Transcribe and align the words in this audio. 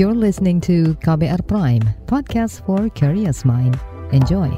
You're 0.00 0.16
listening 0.16 0.64
to 0.64 0.96
KBR 1.04 1.44
Prime, 1.44 1.84
podcast 2.08 2.64
for 2.64 2.88
curious 2.96 3.44
mind. 3.44 3.76
Enjoy. 4.16 4.48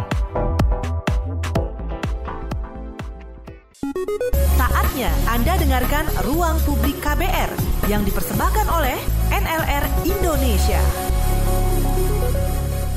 Saatnya 4.55 5.11
Anda 5.27 5.59
dengarkan 5.59 6.07
Ruang 6.31 6.63
Publik 6.63 6.95
KBR 7.03 7.51
yang 7.91 8.07
dipersembahkan 8.07 8.71
oleh 8.71 8.95
NLR 9.35 9.83
Indonesia. 10.07 11.12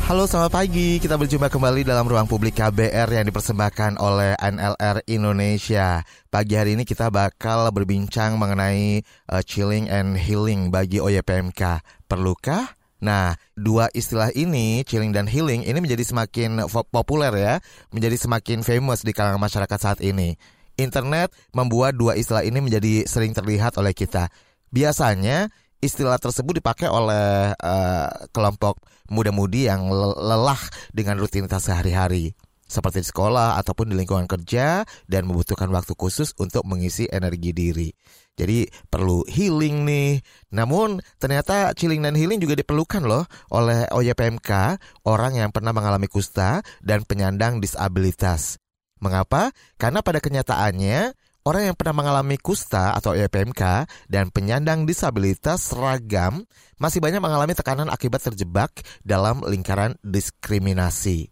Halo 0.06 0.30
selamat 0.30 0.54
pagi, 0.54 1.02
kita 1.02 1.18
berjumpa 1.18 1.50
kembali 1.50 1.82
dalam 1.82 2.06
ruang 2.06 2.30
publik 2.30 2.62
KBR 2.62 3.10
yang 3.10 3.26
dipersembahkan 3.26 3.98
oleh 3.98 4.38
NLR 4.38 5.02
Indonesia. 5.10 6.06
Pagi 6.30 6.54
hari 6.54 6.78
ini 6.78 6.86
kita 6.86 7.10
bakal 7.10 7.74
berbincang 7.74 8.38
mengenai 8.38 9.02
uh, 9.02 9.42
chilling 9.42 9.90
and 9.90 10.14
healing 10.14 10.70
bagi 10.70 11.02
OYPMK 11.02 11.82
Perlukah? 12.06 12.78
Nah, 13.02 13.34
dua 13.58 13.90
istilah 13.98 14.30
ini, 14.38 14.86
chilling 14.86 15.10
dan 15.10 15.26
healing, 15.26 15.66
ini 15.66 15.82
menjadi 15.82 16.06
semakin 16.06 16.70
populer 16.70 17.34
ya. 17.34 17.54
Menjadi 17.90 18.30
semakin 18.30 18.62
famous 18.62 19.02
di 19.02 19.10
kalangan 19.10 19.42
masyarakat 19.42 19.80
saat 19.82 20.06
ini. 20.06 20.38
Internet 20.78 21.34
membuat 21.50 21.98
dua 21.98 22.14
istilah 22.14 22.46
ini 22.46 22.62
menjadi 22.62 23.10
sering 23.10 23.34
terlihat 23.34 23.74
oleh 23.82 23.98
kita. 23.98 24.30
Biasanya 24.70 25.50
istilah 25.86 26.18
tersebut 26.18 26.60
dipakai 26.60 26.90
oleh 26.90 27.54
uh, 27.54 28.10
kelompok 28.34 28.82
muda-mudi 29.08 29.70
yang 29.70 29.88
lelah 29.94 30.60
dengan 30.92 31.22
rutinitas 31.22 31.70
sehari-hari 31.70 32.34
seperti 32.66 33.06
di 33.06 33.08
sekolah 33.14 33.62
ataupun 33.62 33.94
di 33.94 33.96
lingkungan 33.96 34.26
kerja 34.26 34.82
dan 35.06 35.30
membutuhkan 35.30 35.70
waktu 35.70 35.94
khusus 35.94 36.34
untuk 36.42 36.66
mengisi 36.66 37.06
energi 37.14 37.54
diri. 37.54 37.90
Jadi 38.36 38.68
perlu 38.90 39.24
healing 39.30 39.86
nih. 39.88 40.20
Namun 40.52 41.00
ternyata 41.22 41.72
chilling 41.78 42.04
dan 42.04 42.18
healing 42.18 42.42
juga 42.42 42.58
diperlukan 42.58 43.06
loh 43.06 43.24
oleh 43.54 43.88
OYPMK, 43.94 44.82
orang 45.08 45.40
yang 45.40 45.50
pernah 45.54 45.72
mengalami 45.72 46.10
kusta 46.10 46.60
dan 46.84 47.06
penyandang 47.08 47.64
disabilitas. 47.64 48.60
Mengapa? 49.00 49.54
Karena 49.78 50.02
pada 50.02 50.20
kenyataannya 50.20 51.14
Orang 51.46 51.62
yang 51.62 51.78
pernah 51.78 52.02
mengalami 52.02 52.42
kusta 52.42 52.98
atau 52.98 53.14
EPMK 53.14 53.86
dan 54.10 54.34
penyandang 54.34 54.90
disabilitas 54.90 55.70
seragam 55.70 56.42
masih 56.82 56.98
banyak 56.98 57.22
mengalami 57.22 57.54
tekanan 57.54 57.86
akibat 57.86 58.18
terjebak 58.26 58.82
dalam 59.06 59.46
lingkaran 59.46 59.94
diskriminasi. 60.02 61.30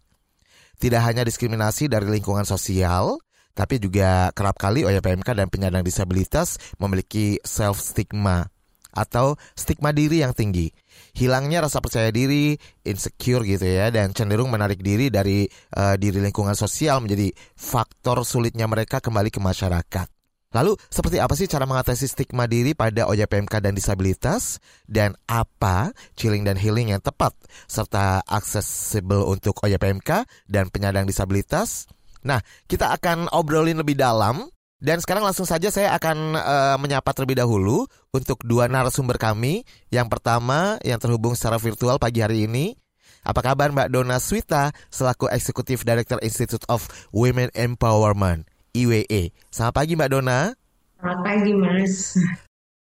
Tidak 0.78 1.02
hanya 1.02 1.26
diskriminasi 1.26 1.90
dari 1.90 2.06
lingkungan 2.06 2.46
sosial, 2.46 3.18
tapi 3.58 3.82
juga 3.82 4.30
kerap 4.30 4.54
kali 4.54 4.86
OYPMK 4.86 5.34
dan 5.34 5.50
penyandang 5.50 5.82
disabilitas 5.82 6.62
memiliki 6.78 7.42
self 7.42 7.82
stigma 7.82 8.53
atau 8.94 9.34
stigma 9.58 9.90
diri 9.90 10.22
yang 10.22 10.32
tinggi. 10.32 10.70
Hilangnya 11.18 11.66
rasa 11.66 11.82
percaya 11.82 12.14
diri, 12.14 12.54
insecure 12.86 13.42
gitu 13.42 13.66
ya, 13.66 13.90
dan 13.90 14.14
cenderung 14.14 14.48
menarik 14.48 14.80
diri 14.80 15.10
dari 15.10 15.44
uh, 15.74 15.98
diri 15.98 16.22
lingkungan 16.22 16.54
sosial 16.54 17.02
menjadi 17.02 17.34
faktor 17.58 18.22
sulitnya 18.22 18.70
mereka 18.70 19.02
kembali 19.02 19.28
ke 19.34 19.42
masyarakat. 19.42 20.06
Lalu, 20.54 20.78
seperti 20.86 21.18
apa 21.18 21.34
sih 21.34 21.50
cara 21.50 21.66
mengatasi 21.66 22.06
stigma 22.06 22.46
diri 22.46 22.78
pada 22.78 23.10
OJPMK 23.10 23.58
dan 23.58 23.74
disabilitas? 23.74 24.62
Dan 24.86 25.18
apa 25.26 25.90
chilling 26.14 26.46
dan 26.46 26.54
healing 26.54 26.94
yang 26.94 27.02
tepat 27.02 27.34
serta 27.66 28.22
aksesibel 28.22 29.26
untuk 29.26 29.58
OJPMK 29.66 30.22
dan 30.46 30.70
penyandang 30.70 31.10
disabilitas? 31.10 31.90
Nah, 32.22 32.38
kita 32.70 32.94
akan 32.94 33.34
obrolin 33.34 33.82
lebih 33.82 33.98
dalam 33.98 34.46
dan 34.84 35.00
sekarang 35.00 35.24
langsung 35.24 35.48
saja 35.48 35.72
saya 35.72 35.96
akan 35.96 36.36
uh, 36.36 36.76
menyapa 36.76 37.08
terlebih 37.16 37.40
dahulu 37.40 37.88
untuk 38.12 38.44
dua 38.44 38.68
narasumber 38.68 39.16
kami. 39.16 39.64
Yang 39.88 40.12
pertama 40.12 40.76
yang 40.84 41.00
terhubung 41.00 41.32
secara 41.32 41.56
virtual 41.56 41.96
pagi 41.96 42.20
hari 42.20 42.44
ini. 42.44 42.76
Apa 43.24 43.40
kabar 43.40 43.72
Mbak 43.72 43.88
Dona 43.88 44.20
Swita 44.20 44.76
selaku 44.92 45.32
Eksekutif 45.32 45.88
Director 45.88 46.20
Institute 46.20 46.60
of 46.68 46.84
Women 47.16 47.48
Empowerment 47.56 48.44
IWE. 48.76 49.32
Selamat 49.48 49.72
pagi 49.80 49.96
Mbak 49.96 50.10
Dona. 50.12 50.52
Selamat 51.00 51.20
pagi 51.24 51.52
Mas. 51.56 52.20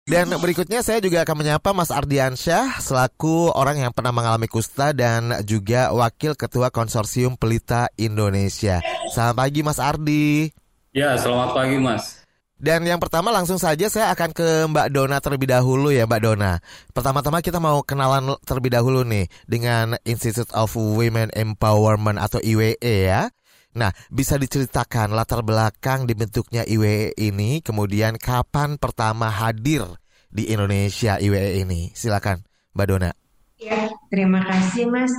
Dan 0.03 0.27
berikutnya 0.35 0.83
saya 0.83 0.99
juga 0.99 1.23
akan 1.23 1.39
menyapa 1.39 1.71
Mas 1.71 1.87
Ardiansyah 1.87 2.83
selaku 2.83 3.55
orang 3.55 3.79
yang 3.79 3.95
pernah 3.95 4.11
mengalami 4.11 4.51
kusta 4.51 4.91
dan 4.91 5.31
juga 5.47 5.95
Wakil 5.95 6.35
Ketua 6.35 6.67
Konsorsium 6.67 7.39
Pelita 7.39 7.87
Indonesia. 7.95 8.83
Selamat 9.15 9.47
pagi 9.47 9.63
Mas 9.63 9.79
Ardi. 9.79 10.51
Ya, 10.93 11.17
selamat 11.17 11.57
pagi 11.57 11.81
Mas. 11.81 12.21
Dan 12.53 12.85
yang 12.85 13.01
pertama 13.01 13.33
langsung 13.33 13.57
saja 13.57 13.89
saya 13.89 14.13
akan 14.13 14.29
ke 14.29 14.69
Mbak 14.69 14.87
Dona 14.93 15.17
terlebih 15.17 15.49
dahulu 15.49 15.89
ya 15.89 16.05
Mbak 16.05 16.21
Dona. 16.21 16.61
Pertama-tama 16.93 17.41
kita 17.41 17.57
mau 17.57 17.81
kenalan 17.81 18.37
terlebih 18.45 18.77
dahulu 18.77 19.01
nih 19.01 19.25
dengan 19.49 19.97
Institute 20.05 20.53
of 20.53 20.77
Women 20.77 21.33
Empowerment 21.33 22.21
atau 22.21 22.37
IWE 22.45 22.77
ya. 23.09 23.33
Nah, 23.73 23.89
bisa 24.13 24.37
diceritakan 24.37 25.17
latar 25.17 25.41
belakang 25.41 26.05
dibentuknya 26.05 26.61
IWE 26.61 27.17
ini, 27.17 27.65
kemudian 27.65 28.21
kapan 28.21 28.77
pertama 28.77 29.33
hadir 29.33 29.97
di 30.29 30.53
Indonesia 30.53 31.17
IWE 31.17 31.57
ini? 31.65 31.89
Silakan 31.97 32.45
Mbak 32.77 32.85
Dona. 32.85 33.22
Ya, 33.63 33.87
terima 34.11 34.43
kasih 34.43 34.91
Mas. 34.91 35.15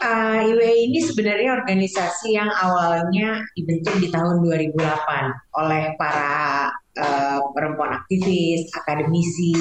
Uh, 0.00 0.40
IWE 0.48 0.88
ini 0.88 1.04
sebenarnya 1.04 1.60
organisasi 1.60 2.40
yang 2.40 2.48
awalnya 2.48 3.44
dibentuk 3.52 3.92
di 4.00 4.08
tahun 4.08 4.40
2008 4.40 4.80
oleh 5.60 5.92
para 6.00 6.72
uh, 6.96 7.40
perempuan 7.52 8.00
aktivis, 8.00 8.72
akademisi, 8.72 9.52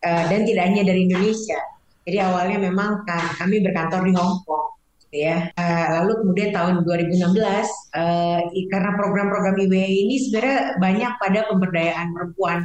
uh, 0.00 0.24
dan 0.32 0.48
tidak 0.48 0.64
hanya 0.64 0.82
dari 0.88 1.04
Indonesia. 1.04 1.60
Jadi 2.08 2.18
awalnya 2.24 2.56
memang 2.72 3.04
kan, 3.04 3.36
kami 3.36 3.60
berkantor 3.60 4.00
di 4.08 4.16
Hong 4.16 4.40
Kong, 4.48 4.72
gitu 5.04 5.28
ya. 5.28 5.52
Uh, 5.52 5.86
lalu 6.00 6.24
kemudian 6.24 6.56
tahun 6.56 6.88
2016 6.88 7.36
uh, 7.36 8.40
karena 8.48 8.90
program-program 8.96 9.60
IWE 9.60 10.08
ini 10.08 10.16
sebenarnya 10.24 10.80
banyak 10.80 11.12
pada 11.20 11.44
pemberdayaan 11.52 12.16
perempuan 12.16 12.64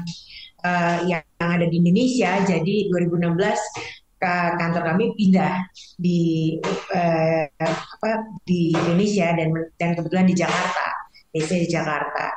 uh, 0.64 1.04
yang 1.04 1.28
ada 1.44 1.68
di 1.68 1.76
Indonesia. 1.76 2.40
Jadi 2.48 2.88
2016 2.88 4.07
kantor 4.20 4.84
kami 4.94 5.14
pindah 5.14 5.62
di 5.98 6.58
eh, 6.94 7.46
apa 7.62 8.12
di 8.44 8.74
Indonesia 8.74 9.34
dan 9.38 9.54
dan 9.78 9.90
kebetulan 9.94 10.26
di 10.26 10.36
Jakarta, 10.36 10.86
DC 11.34 11.50
di 11.66 11.70
Jakarta. 11.70 12.34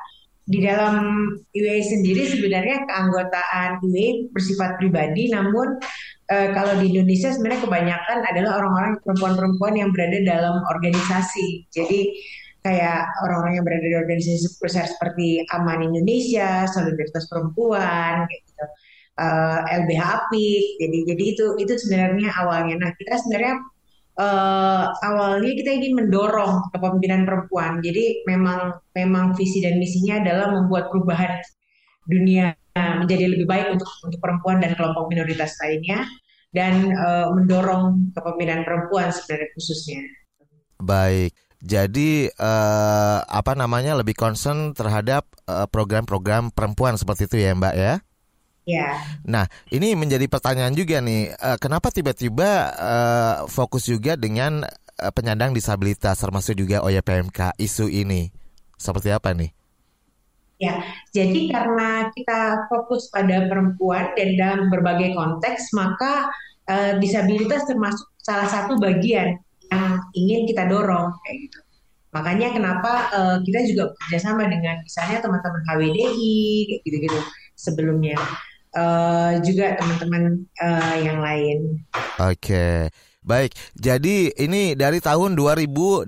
Di 0.51 0.59
dalam 0.67 1.31
IWE 1.55 1.79
sendiri 1.79 2.27
sebenarnya 2.27 2.83
keanggotaan 2.85 3.81
IWE 3.87 4.35
bersifat 4.35 4.83
pribadi, 4.83 5.31
namun 5.31 5.79
eh, 6.29 6.51
kalau 6.53 6.77
di 6.83 6.91
Indonesia 6.93 7.31
sebenarnya 7.33 7.65
kebanyakan 7.65 8.19
adalah 8.29 8.51
orang-orang 8.61 8.93
perempuan-perempuan 9.07 9.75
yang 9.79 9.91
berada 9.95 10.19
dalam 10.27 10.61
organisasi. 10.67 11.71
Jadi 11.71 12.01
kayak 12.61 13.09
orang-orang 13.25 13.62
yang 13.62 13.65
berada 13.65 13.87
di 13.89 13.97
organisasi 13.97 14.61
besar 14.61 14.85
seperti 14.85 15.49
Aman 15.55 15.81
Indonesia, 15.81 16.69
Solidaritas 16.69 17.25
Perempuan, 17.31 18.29
kayak 18.29 18.43
gitu 18.45 18.67
uh, 19.20 19.58
eh, 19.69 19.84
LBH 19.84 20.00
Apik. 20.00 20.64
Jadi 20.81 20.98
jadi 21.04 21.25
itu 21.36 21.47
itu 21.60 21.72
sebenarnya 21.76 22.32
awalnya. 22.41 22.75
Nah 22.81 22.91
kita 22.97 23.20
sebenarnya 23.20 23.54
uh, 24.16 24.84
awalnya 25.04 25.53
kita 25.53 25.70
ingin 25.76 25.92
mendorong 26.00 26.72
kepemimpinan 26.72 27.28
perempuan. 27.28 27.84
Jadi 27.84 28.25
memang 28.25 28.81
memang 28.97 29.36
visi 29.36 29.60
dan 29.60 29.76
misinya 29.76 30.25
adalah 30.25 30.56
membuat 30.56 30.88
perubahan 30.88 31.38
dunia 32.08 32.56
menjadi 32.70 33.28
lebih 33.28 33.44
baik 33.44 33.76
untuk 33.76 33.91
untuk 34.06 34.19
perempuan 34.22 34.62
dan 34.62 34.72
kelompok 34.78 35.10
minoritas 35.12 35.58
lainnya 35.60 36.06
dan 36.50 36.91
uh, 36.97 37.28
mendorong 37.34 38.14
kepemimpinan 38.16 38.64
perempuan 38.64 39.12
sebenarnya 39.12 39.48
khususnya. 39.54 40.00
Baik. 40.81 41.37
Jadi 41.60 42.32
uh, 42.41 43.20
apa 43.20 43.52
namanya 43.52 43.92
lebih 43.92 44.16
concern 44.16 44.72
terhadap 44.72 45.28
program-program 45.69 46.48
uh, 46.48 46.52
perempuan 46.56 46.97
seperti 46.97 47.28
itu 47.28 47.37
ya, 47.44 47.52
Mbak 47.52 47.75
ya? 47.76 48.00
Ya. 48.70 49.03
Nah, 49.26 49.50
ini 49.75 49.98
menjadi 49.98 50.31
pertanyaan 50.31 50.70
juga 50.78 51.03
nih, 51.03 51.34
uh, 51.34 51.58
kenapa 51.58 51.90
tiba-tiba 51.90 52.70
uh, 52.78 53.34
fokus 53.50 53.90
juga 53.90 54.14
dengan 54.14 54.62
uh, 54.62 55.11
penyandang 55.11 55.50
disabilitas 55.50 56.22
termasuk 56.22 56.55
juga 56.55 56.87
OYPMK 56.87 57.58
isu 57.58 57.90
ini? 57.90 58.31
Seperti 58.78 59.11
apa 59.11 59.34
nih? 59.34 59.50
Ya, 60.61 60.84
jadi 61.17 61.50
karena 61.50 62.12
kita 62.14 62.69
fokus 62.69 63.08
pada 63.11 63.49
perempuan 63.49 64.12
dan 64.14 64.37
dalam 64.38 64.69
berbagai 64.70 65.16
konteks, 65.16 65.73
maka 65.75 66.31
uh, 66.70 66.93
disabilitas 67.02 67.66
termasuk 67.66 68.06
salah 68.23 68.46
satu 68.46 68.76
bagian 68.78 69.40
yang 69.73 69.99
ingin 70.14 70.46
kita 70.46 70.69
dorong 70.70 71.16
kayak 71.26 71.49
gitu. 71.49 71.58
Makanya 72.12 72.52
kenapa 72.52 72.93
uh, 73.14 73.37
kita 73.40 73.66
juga 73.73 73.88
bekerjasama 73.94 74.46
dengan 74.52 74.82
misalnya 74.84 75.19
teman-teman 75.25 75.62
HWDI 75.64 76.38
gitu-gitu 76.84 77.19
sebelumnya 77.56 78.19
uh, 78.75 79.32
juga 79.43 79.75
teman-teman 79.78 80.44
uh, 80.62 80.96
yang 81.00 81.19
lain. 81.19 81.58
Oke, 82.19 82.90
baik. 83.25 83.55
Jadi 83.75 84.31
ini 84.38 84.75
dari 84.78 84.99
tahun 85.02 85.34
2008 85.34 86.06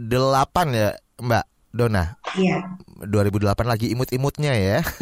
ya, 0.75 0.91
Mbak 1.23 1.45
Dona. 1.73 2.21
Iya. 2.37 2.61
2008 3.03 3.67
lagi 3.67 3.91
imut-imutnya 3.91 4.53
ya. 4.55 4.79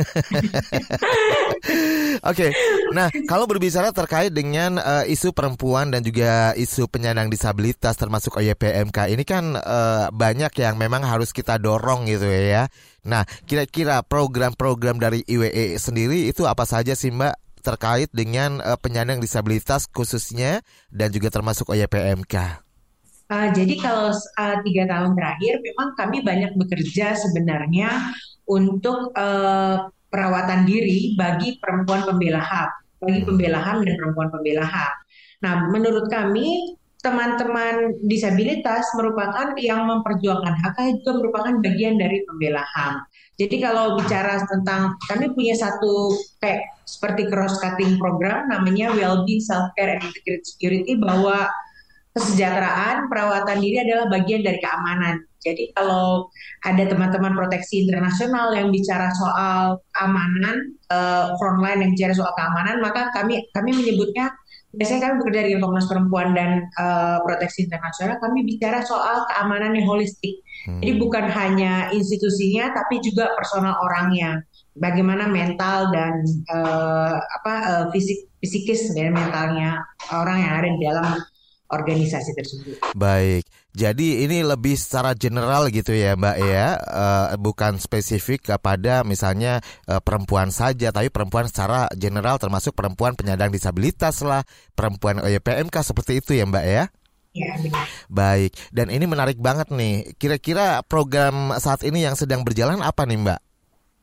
Oke, 2.25 2.49
okay. 2.49 2.51
nah 2.97 3.13
kalau 3.29 3.45
berbicara 3.45 3.93
terkait 3.93 4.33
dengan 4.33 4.81
uh, 4.81 5.05
isu 5.05 5.37
perempuan 5.37 5.93
dan 5.93 6.01
juga 6.01 6.57
isu 6.57 6.89
penyandang 6.89 7.29
disabilitas 7.29 8.01
termasuk 8.01 8.41
OYPMK 8.41 9.13
ini 9.13 9.25
kan 9.29 9.59
uh, 9.59 10.09
banyak 10.15 10.49
yang 10.57 10.81
memang 10.81 11.05
harus 11.05 11.37
kita 11.37 11.61
dorong 11.61 12.09
gitu 12.09 12.25
ya. 12.25 12.73
Nah, 13.05 13.25
kira-kira 13.45 14.01
program-program 14.05 14.97
dari 15.01 15.25
IWE 15.25 15.77
sendiri 15.77 16.29
itu 16.29 16.45
apa 16.49 16.65
saja 16.65 16.93
sih 16.97 17.13
Mbak 17.13 17.50
terkait 17.61 18.09
dengan 18.11 18.59
uh, 18.65 18.81
penyandang 18.81 19.21
disabilitas 19.21 19.87
khususnya 19.87 20.65
dan 20.89 21.13
juga 21.13 21.29
termasuk 21.29 21.71
OYPMK? 21.71 22.65
Uh, 23.31 23.49
jadi 23.55 23.79
kalau 23.79 24.11
uh, 24.11 24.57
tiga 24.67 24.91
tahun 24.91 25.15
terakhir 25.15 25.63
memang 25.63 25.89
kami 25.95 26.19
banyak 26.27 26.53
bekerja 26.59 27.15
sebenarnya 27.15 28.11
untuk 28.51 29.15
uh, 29.15 29.87
perawatan 30.11 30.67
diri 30.67 31.15
bagi 31.15 31.63
perempuan 31.63 32.03
pembela 32.03 32.43
hak, 32.43 32.99
bagi 32.99 33.23
pembela 33.23 33.63
HAM 33.63 33.87
dan 33.87 33.95
perempuan 33.95 34.29
pembela 34.35 34.67
hak. 34.67 34.93
Nah, 35.47 35.71
menurut 35.71 36.11
kami 36.11 36.75
teman-teman 37.01 37.97
disabilitas 38.05 38.85
merupakan 38.93 39.57
yang 39.57 39.89
memperjuangkan 39.89 40.55
hak 40.61 40.77
juga 41.01 41.11
merupakan 41.17 41.55
bagian 41.65 41.97
dari 41.97 42.21
pembela 42.29 42.61
HAM. 42.77 43.07
Jadi 43.41 43.57
kalau 43.57 43.97
bicara 43.97 44.45
tentang 44.45 45.01
kami 45.09 45.33
punya 45.33 45.57
satu 45.57 46.13
kayak 46.45 46.61
seperti 46.85 47.25
cross 47.33 47.57
cutting 47.57 47.97
program 47.97 48.53
namanya 48.53 48.93
Wellbeing 48.93 49.41
Self 49.41 49.73
Care 49.81 49.97
and 49.97 50.05
Integrated 50.05 50.45
Security 50.45 50.93
bahwa 51.01 51.49
kesejahteraan 52.13 53.09
perawatan 53.09 53.65
diri 53.65 53.81
adalah 53.81 54.13
bagian 54.13 54.45
dari 54.45 54.61
keamanan. 54.61 55.25
Jadi 55.41 55.73
kalau 55.73 56.29
ada 56.69 56.85
teman-teman 56.85 57.33
proteksi 57.33 57.89
internasional 57.89 58.53
yang 58.53 58.69
bicara 58.69 59.09
soal 59.17 59.81
keamanan, 59.97 60.77
uh, 60.93 61.33
frontline 61.41 61.81
yang 61.81 61.93
bicara 61.97 62.13
soal 62.13 62.37
keamanan, 62.37 62.85
maka 62.85 63.09
kami 63.17 63.41
kami 63.57 63.73
menyebutnya 63.73 64.29
biasanya 64.71 65.01
kami 65.11 65.15
bekerja 65.23 65.41
dengan 65.51 65.61
Komnas 65.67 65.91
Perempuan 65.91 66.29
dan 66.33 66.71
uh, 66.79 67.19
Proteksi 67.27 67.67
Internasional, 67.67 68.23
kami 68.23 68.47
bicara 68.47 68.87
soal 68.87 69.27
keamanan 69.31 69.75
yang 69.75 69.87
holistik. 69.91 70.43
Hmm. 70.67 70.79
Jadi 70.79 70.93
bukan 71.01 71.27
hanya 71.27 71.91
institusinya, 71.91 72.71
tapi 72.71 73.03
juga 73.03 73.35
personal 73.35 73.75
orangnya. 73.83 74.43
Bagaimana 74.79 75.27
mental 75.27 75.91
dan 75.91 76.23
uh, 76.55 77.19
apa 77.19 77.55
uh, 77.67 77.85
fisik 77.91 78.31
fisikis 78.41 78.97
dan 78.97 79.13
mentalnya 79.13 79.85
orang 80.15 80.39
yang 80.41 80.53
ada 80.57 80.69
di 80.73 80.81
dalam 80.81 81.07
organisasi 81.71 82.31
tersebut. 82.35 82.77
Baik, 82.99 83.47
jadi 83.71 84.27
ini 84.27 84.43
lebih 84.43 84.75
secara 84.75 85.15
general 85.15 85.71
gitu 85.71 85.95
ya 85.95 86.19
Mbak 86.19 86.37
ya, 86.43 86.69
uh, 86.77 87.27
bukan 87.39 87.79
spesifik 87.79 88.51
kepada 88.51 89.07
misalnya 89.07 89.63
uh, 89.87 90.03
perempuan 90.03 90.51
saja, 90.51 90.91
tapi 90.91 91.09
perempuan 91.09 91.47
secara 91.47 91.87
general 91.95 92.43
termasuk 92.43 92.75
perempuan 92.75 93.15
penyandang 93.15 93.55
disabilitas 93.55 94.21
lah, 94.27 94.43
perempuan 94.75 95.23
OYPMK 95.23 95.77
seperti 95.87 96.19
itu 96.19 96.35
ya 96.35 96.45
Mbak 96.45 96.67
ya? 96.67 96.85
Ya, 97.31 97.55
Baik, 98.11 98.59
dan 98.75 98.91
ini 98.91 99.07
menarik 99.07 99.39
banget 99.39 99.71
nih. 99.71 100.19
Kira-kira 100.19 100.83
program 100.83 101.55
saat 101.63 101.87
ini 101.87 102.03
yang 102.03 102.19
sedang 102.19 102.43
berjalan 102.43 102.83
apa 102.83 103.07
nih 103.07 103.23
Mbak? 103.23 103.41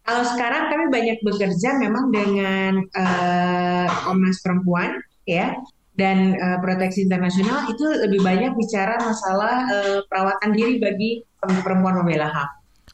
Kalau 0.07 0.23
sekarang 0.23 0.71
kami 0.71 0.85
banyak 0.87 1.19
bekerja 1.19 1.75
memang 1.83 2.07
dengan 2.15 2.79
uh, 2.95 3.87
Komnas 4.07 4.39
Perempuan 4.39 4.95
ya 5.27 5.51
dan 5.97 6.37
uh, 6.37 6.57
proteksi 6.61 7.03
internasional 7.03 7.65
itu 7.73 7.85
lebih 8.05 8.21
banyak 8.21 8.53
bicara 8.53 9.01
masalah 9.01 9.65
uh, 9.65 9.99
perawatan 10.05 10.53
diri 10.53 10.77
bagi 10.77 11.25
perempuan 11.41 11.97
pembela 11.97 12.29
HAM. 12.29 12.49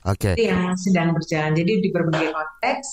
Oke. 0.07 0.31
Okay. 0.31 0.33
Itu 0.39 0.43
yang 0.51 0.63
sedang 0.79 1.09
berjalan. 1.11 1.51
Jadi 1.55 1.83
di 1.83 1.89
berbagai 1.91 2.31
konteks 2.31 2.87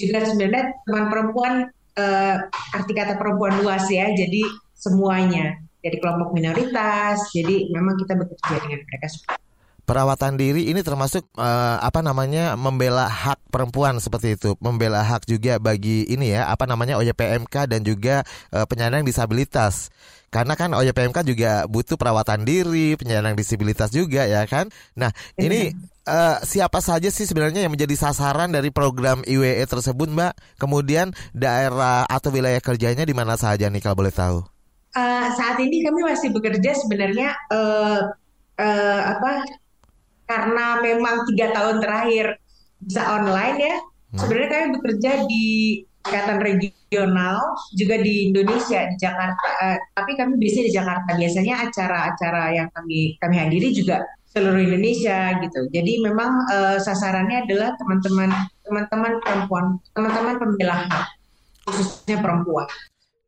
juga 0.00 0.24
sebenarnya 0.24 0.64
teman 0.88 1.06
perempuan 1.12 1.52
uh, 2.00 2.36
arti 2.76 2.92
kata 2.96 3.20
perempuan 3.20 3.60
luas 3.60 3.84
ya. 3.92 4.08
Jadi 4.12 4.44
semuanya. 4.72 5.56
Jadi 5.80 5.96
kelompok 6.00 6.32
minoritas. 6.32 7.20
Jadi 7.32 7.68
memang 7.72 7.96
kita 8.00 8.16
bekerja 8.16 8.56
dengan 8.64 8.80
mereka 8.84 9.06
semua 9.08 9.49
perawatan 9.90 10.38
diri 10.38 10.70
ini 10.70 10.86
termasuk 10.86 11.26
uh, 11.34 11.82
apa 11.82 11.98
namanya 11.98 12.54
membela 12.54 13.10
hak 13.10 13.42
perempuan 13.50 13.98
seperti 13.98 14.38
itu, 14.38 14.54
membela 14.62 15.02
hak 15.02 15.26
juga 15.26 15.58
bagi 15.58 16.06
ini 16.06 16.30
ya 16.30 16.46
apa 16.46 16.70
namanya 16.70 16.94
OYPMK 17.02 17.66
dan 17.66 17.82
juga 17.82 18.22
uh, 18.54 18.62
penyandang 18.70 19.02
disabilitas. 19.02 19.90
Karena 20.30 20.54
kan 20.54 20.70
OYPMK 20.78 21.26
juga 21.26 21.66
butuh 21.66 21.98
perawatan 21.98 22.46
diri, 22.46 22.94
penyandang 22.94 23.34
disabilitas 23.34 23.90
juga 23.90 24.30
ya 24.30 24.46
kan. 24.46 24.70
Nah, 24.94 25.10
ini 25.34 25.74
uh, 26.06 26.38
siapa 26.46 26.78
saja 26.78 27.10
sih 27.10 27.26
sebenarnya 27.26 27.66
yang 27.66 27.74
menjadi 27.74 27.98
sasaran 27.98 28.54
dari 28.54 28.70
program 28.70 29.26
IWE 29.26 29.58
tersebut, 29.66 30.06
Mbak? 30.06 30.62
Kemudian 30.62 31.10
daerah 31.34 32.06
atau 32.06 32.30
wilayah 32.30 32.62
kerjanya 32.62 33.02
di 33.02 33.10
mana 33.10 33.34
saja 33.34 33.66
nih 33.66 33.82
kalau 33.82 34.06
boleh 34.06 34.14
tahu? 34.14 34.38
Uh, 34.94 35.26
saat 35.34 35.58
ini 35.58 35.82
kami 35.82 36.06
masih 36.06 36.30
bekerja 36.30 36.78
sebenarnya 36.78 37.34
uh, 37.50 38.14
uh, 38.54 39.00
apa 39.18 39.42
karena 40.30 40.78
memang 40.78 41.26
tiga 41.26 41.50
tahun 41.50 41.82
terakhir 41.82 42.38
bisa 42.78 43.02
online 43.18 43.58
ya. 43.58 43.76
Hmm. 44.14 44.18
Sebenarnya 44.22 44.48
kami 44.50 44.68
bekerja 44.78 45.10
di 45.26 45.44
ikatan 46.00 46.38
regional 46.40 47.36
juga 47.76 48.00
di 48.00 48.30
Indonesia 48.30 48.86
di 48.86 48.96
Jakarta. 48.96 49.48
Uh, 49.58 49.76
tapi 49.98 50.14
kami 50.14 50.38
biasanya 50.38 50.64
di 50.70 50.74
Jakarta. 50.74 51.10
Biasanya 51.18 51.54
acara-acara 51.66 52.42
yang 52.54 52.68
kami 52.70 53.18
kami 53.18 53.36
hadiri 53.36 53.74
juga 53.74 54.06
seluruh 54.30 54.62
Indonesia 54.62 55.34
gitu. 55.42 55.60
Jadi 55.74 55.92
memang 56.06 56.46
uh, 56.46 56.78
sasarannya 56.78 57.50
adalah 57.50 57.74
teman-teman 57.74 58.30
teman-teman 58.62 59.12
perempuan, 59.18 59.64
teman-teman 59.90 60.34
pembela 60.38 60.86
hak 60.86 61.06
khususnya 61.66 62.22
perempuan. 62.22 62.66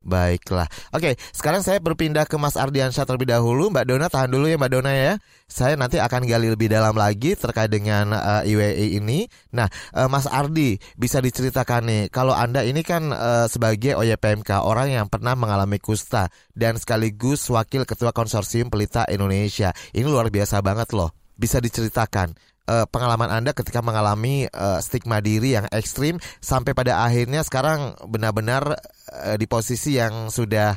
Baiklah. 0.02 0.66
Oke, 0.90 1.14
sekarang 1.30 1.62
saya 1.62 1.78
berpindah 1.78 2.26
ke 2.26 2.34
Mas 2.34 2.58
Ardiansyah 2.58 3.06
terlebih 3.06 3.30
dahulu. 3.30 3.70
Mbak 3.70 3.86
Dona 3.86 4.06
tahan 4.10 4.34
dulu 4.34 4.50
ya 4.50 4.58
Mbak 4.58 4.70
Dona 4.74 4.92
ya. 4.92 5.12
Saya 5.46 5.78
nanti 5.78 6.02
akan 6.02 6.26
gali 6.26 6.50
lebih 6.50 6.66
dalam 6.66 6.98
lagi 6.98 7.38
terkait 7.38 7.70
dengan 7.70 8.10
uh, 8.10 8.42
eh, 8.42 8.50
IWE 8.50 8.98
ini. 8.98 9.30
Nah, 9.54 9.70
uh, 9.94 10.10
Mas 10.10 10.26
Ardi 10.26 10.74
bisa 10.98 11.22
diceritakan 11.22 11.86
nih 11.86 12.02
kalau 12.10 12.34
Anda 12.34 12.66
ini 12.66 12.82
kan 12.82 13.14
uh, 13.14 13.46
sebagai 13.46 13.94
OYPMK 13.94 14.66
orang 14.66 14.90
yang 14.90 15.06
pernah 15.06 15.38
mengalami 15.38 15.78
kusta 15.78 16.26
dan 16.50 16.82
sekaligus 16.82 17.46
wakil 17.46 17.86
ketua 17.86 18.10
konsorsium 18.10 18.74
pelita 18.74 19.06
Indonesia. 19.06 19.70
Ini 19.94 20.02
luar 20.02 20.34
biasa 20.34 20.58
banget 20.66 20.90
loh. 20.98 21.14
Bisa 21.38 21.62
diceritakan 21.62 22.34
uh, 22.68 22.86
pengalaman 22.90 23.30
Anda 23.30 23.54
ketika 23.56 23.82
mengalami 23.82 24.46
uh, 24.50 24.78
stigma 24.82 25.18
diri 25.22 25.58
yang 25.58 25.66
ekstrim 25.70 26.18
sampai 26.38 26.76
pada 26.76 27.02
akhirnya 27.02 27.42
sekarang 27.42 27.96
benar-benar 28.06 28.78
uh, 29.12 29.36
di 29.36 29.44
posisi 29.44 30.00
yang 30.00 30.32
sudah 30.32 30.72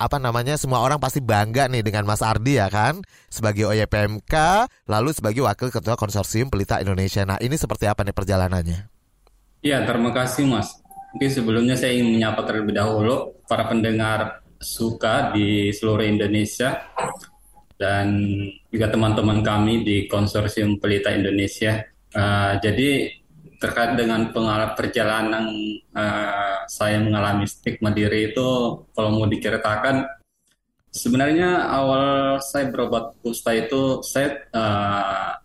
apa 0.00 0.16
namanya 0.16 0.56
semua 0.56 0.80
orang 0.80 0.96
pasti 0.96 1.20
bangga 1.20 1.68
nih 1.68 1.84
dengan 1.84 2.08
Mas 2.08 2.24
Ardi 2.24 2.56
ya 2.56 2.72
kan 2.72 3.04
sebagai 3.28 3.68
OYPMK 3.68 4.34
lalu 4.88 5.12
sebagai 5.12 5.44
wakil 5.44 5.68
ketua 5.68 5.92
konsorsium 6.00 6.48
pelita 6.48 6.80
Indonesia. 6.80 7.20
Nah 7.28 7.36
ini 7.36 7.60
seperti 7.60 7.84
apa 7.84 8.00
nih 8.00 8.16
perjalanannya? 8.16 8.80
Iya 9.60 9.84
terima 9.84 10.16
kasih 10.16 10.48
Mas. 10.48 10.72
Mungkin 11.12 11.30
sebelumnya 11.30 11.76
saya 11.76 11.92
ingin 11.92 12.16
menyapa 12.16 12.48
terlebih 12.48 12.72
dahulu 12.72 13.36
para 13.44 13.68
pendengar 13.68 14.40
suka 14.56 15.36
di 15.36 15.68
seluruh 15.68 16.06
Indonesia 16.06 16.80
dan 17.76 18.24
juga 18.72 18.88
teman-teman 18.88 19.44
kami 19.44 19.84
di 19.84 19.96
konsorsium 20.08 20.80
pelita 20.80 21.12
Indonesia. 21.12 21.84
Uh, 22.16 22.56
jadi 22.64 23.19
terkait 23.60 23.92
dengan 23.92 24.32
pengalaman 24.32 24.72
perjalanan 24.72 25.44
uh, 25.92 26.64
saya 26.64 26.96
mengalami 26.96 27.44
stigma 27.44 27.92
diri 27.92 28.32
itu, 28.32 28.48
kalau 28.96 29.10
mau 29.20 29.28
diceritakan, 29.28 30.08
sebenarnya 30.88 31.68
awal 31.68 32.40
saya 32.40 32.72
berobat 32.72 33.14
kusta 33.20 33.52
itu 33.52 34.00
saya 34.00 34.48
uh, 34.56 35.36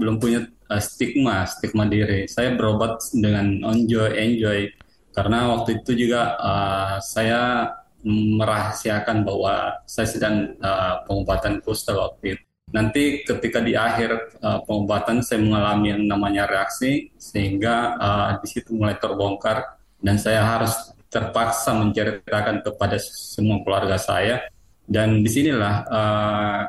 belum 0.00 0.16
punya 0.16 0.48
uh, 0.72 0.80
stigma 0.80 1.44
stigma 1.44 1.84
diri. 1.86 2.24
Saya 2.24 2.56
berobat 2.56 3.04
dengan 3.12 3.60
enjoy 3.68 4.16
enjoy 4.16 4.72
karena 5.12 5.52
waktu 5.52 5.84
itu 5.84 6.08
juga 6.08 6.40
uh, 6.40 6.96
saya 7.04 7.68
merahasiakan 8.02 9.22
bahwa 9.22 9.78
saya 9.86 10.08
sedang 10.08 10.56
uh, 10.58 11.04
pengobatan 11.06 11.60
kusta 11.62 11.94
waktu 11.94 12.34
itu. 12.34 12.51
Nanti 12.72 13.20
ketika 13.20 13.60
di 13.60 13.76
akhir 13.76 14.40
uh, 14.40 14.64
pengobatan 14.64 15.20
saya 15.20 15.44
mengalami 15.44 15.92
yang 15.92 16.02
namanya 16.08 16.48
reaksi 16.48 17.12
sehingga 17.20 18.00
uh, 18.00 18.28
di 18.40 18.48
situ 18.48 18.72
mulai 18.72 18.96
terbongkar 18.96 19.76
dan 20.00 20.16
saya 20.16 20.40
harus 20.40 20.72
terpaksa 21.12 21.76
menceritakan 21.76 22.64
kepada 22.64 22.96
semua 22.98 23.60
keluarga 23.60 24.00
saya. 24.00 24.48
Dan 24.88 25.20
di 25.20 25.30
sinilah 25.30 25.74
uh, 25.86 26.60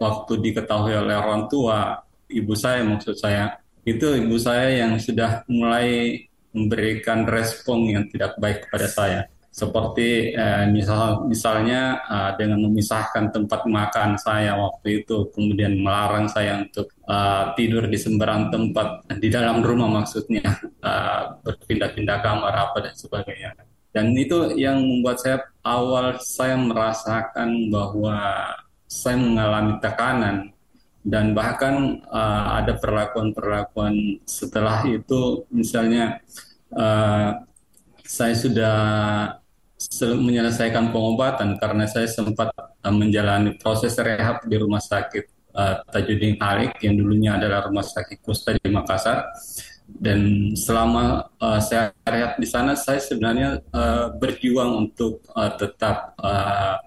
waktu 0.00 0.32
diketahui 0.40 0.96
oleh 0.96 1.16
orang 1.16 1.46
tua 1.46 2.02
ibu 2.28 2.56
saya 2.56 2.82
maksud 2.82 3.14
saya 3.14 3.60
itu 3.84 4.16
ibu 4.16 4.40
saya 4.40 4.84
yang 4.84 4.96
sudah 4.96 5.44
mulai 5.46 6.18
memberikan 6.56 7.28
respon 7.28 7.84
yang 7.92 8.04
tidak 8.08 8.34
baik 8.40 8.66
kepada 8.66 8.88
saya 8.88 9.20
seperti 9.54 10.34
eh, 10.34 10.66
misal 10.66 11.30
misalnya 11.30 12.02
uh, 12.10 12.34
dengan 12.34 12.66
memisahkan 12.66 13.30
tempat 13.30 13.70
makan 13.70 14.18
saya 14.18 14.58
waktu 14.58 15.06
itu 15.06 15.30
kemudian 15.30 15.78
melarang 15.78 16.26
saya 16.26 16.66
untuk 16.66 16.90
uh, 17.06 17.54
tidur 17.54 17.86
di 17.86 17.94
sembarang 17.94 18.50
tempat 18.50 19.06
di 19.22 19.30
dalam 19.30 19.62
rumah 19.62 20.02
maksudnya 20.02 20.42
uh, 20.82 21.38
berpindah-pindah 21.46 22.18
kamar 22.18 22.50
apa 22.50 22.82
dan 22.82 22.94
sebagainya. 22.98 23.54
Dan 23.94 24.10
itu 24.18 24.58
yang 24.58 24.82
membuat 24.82 25.22
saya 25.22 25.46
awal 25.62 26.18
saya 26.18 26.58
merasakan 26.58 27.70
bahwa 27.70 28.50
saya 28.90 29.22
mengalami 29.22 29.78
tekanan 29.78 30.50
dan 31.06 31.30
bahkan 31.30 32.02
uh, 32.10 32.58
ada 32.58 32.74
perlakuan-perlakuan 32.74 34.18
setelah 34.26 34.82
itu. 34.82 35.46
Misalnya 35.54 36.18
uh, 36.74 37.38
saya 38.02 38.34
sudah 38.34 38.78
menyelesaikan 40.00 40.90
pengobatan 40.90 41.56
karena 41.58 41.84
saya 41.88 42.08
sempat 42.08 42.52
uh, 42.56 42.94
menjalani 42.94 43.56
proses 43.58 43.96
rehab 43.98 44.44
di 44.46 44.56
rumah 44.58 44.80
sakit 44.80 45.24
uh, 45.54 45.80
Tajudin 45.88 46.36
Halik 46.38 46.82
yang 46.82 46.98
dulunya 46.98 47.38
adalah 47.38 47.64
rumah 47.66 47.86
sakit 47.86 48.20
Kusta 48.20 48.54
di 48.58 48.68
Makassar. 48.68 49.30
Dan 49.84 50.52
selama 50.56 51.28
uh, 51.36 51.60
saya 51.60 51.92
rehab 52.08 52.40
di 52.40 52.48
sana 52.48 52.72
saya 52.72 52.98
sebenarnya 52.98 53.60
uh, 53.68 54.16
berjuang 54.16 54.88
untuk 54.88 55.20
uh, 55.36 55.52
tetap 55.60 56.16
uh, 56.18 56.80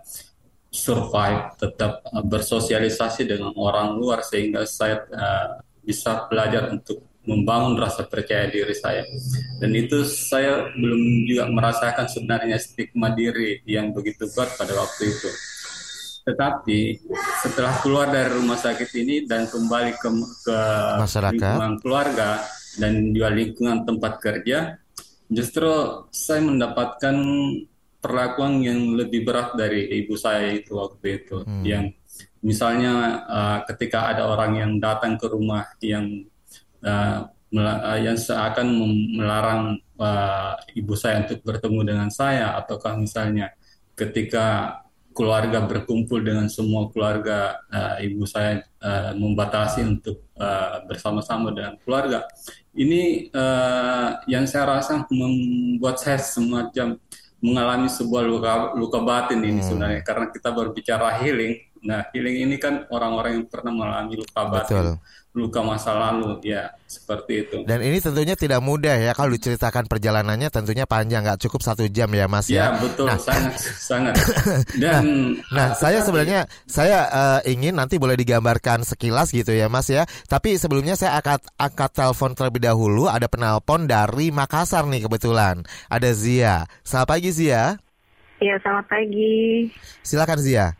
survive, 0.73 1.53
tetap 1.61 2.01
bersosialisasi 2.25 3.29
dengan 3.29 3.53
orang 3.53 3.95
luar 3.97 4.25
sehingga 4.25 4.65
saya 4.65 5.05
uh, 5.13 5.61
bisa 5.85 6.25
belajar 6.27 6.73
untuk 6.73 7.05
membangun 7.27 7.75
rasa 7.75 8.07
percaya 8.07 8.47
diri 8.47 8.71
saya. 8.71 9.03
Dan 9.59 9.75
itu 9.75 10.07
saya 10.07 10.71
belum 10.71 11.27
juga 11.27 11.51
merasakan 11.51 12.07
sebenarnya 12.07 12.55
stigma 12.57 13.11
diri 13.11 13.59
yang 13.67 13.91
begitu 13.91 14.31
kuat 14.31 14.55
pada 14.55 14.71
waktu 14.73 15.11
itu. 15.11 15.29
Tetapi 16.27 16.79
setelah 17.43 17.79
keluar 17.83 18.07
dari 18.11 18.31
rumah 18.31 18.59
sakit 18.59 18.89
ini 18.95 19.27
dan 19.27 19.47
kembali 19.47 19.95
ke, 19.99 20.09
ke 20.43 20.59
Masyarakat. 21.03 21.35
lingkungan 21.35 21.73
keluarga 21.83 22.43
dan 22.79 23.15
juga 23.15 23.29
lingkungan 23.31 23.83
tempat 23.87 24.13
kerja, 24.19 24.79
justru 25.27 25.71
saya 26.11 26.41
mendapatkan 26.43 27.15
perlakuan 28.03 28.63
yang 28.63 28.95
lebih 28.95 29.27
berat 29.27 29.55
dari 29.55 29.87
ibu 30.03 30.15
saya 30.15 30.51
itu 30.51 30.75
waktu 30.79 31.23
itu. 31.23 31.43
Hmm. 31.43 31.63
Yang 31.63 31.85
misalnya 32.43 33.23
uh, 33.27 33.59
ketika 33.67 34.11
ada 34.11 34.27
orang 34.27 34.51
yang 34.55 34.71
datang 34.79 35.15
ke 35.15 35.27
rumah 35.27 35.67
yang 35.83 36.27
uh, 36.87 37.97
yang 37.99 38.19
seakan 38.19 38.67
melarang 39.15 39.79
uh, 39.99 40.59
ibu 40.75 40.93
saya 40.99 41.23
untuk 41.23 41.39
bertemu 41.47 41.79
dengan 41.95 42.09
saya 42.11 42.59
ataukah 42.59 42.99
misalnya 42.99 43.55
ketika 43.95 44.79
keluarga 45.15 45.65
berkumpul 45.65 46.21
dengan 46.21 46.45
semua 46.45 46.93
keluarga 46.93 47.57
uh, 47.73 47.97
ibu 47.97 48.21
saya 48.29 48.61
uh, 48.83 49.17
membatasi 49.17 49.81
untuk 49.81 50.21
uh, 50.37 50.85
bersama-sama 50.85 51.49
dengan 51.49 51.73
keluarga. 51.81 52.29
Ini 52.77 53.33
uh, 53.33 54.21
yang 54.29 54.45
saya 54.45 54.77
rasa 54.77 55.01
membuat 55.09 55.97
saya 55.97 56.21
semacam 56.21 57.01
mengalami 57.41 57.89
sebuah 57.89 58.21
luka 58.29 58.53
luka 58.77 58.99
batin 59.01 59.41
ini 59.41 59.61
hmm. 59.61 59.65
sebenarnya 59.65 60.01
karena 60.05 60.29
kita 60.29 60.53
berbicara 60.53 61.17
healing. 61.25 61.65
Nah 61.81 62.05
healing 62.13 62.45
ini 62.45 62.61
kan 62.61 62.85
orang-orang 62.93 63.41
yang 63.41 63.45
pernah 63.49 63.73
mengalami 63.73 64.21
luka 64.21 64.41
batin. 64.45 64.77
Betul 64.77 65.25
luka 65.37 65.61
masa 65.61 65.93
lalu 65.93 66.41
ya 66.41 66.73
seperti 66.89 67.45
itu. 67.45 67.57
Dan 67.69 67.85
ini 67.85 68.01
tentunya 68.01 68.33
tidak 68.33 68.57
mudah 68.65 68.97
ya 68.97 69.13
kalau 69.13 69.29
diceritakan 69.37 69.85
perjalanannya 69.85 70.49
tentunya 70.49 70.89
panjang 70.89 71.21
nggak 71.21 71.37
cukup 71.45 71.61
satu 71.61 71.85
jam 71.87 72.09
ya 72.09 72.25
Mas 72.25 72.49
ya. 72.49 72.73
Ya 72.73 72.81
betul 72.81 73.05
nah, 73.05 73.21
sangat 73.21 73.53
sangat. 73.61 74.15
Dan 74.81 75.37
nah, 75.53 75.53
nah 75.53 75.67
saya 75.77 76.01
sebenarnya 76.01 76.49
saya 76.65 77.05
uh, 77.13 77.39
ingin 77.45 77.77
nanti 77.77 78.01
boleh 78.01 78.17
digambarkan 78.17 78.81
sekilas 78.81 79.29
gitu 79.29 79.53
ya 79.53 79.69
Mas 79.69 79.93
ya. 79.93 80.09
Tapi 80.25 80.57
sebelumnya 80.57 80.97
saya 80.97 81.21
akan 81.21 81.37
angkat 81.61 81.91
telepon 81.93 82.33
terlebih 82.33 82.65
dahulu 82.65 83.05
ada 83.05 83.29
penelpon 83.29 83.85
dari 83.85 84.33
Makassar 84.33 84.89
nih 84.89 85.05
kebetulan 85.05 85.61
ada 85.85 86.09
Zia. 86.17 86.65
Selamat 86.81 87.07
pagi 87.13 87.29
Zia. 87.29 87.77
Iya 88.41 88.57
selamat 88.65 88.85
pagi. 88.89 89.69
Silakan 90.01 90.41
Zia. 90.41 90.73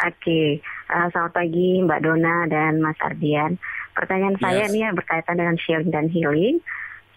Oke, 0.00 0.56
uh, 0.90 1.08
selamat 1.14 1.32
pagi 1.32 1.80
Mbak 1.86 2.00
Dona 2.02 2.36
dan 2.50 2.82
Mas 2.82 2.98
Ardian. 2.98 3.56
Pertanyaan 3.94 4.36
yes. 4.36 4.42
saya 4.42 4.62
ini 4.66 4.80
berkaitan 4.92 5.38
dengan 5.38 5.56
sharing 5.56 5.90
dan 5.94 6.10
healing. 6.10 6.58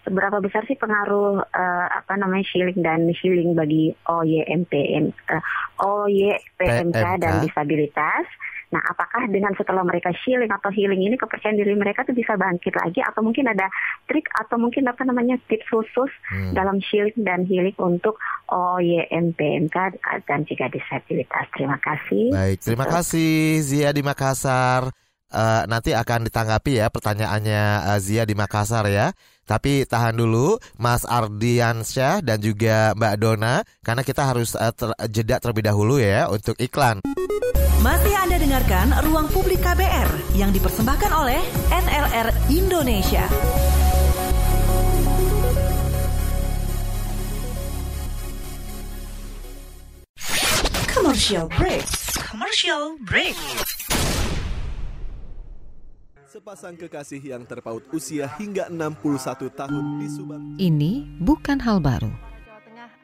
Seberapa 0.04 0.36
besar 0.44 0.68
sih 0.68 0.76
pengaruh 0.76 1.40
uh, 1.40 1.86
apa 1.88 2.20
namanya 2.20 2.44
shielding 2.44 2.84
dan 2.84 3.08
healing 3.08 3.56
bagi 3.56 3.96
OYMPM, 4.04 5.16
uh, 5.32 5.42
OYPMK 5.80 7.24
dan 7.24 7.40
disabilitas? 7.40 8.28
Nah, 8.72 8.80
apakah 8.86 9.28
dengan 9.28 9.52
setelah 9.58 9.84
mereka 9.84 10.14
healing 10.24 10.48
atau 10.48 10.70
healing 10.72 11.02
ini 11.04 11.16
kepercayaan 11.20 11.58
diri 11.58 11.76
mereka 11.76 12.06
tuh 12.06 12.16
bisa 12.16 12.38
bangkit 12.38 12.72
lagi 12.78 13.04
atau 13.04 13.20
mungkin 13.20 13.50
ada 13.50 13.68
trik 14.08 14.30
atau 14.32 14.56
mungkin 14.56 14.88
apa 14.88 15.02
namanya 15.04 15.36
tips 15.50 15.68
khusus 15.68 16.12
hmm. 16.32 16.56
dalam 16.56 16.80
healing 16.80 17.18
dan 17.20 17.44
healing 17.44 17.76
untuk 17.76 18.16
OYMPMK 18.48 19.76
dan 20.24 20.40
juga 20.48 20.70
disabilitas. 20.72 21.44
Terima 21.52 21.76
kasih. 21.82 22.32
Baik, 22.32 22.58
terima 22.62 22.86
kasih 22.88 23.60
Zia 23.60 23.90
di 23.92 24.00
Makassar. 24.00 24.88
Uh, 25.34 25.66
nanti 25.66 25.90
akan 25.90 26.30
ditanggapi 26.30 26.78
ya 26.78 26.86
pertanyaannya 26.94 27.90
uh, 27.90 27.98
Zia 27.98 28.22
di 28.22 28.38
Makassar 28.38 28.86
ya. 28.86 29.10
Tapi 29.44 29.84
tahan 29.84 30.16
dulu 30.16 30.56
Mas 30.80 31.04
Ardiansyah 31.04 32.24
dan 32.24 32.40
juga 32.40 32.96
Mbak 32.96 33.14
Dona 33.20 33.60
karena 33.84 34.00
kita 34.00 34.24
harus 34.24 34.56
uh, 34.56 34.72
ter 34.72 34.90
jeda 35.12 35.36
terlebih 35.40 35.68
dahulu 35.68 36.00
ya 36.00 36.28
untuk 36.32 36.56
iklan. 36.56 37.04
Masih 37.84 38.16
Anda 38.16 38.40
dengarkan 38.40 38.96
Ruang 39.04 39.28
Publik 39.28 39.60
KBR 39.60 40.08
yang 40.40 40.48
dipersembahkan 40.56 41.12
oleh 41.12 41.40
NLR 41.68 42.32
Indonesia. 42.48 43.28
Commercial 50.88 51.52
break. 51.52 51.84
Commercial 52.16 52.96
break. 53.04 53.36
Sepasang 56.34 56.74
kekasih 56.74 57.22
yang 57.22 57.46
terpaut 57.46 57.86
usia 57.94 58.26
hingga 58.26 58.66
61 58.66 59.54
tahun 59.54 60.02
di 60.02 60.08
Subang. 60.10 60.42
Ini 60.58 61.06
bukan 61.22 61.62
hal 61.62 61.78
baru. 61.78 62.10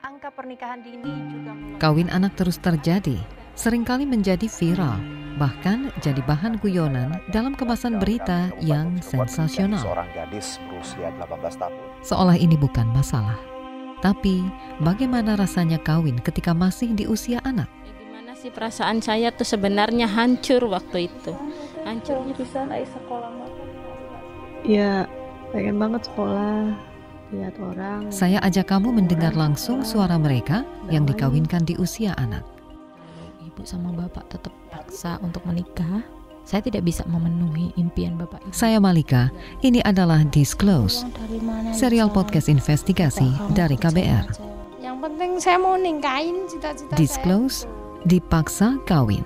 angka 0.03 0.35
pernikahan 0.35 0.83
dini 0.83 1.07
juga 1.31 1.55
Kawin 1.79 2.11
anak 2.11 2.35
terus 2.35 2.59
terjadi 2.59 3.23
sering 3.55 3.87
kali 3.87 4.03
menjadi 4.03 4.51
viral, 4.51 4.99
bahkan 5.39 5.95
jadi 6.03 6.19
bahan 6.27 6.59
guyonan 6.59 7.23
dalam 7.31 7.55
kemasan 7.55 8.03
berita 8.03 8.51
yang 8.59 8.99
sensasional. 8.99 9.79
Seorang 9.79 10.11
gadis 10.11 10.59
berusia 10.67 11.15
18 11.23 11.55
tahun. 11.55 11.79
Seolah 12.03 12.35
ini 12.35 12.59
bukan 12.59 12.91
masalah. 12.91 13.39
Tapi, 14.03 14.43
bagaimana 14.83 15.39
rasanya 15.39 15.79
kawin 15.79 16.19
ketika 16.19 16.51
masih 16.51 16.99
di 16.99 17.07
usia 17.07 17.39
anak? 17.47 17.71
Sih 18.41 18.49
perasaan 18.49 19.05
saya 19.05 19.29
tuh 19.37 19.45
sebenarnya 19.45 20.09
hancur 20.09 20.65
waktu 20.73 21.13
itu. 21.13 21.33
Hancur 21.85 22.25
bisa 22.33 22.65
naik 22.65 22.89
sekolah 22.89 23.29
Ya, 24.65 25.09
pengen 25.53 25.77
banget 25.77 26.09
sekolah, 26.09 26.73
lihat 27.37 27.57
orang. 27.61 28.09
Saya 28.09 28.41
ajak 28.45 28.73
kamu 28.73 28.97
mendengar 28.97 29.37
langsung 29.37 29.85
suara 29.85 30.17
mereka 30.17 30.65
yang 30.89 31.05
dikawinkan 31.05 31.65
di 31.65 31.77
usia 31.81 32.13
anak 32.17 32.45
ibu 33.61 33.69
sama 33.69 33.93
bapak 33.93 34.25
tetap 34.33 34.57
paksa 34.73 35.21
untuk 35.21 35.45
menikah, 35.45 36.01
saya 36.49 36.65
tidak 36.65 36.81
bisa 36.81 37.05
memenuhi 37.05 37.77
impian 37.77 38.17
bapak 38.17 38.41
ibu. 38.41 38.57
Saya 38.57 38.81
Malika, 38.81 39.29
ini 39.61 39.85
adalah 39.85 40.25
Disclose, 40.33 41.05
serial 41.77 42.09
podcast 42.09 42.49
investigasi 42.49 43.29
dari 43.53 43.77
KBR. 43.77 44.33
Yang 44.81 44.97
penting 45.05 45.31
saya 45.37 45.61
mau 45.61 45.77
ningkain 45.77 46.49
cita-cita 46.49 46.97
Disclose, 46.97 47.69
dipaksa 48.07 48.81
kawin. 48.87 49.25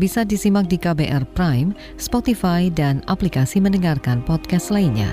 Bisa 0.00 0.24
disimak 0.24 0.72
di 0.72 0.80
KBR 0.80 1.28
Prime, 1.36 1.76
Spotify, 2.00 2.72
dan 2.72 3.04
aplikasi 3.06 3.60
mendengarkan 3.60 4.24
podcast 4.24 4.72
lainnya. 4.72 5.12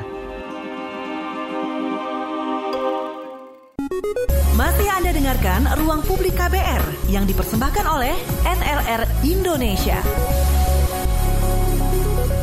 Anda 5.10 5.16
dengarkan 5.26 5.62
Ruang 5.82 6.06
Publik 6.06 6.38
KBR 6.38 7.10
yang 7.10 7.26
dipersembahkan 7.26 7.86
oleh 7.88 8.14
NLR 8.46 9.26
Indonesia. 9.26 9.98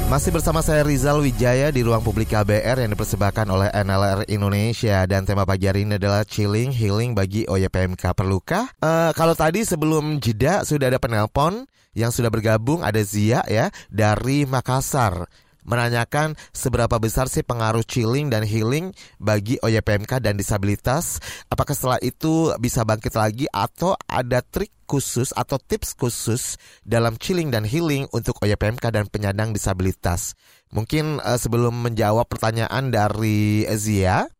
Masih 0.06 0.30
bersama 0.30 0.62
saya 0.62 0.86
Rizal 0.86 1.18
Wijaya 1.18 1.75
di 1.75 1.82
Ruang 1.82 1.98
Publik 1.98 2.30
KBR 2.30 2.78
yang 2.78 2.94
dipersembahkan 2.94 3.42
oleh 3.50 3.75
NLR 3.75 4.30
Indonesia 4.30 5.02
dan 5.02 5.26
tema 5.26 5.42
pagi 5.42 5.66
hari 5.66 5.82
ini 5.82 5.98
adalah 5.98 6.22
chilling 6.22 6.70
healing 6.70 7.10
bagi 7.10 7.42
OYPMK 7.42 8.14
perlukah? 8.14 8.70
Uh, 8.78 9.10
kalau 9.18 9.34
tadi 9.34 9.66
sebelum 9.66 10.22
jeda 10.22 10.62
sudah 10.62 10.94
ada 10.94 11.02
penelpon 11.02 11.66
yang 11.98 12.14
sudah 12.14 12.30
bergabung 12.30 12.86
ada 12.86 13.02
Zia 13.02 13.42
ya 13.50 13.75
dari 13.90 14.46
Makassar. 14.46 15.26
Menanyakan 15.66 16.38
seberapa 16.54 16.96
besar 17.02 17.26
sih 17.26 17.42
pengaruh 17.42 17.82
chilling 17.82 18.30
dan 18.30 18.46
healing 18.46 18.94
bagi 19.18 19.58
OYPMK 19.61 20.23
dan 20.23 20.38
disabilitas. 20.38 21.18
Apakah 21.50 21.75
setelah 21.75 22.00
itu 22.00 22.54
bisa 22.62 22.87
bangkit 22.87 23.12
lagi 23.18 23.50
atau 23.50 23.99
ada 24.06 24.40
trik 24.40 24.73
khusus 24.87 25.35
atau 25.35 25.58
tips 25.58 25.99
khusus 25.99 26.54
dalam 26.87 27.18
chilling 27.18 27.50
dan 27.50 27.66
healing 27.66 28.06
untuk 28.14 28.38
OYPMK 28.40 28.94
dan 28.94 29.11
penyandang 29.11 29.50
disabilitas? 29.50 30.38
Mungkin 30.70 31.18
uh, 31.20 31.37
sebelum 31.37 31.75
menjawab 31.82 32.30
pertanyaan 32.30 32.94
dari 32.94 33.66
Zia, 33.75 34.30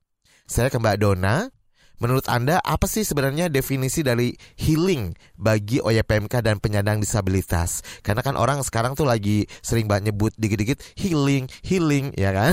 saya 0.47 0.71
ke 0.71 0.79
Mbak 0.79 0.97
Dona. 1.03 1.56
Menurut 1.97 2.29
Anda, 2.29 2.61
apa 2.61 2.85
sih 2.85 3.09
sebenarnya 3.09 3.49
definisi 3.49 4.05
dari 4.05 4.37
healing 4.61 5.17
bagi 5.41 5.81
OYPMK 5.81 6.45
dan 6.45 6.61
penyandang 6.61 7.01
disabilitas? 7.01 7.81
Karena 8.05 8.21
kan 8.21 8.37
orang 8.37 8.61
sekarang 8.61 8.93
tuh 8.93 9.09
lagi 9.09 9.49
sering 9.65 9.89
banget 9.89 10.13
nyebut 10.13 10.37
dikit-dikit 10.37 10.85
healing, 11.01 11.49
healing, 11.65 12.13
ya 12.13 12.37
kan? 12.37 12.53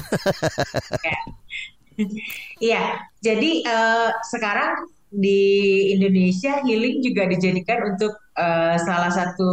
Iya, 2.57 2.97
jadi 3.21 3.51
uh, 3.69 4.09
sekarang 4.25 4.89
di 5.13 5.93
Indonesia 5.93 6.57
healing 6.65 7.05
juga 7.05 7.29
dijadikan 7.29 7.93
untuk 7.93 8.17
uh, 8.33 8.73
salah 8.81 9.13
satu 9.13 9.51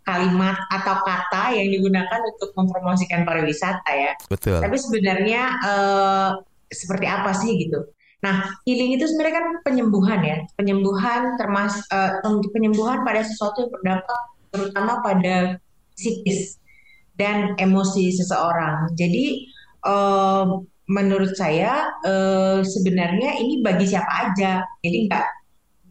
kalimat 0.00 0.56
atau 0.72 0.96
kata 1.04 1.52
yang 1.60 1.68
digunakan 1.68 2.20
untuk 2.24 2.56
mempromosikan 2.56 3.28
pariwisata 3.28 3.92
ya. 3.92 4.12
Betul. 4.32 4.64
Tapi 4.64 4.76
sebenarnya 4.80 5.42
uh, 5.60 6.30
seperti 6.72 7.04
apa 7.04 7.36
sih 7.36 7.52
gitu? 7.68 7.84
Nah, 8.24 8.48
healing 8.64 8.96
itu 8.96 9.04
sebenarnya 9.04 9.36
kan 9.36 9.48
penyembuhan 9.60 10.20
ya, 10.24 10.36
penyembuhan 10.56 11.36
termasuk 11.36 11.84
uh, 11.92 12.24
penyembuhan 12.56 13.04
pada 13.04 13.20
sesuatu 13.20 13.68
yang 13.68 13.72
berdampak 13.76 14.20
terutama 14.48 15.04
pada 15.04 15.60
psikis 15.92 16.56
dan 17.20 17.52
emosi 17.60 18.16
seseorang. 18.16 18.88
Jadi 18.96 19.44
uh, 19.84 20.56
menurut 20.88 21.36
saya 21.36 21.92
uh, 22.00 22.64
sebenarnya 22.64 23.36
ini 23.44 23.60
bagi 23.60 23.84
siapa 23.92 24.32
aja. 24.32 24.64
Jadi 24.80 24.96
enggak 25.04 25.28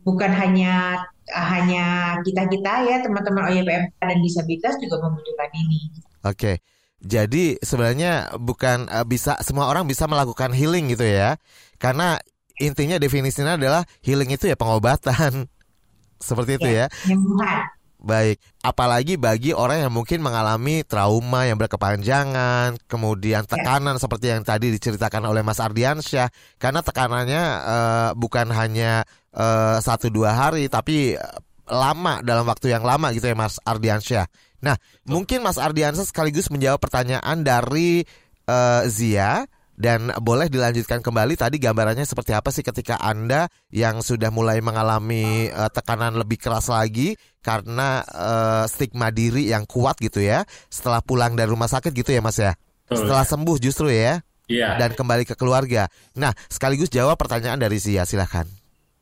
bukan 0.01 0.33
hanya 0.33 1.05
hanya 1.31 2.17
kita 2.25 2.49
kita 2.49 2.73
ya 2.83 2.97
teman-teman 2.99 3.47
OYPM 3.53 3.83
dan 4.01 4.17
disabilitas 4.25 4.75
juga 4.81 5.05
membutuhkan 5.05 5.49
ini. 5.53 5.79
Oke. 6.25 6.72
Jadi 7.03 7.59
sebenarnya 7.59 8.31
bukan 8.39 8.87
uh, 8.87 9.03
bisa 9.03 9.35
semua 9.43 9.67
orang 9.67 9.83
bisa 9.83 10.07
melakukan 10.07 10.55
healing 10.55 10.95
gitu 10.95 11.03
ya. 11.03 11.35
Karena 11.75 12.15
intinya 12.55 12.95
definisinya 12.95 13.59
adalah 13.59 13.83
healing 13.99 14.31
itu 14.31 14.47
ya 14.47 14.55
pengobatan. 14.55 15.51
Seperti 16.27 16.55
itu 16.55 16.69
ya. 16.71 16.87
ya. 16.87 17.67
Baik, 18.03 18.35
apalagi 18.59 19.15
bagi 19.15 19.55
orang 19.55 19.87
yang 19.87 19.93
mungkin 19.95 20.19
mengalami 20.19 20.83
trauma 20.83 21.47
yang 21.47 21.55
berkepanjangan, 21.55 22.75
kemudian 22.83 23.47
ya. 23.47 23.51
tekanan 23.55 23.95
ya. 23.95 24.01
seperti 24.03 24.27
yang 24.27 24.43
tadi 24.43 24.75
diceritakan 24.75 25.23
oleh 25.23 25.39
Mas 25.39 25.63
Ardiansyah, 25.63 26.27
karena 26.59 26.83
tekanannya 26.83 27.43
uh, 27.63 28.09
bukan 28.19 28.51
hanya 28.51 29.07
uh, 29.31 29.79
satu 29.79 30.11
dua 30.11 30.35
hari, 30.35 30.67
tapi 30.67 31.15
lama 31.63 32.19
dalam 32.27 32.43
waktu 32.43 32.75
yang 32.75 32.83
lama 32.83 33.15
gitu 33.15 33.31
ya 33.31 33.39
Mas 33.39 33.55
Ardiansyah. 33.63 34.27
Nah, 34.63 34.79
mungkin 35.03 35.43
Mas 35.43 35.59
Ardiansyah 35.59 36.07
sekaligus 36.07 36.47
menjawab 36.47 36.79
pertanyaan 36.79 37.43
dari 37.43 38.07
uh, 38.47 38.87
Zia 38.87 39.43
dan 39.73 40.13
boleh 40.21 40.47
dilanjutkan 40.47 41.03
kembali 41.03 41.35
tadi 41.35 41.59
gambarannya 41.59 42.05
seperti 42.07 42.31
apa 42.31 42.53
sih 42.53 42.63
ketika 42.63 42.95
Anda 43.01 43.51
yang 43.73 43.99
sudah 43.99 44.31
mulai 44.31 44.63
mengalami 44.63 45.51
uh, 45.51 45.67
tekanan 45.67 46.15
lebih 46.15 46.39
keras 46.39 46.71
lagi 46.71 47.19
karena 47.43 48.05
uh, 48.07 48.63
stigma 48.69 49.11
diri 49.11 49.51
yang 49.51 49.67
kuat 49.67 49.99
gitu 49.99 50.23
ya 50.23 50.47
setelah 50.71 51.03
pulang 51.03 51.35
dari 51.35 51.51
rumah 51.51 51.67
sakit 51.67 51.91
gitu 51.91 52.15
ya 52.15 52.23
Mas 52.23 52.39
ya. 52.39 52.55
Setelah 52.87 53.27
sembuh 53.27 53.57
justru 53.59 53.91
ya. 53.91 54.23
Iya. 54.47 54.75
Dan 54.75 54.91
kembali 54.93 55.23
ke 55.23 55.39
keluarga. 55.39 55.87
Nah, 56.19 56.35
sekaligus 56.51 56.91
jawab 56.91 57.15
pertanyaan 57.15 57.57
dari 57.57 57.79
Zia, 57.79 58.03
silahkan. 58.03 58.43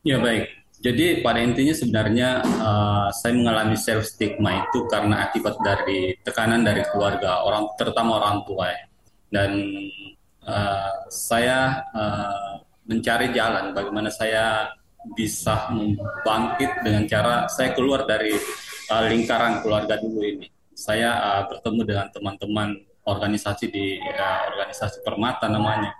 Ya 0.06 0.22
baik. 0.22 0.61
Jadi 0.82 1.22
pada 1.22 1.38
intinya 1.38 1.70
sebenarnya 1.70 2.42
uh, 2.42 3.08
saya 3.14 3.38
mengalami 3.38 3.78
self 3.78 4.02
stigma 4.02 4.66
itu 4.66 4.82
karena 4.90 5.30
akibat 5.30 5.54
dari 5.62 6.18
tekanan 6.26 6.66
dari 6.66 6.82
keluarga 6.90 7.46
orang 7.46 7.70
terutama 7.78 8.18
orang 8.18 8.42
tua 8.42 8.66
ya. 8.66 8.82
dan 9.30 9.50
uh, 10.42 11.06
saya 11.06 11.86
uh, 11.94 12.58
mencari 12.90 13.30
jalan 13.30 13.70
bagaimana 13.70 14.10
saya 14.10 14.74
bisa 15.14 15.70
bangkit 16.26 16.82
dengan 16.82 17.06
cara 17.06 17.46
saya 17.46 17.78
keluar 17.78 18.02
dari 18.02 18.34
uh, 18.90 19.06
lingkaran 19.06 19.62
keluarga 19.62 20.02
dulu 20.02 20.18
ini. 20.18 20.50
Saya 20.74 21.14
uh, 21.14 21.42
bertemu 21.46 21.80
dengan 21.86 22.06
teman-teman 22.10 22.74
organisasi 23.06 23.70
di 23.70 24.02
uh, 24.02 24.50
organisasi 24.50 25.06
Permata 25.06 25.46
namanya 25.46 25.94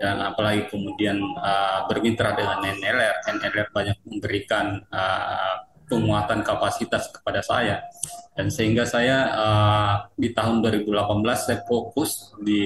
dan 0.00 0.16
apalagi 0.24 0.64
kemudian 0.72 1.20
uh, 1.36 1.84
bermitra 1.84 2.32
dengan 2.32 2.64
NLR, 2.64 3.20
NLR 3.36 3.68
banyak 3.68 3.98
memberikan 4.08 4.80
uh, 4.88 5.68
penguatan 5.84 6.40
kapasitas 6.40 7.12
kepada 7.12 7.44
saya 7.44 7.84
dan 8.32 8.48
sehingga 8.48 8.88
saya 8.88 9.28
uh, 9.36 9.94
di 10.16 10.32
tahun 10.32 10.64
2018 10.64 10.96
saya 11.36 11.60
fokus 11.68 12.32
di 12.40 12.64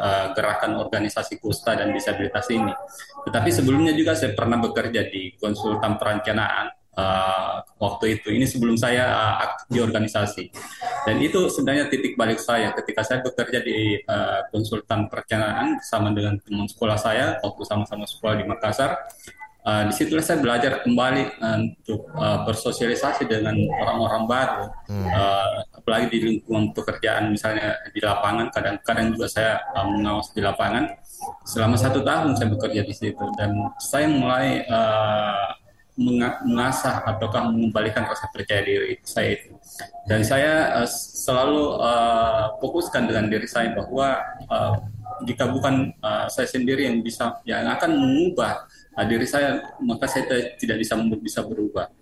uh, 0.00 0.32
gerakan 0.32 0.80
organisasi 0.80 1.36
kusta 1.36 1.76
dan 1.76 1.92
disabilitas 1.92 2.48
ini. 2.48 2.72
Tetapi 3.28 3.50
sebelumnya 3.52 3.92
juga 3.92 4.16
saya 4.16 4.32
pernah 4.32 4.56
bekerja 4.56 5.12
di 5.12 5.36
konsultan 5.36 6.00
perencanaan 6.00 6.81
uh, 6.96 7.64
waktu 7.80 8.18
itu. 8.18 8.28
Ini 8.32 8.46
sebelum 8.48 8.76
saya 8.76 9.08
uh, 9.08 9.34
aktif 9.48 9.66
di 9.72 9.78
organisasi. 9.80 10.44
Dan 11.08 11.16
itu 11.18 11.48
sebenarnya 11.50 11.90
titik 11.90 12.14
balik 12.14 12.38
saya 12.38 12.70
ketika 12.76 13.02
saya 13.02 13.18
bekerja 13.24 13.58
di 13.64 13.98
uh, 14.06 14.46
konsultan 14.52 15.08
perencanaan 15.08 15.80
sama 15.82 16.12
dengan 16.12 16.38
teman 16.42 16.68
sekolah 16.68 16.98
saya 16.98 17.38
waktu 17.40 17.62
sama-sama 17.66 18.04
sekolah 18.06 18.34
di 18.40 18.44
Makassar. 18.46 18.98
Uh, 19.62 19.86
di 19.86 19.94
situlah 19.94 20.26
saya 20.26 20.42
belajar 20.42 20.82
kembali 20.82 21.38
untuk 21.38 22.10
uh, 22.18 22.42
bersosialisasi 22.42 23.30
dengan 23.30 23.54
orang-orang 23.78 24.26
baru, 24.26 24.66
hmm. 24.90 25.06
uh, 25.06 25.78
apalagi 25.78 26.10
di 26.10 26.18
lingkungan 26.18 26.74
pekerjaan 26.74 27.30
misalnya 27.30 27.78
di 27.94 28.02
lapangan. 28.02 28.50
Kadang-kadang 28.50 29.14
juga 29.14 29.30
saya 29.30 29.62
uh, 29.78 29.86
mengawas 29.86 30.34
di 30.34 30.42
lapangan. 30.42 30.90
Selama 31.46 31.78
satu 31.78 32.02
tahun 32.02 32.34
saya 32.34 32.50
bekerja 32.50 32.82
di 32.82 32.90
situ 32.90 33.22
dan 33.38 33.54
saya 33.78 34.10
mulai 34.10 34.66
uh, 34.66 35.61
mengasah 35.96 37.04
ataukah 37.04 37.52
mengembalikan 37.52 38.08
rasa 38.08 38.24
percaya 38.32 38.64
diri 38.64 38.96
saya 39.04 39.36
itu. 39.36 39.52
Dan 40.08 40.24
saya 40.24 40.80
uh, 40.80 40.88
selalu 40.88 41.76
uh, 41.76 42.56
fokuskan 42.64 43.12
dengan 43.12 43.28
diri 43.28 43.44
saya 43.44 43.76
bahwa 43.76 44.16
uh, 44.48 44.74
jika 45.28 45.52
bukan 45.52 45.92
uh, 46.00 46.26
saya 46.32 46.48
sendiri 46.48 46.88
yang 46.88 47.04
bisa 47.04 47.38
yang 47.44 47.68
akan 47.68 47.92
mengubah 47.92 48.64
uh, 48.96 49.04
diri 49.04 49.28
saya, 49.28 49.60
maka 49.84 50.08
saya 50.08 50.56
tidak 50.56 50.80
bisa 50.80 50.96
bisa 51.20 51.40
berubah. 51.44 51.92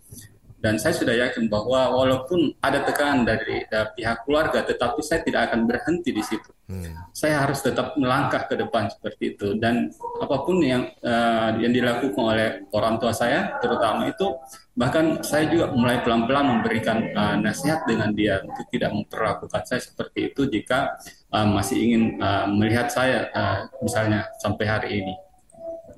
Dan 0.61 0.77
saya 0.77 0.93
sudah 0.93 1.17
yakin 1.17 1.49
bahwa 1.49 1.89
walaupun 1.97 2.53
ada 2.61 2.85
tekanan 2.85 3.25
dari, 3.25 3.65
dari 3.65 3.89
pihak 3.97 4.29
keluarga, 4.29 4.61
tetapi 4.61 5.01
saya 5.01 5.25
tidak 5.25 5.49
akan 5.49 5.65
berhenti 5.65 6.13
di 6.13 6.21
situ. 6.21 6.53
Hmm. 6.69 6.93
Saya 7.17 7.49
harus 7.49 7.65
tetap 7.65 7.97
melangkah 7.97 8.45
ke 8.45 8.61
depan 8.61 8.93
seperti 8.93 9.35
itu. 9.35 9.57
Dan 9.57 9.89
apa 10.21 10.37
pun 10.45 10.61
yang 10.61 10.93
uh, 11.01 11.57
yang 11.57 11.73
dilakukan 11.73 12.13
oleh 12.13 12.49
orang 12.77 13.01
tua 13.01 13.17
saya, 13.17 13.57
terutama 13.65 14.13
itu, 14.13 14.37
bahkan 14.77 15.25
saya 15.25 15.49
juga 15.49 15.73
mulai 15.73 16.05
pelan-pelan 16.05 16.61
memberikan 16.61 17.09
uh, 17.17 17.37
nasihat 17.41 17.89
dengan 17.89 18.13
dia 18.13 18.45
untuk 18.45 18.69
tidak 18.69 18.93
memperlakukan 18.93 19.65
saya 19.65 19.81
seperti 19.81 20.29
itu 20.29 20.45
jika 20.45 20.93
uh, 21.33 21.49
masih 21.49 21.81
ingin 21.81 22.21
uh, 22.21 22.45
melihat 22.53 22.93
saya, 22.93 23.33
uh, 23.33 23.65
misalnya 23.81 24.29
sampai 24.37 24.69
hari 24.69 24.91
ini. 25.01 25.15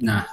Nah, 0.06 0.24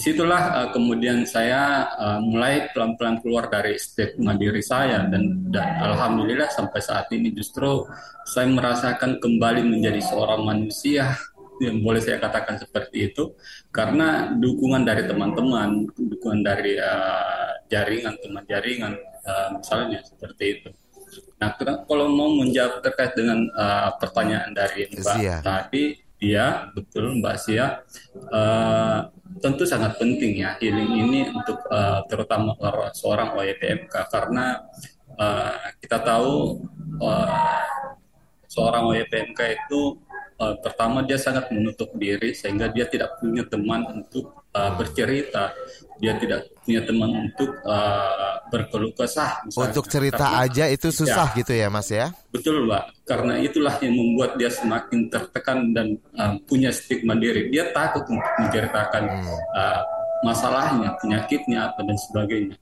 di 0.00 0.08
situlah 0.16 0.42
uh, 0.56 0.68
kemudian 0.72 1.28
saya 1.28 1.84
uh, 1.92 2.24
mulai 2.24 2.72
pelan-pelan 2.72 3.20
keluar 3.20 3.52
dari 3.52 3.76
stigma 3.76 4.32
diri 4.32 4.64
saya 4.64 5.04
dan, 5.12 5.44
dan 5.52 5.76
alhamdulillah 5.76 6.48
sampai 6.48 6.80
saat 6.80 7.12
ini 7.12 7.28
justru 7.36 7.84
saya 8.24 8.48
merasakan 8.48 9.20
kembali 9.20 9.60
menjadi 9.60 10.00
seorang 10.00 10.40
manusia 10.48 11.20
yang 11.60 11.84
boleh 11.84 12.00
saya 12.00 12.16
katakan 12.16 12.56
seperti 12.56 13.12
itu 13.12 13.36
karena 13.68 14.32
dukungan 14.40 14.88
dari 14.88 15.04
teman-teman, 15.04 15.84
dukungan 15.92 16.48
dari 16.48 16.80
uh, 16.80 17.60
jaringan 17.68 18.16
teman 18.24 18.44
jaringan 18.48 18.96
uh, 19.28 19.52
misalnya 19.52 20.00
seperti 20.00 20.44
itu. 20.56 20.68
Nah, 21.36 21.52
kalau 21.60 22.08
mau 22.08 22.32
menjawab 22.40 22.80
terkait 22.80 23.12
dengan 23.12 23.44
uh, 23.52 23.92
pertanyaan 24.00 24.56
dari 24.56 24.88
Mbak 24.88 25.16
Sia. 25.20 25.36
tadi, 25.44 25.92
ya 26.20 26.70
betul 26.76 27.18
Mbak 27.18 27.36
Sia. 27.40 27.80
Uh, 28.30 29.08
tentu 29.40 29.64
sangat 29.64 29.96
penting 29.96 30.44
ya 30.44 30.54
healing 30.60 30.92
ini 31.08 31.20
untuk 31.32 31.58
uh, 31.72 32.04
terutama 32.06 32.54
seorang 32.92 33.34
OYPMK 33.34 33.94
karena 34.12 34.60
uh, 35.16 35.56
kita 35.80 35.98
tahu 36.04 36.60
uh, 37.00 37.64
seorang 38.50 38.90
OYPMK 38.90 39.40
itu 39.56 39.96
uh, 40.42 40.56
pertama 40.60 41.06
dia 41.06 41.16
sangat 41.16 41.48
menutup 41.54 41.94
diri 41.96 42.36
sehingga 42.36 42.68
dia 42.68 42.90
tidak 42.90 43.16
punya 43.22 43.46
teman 43.46 43.86
untuk 43.88 44.44
uh, 44.52 44.72
bercerita 44.74 45.54
dia 46.00 46.16
tidak 46.16 46.48
punya 46.64 46.80
teman 46.88 47.10
untuk 47.28 47.50
uh, 47.68 48.40
berkeluh 48.48 48.90
kesah. 48.96 49.44
Misalnya. 49.44 49.68
Untuk 49.70 49.86
cerita 49.86 50.26
karena, 50.26 50.44
aja 50.48 50.64
itu 50.72 50.88
susah 50.88 51.28
ya, 51.30 51.38
gitu 51.38 51.52
ya 51.52 51.68
Mas 51.68 51.88
ya? 51.92 52.08
Betul 52.32 52.64
Pak, 52.66 52.84
karena 53.04 53.36
itulah 53.38 53.76
yang 53.84 53.94
membuat 53.94 54.40
dia 54.40 54.48
semakin 54.48 55.12
tertekan 55.12 55.76
dan 55.76 56.00
uh, 56.16 56.40
punya 56.48 56.72
stigma 56.72 57.14
diri. 57.14 57.52
Dia 57.52 57.70
takut 57.70 58.08
untuk 58.08 58.32
menceritakan 58.40 59.02
hmm. 59.06 59.38
uh, 59.54 59.82
masalahnya, 60.24 60.96
penyakitnya, 61.00 61.70
apa 61.70 61.80
dan 61.84 61.96
sebagainya. 62.00 62.56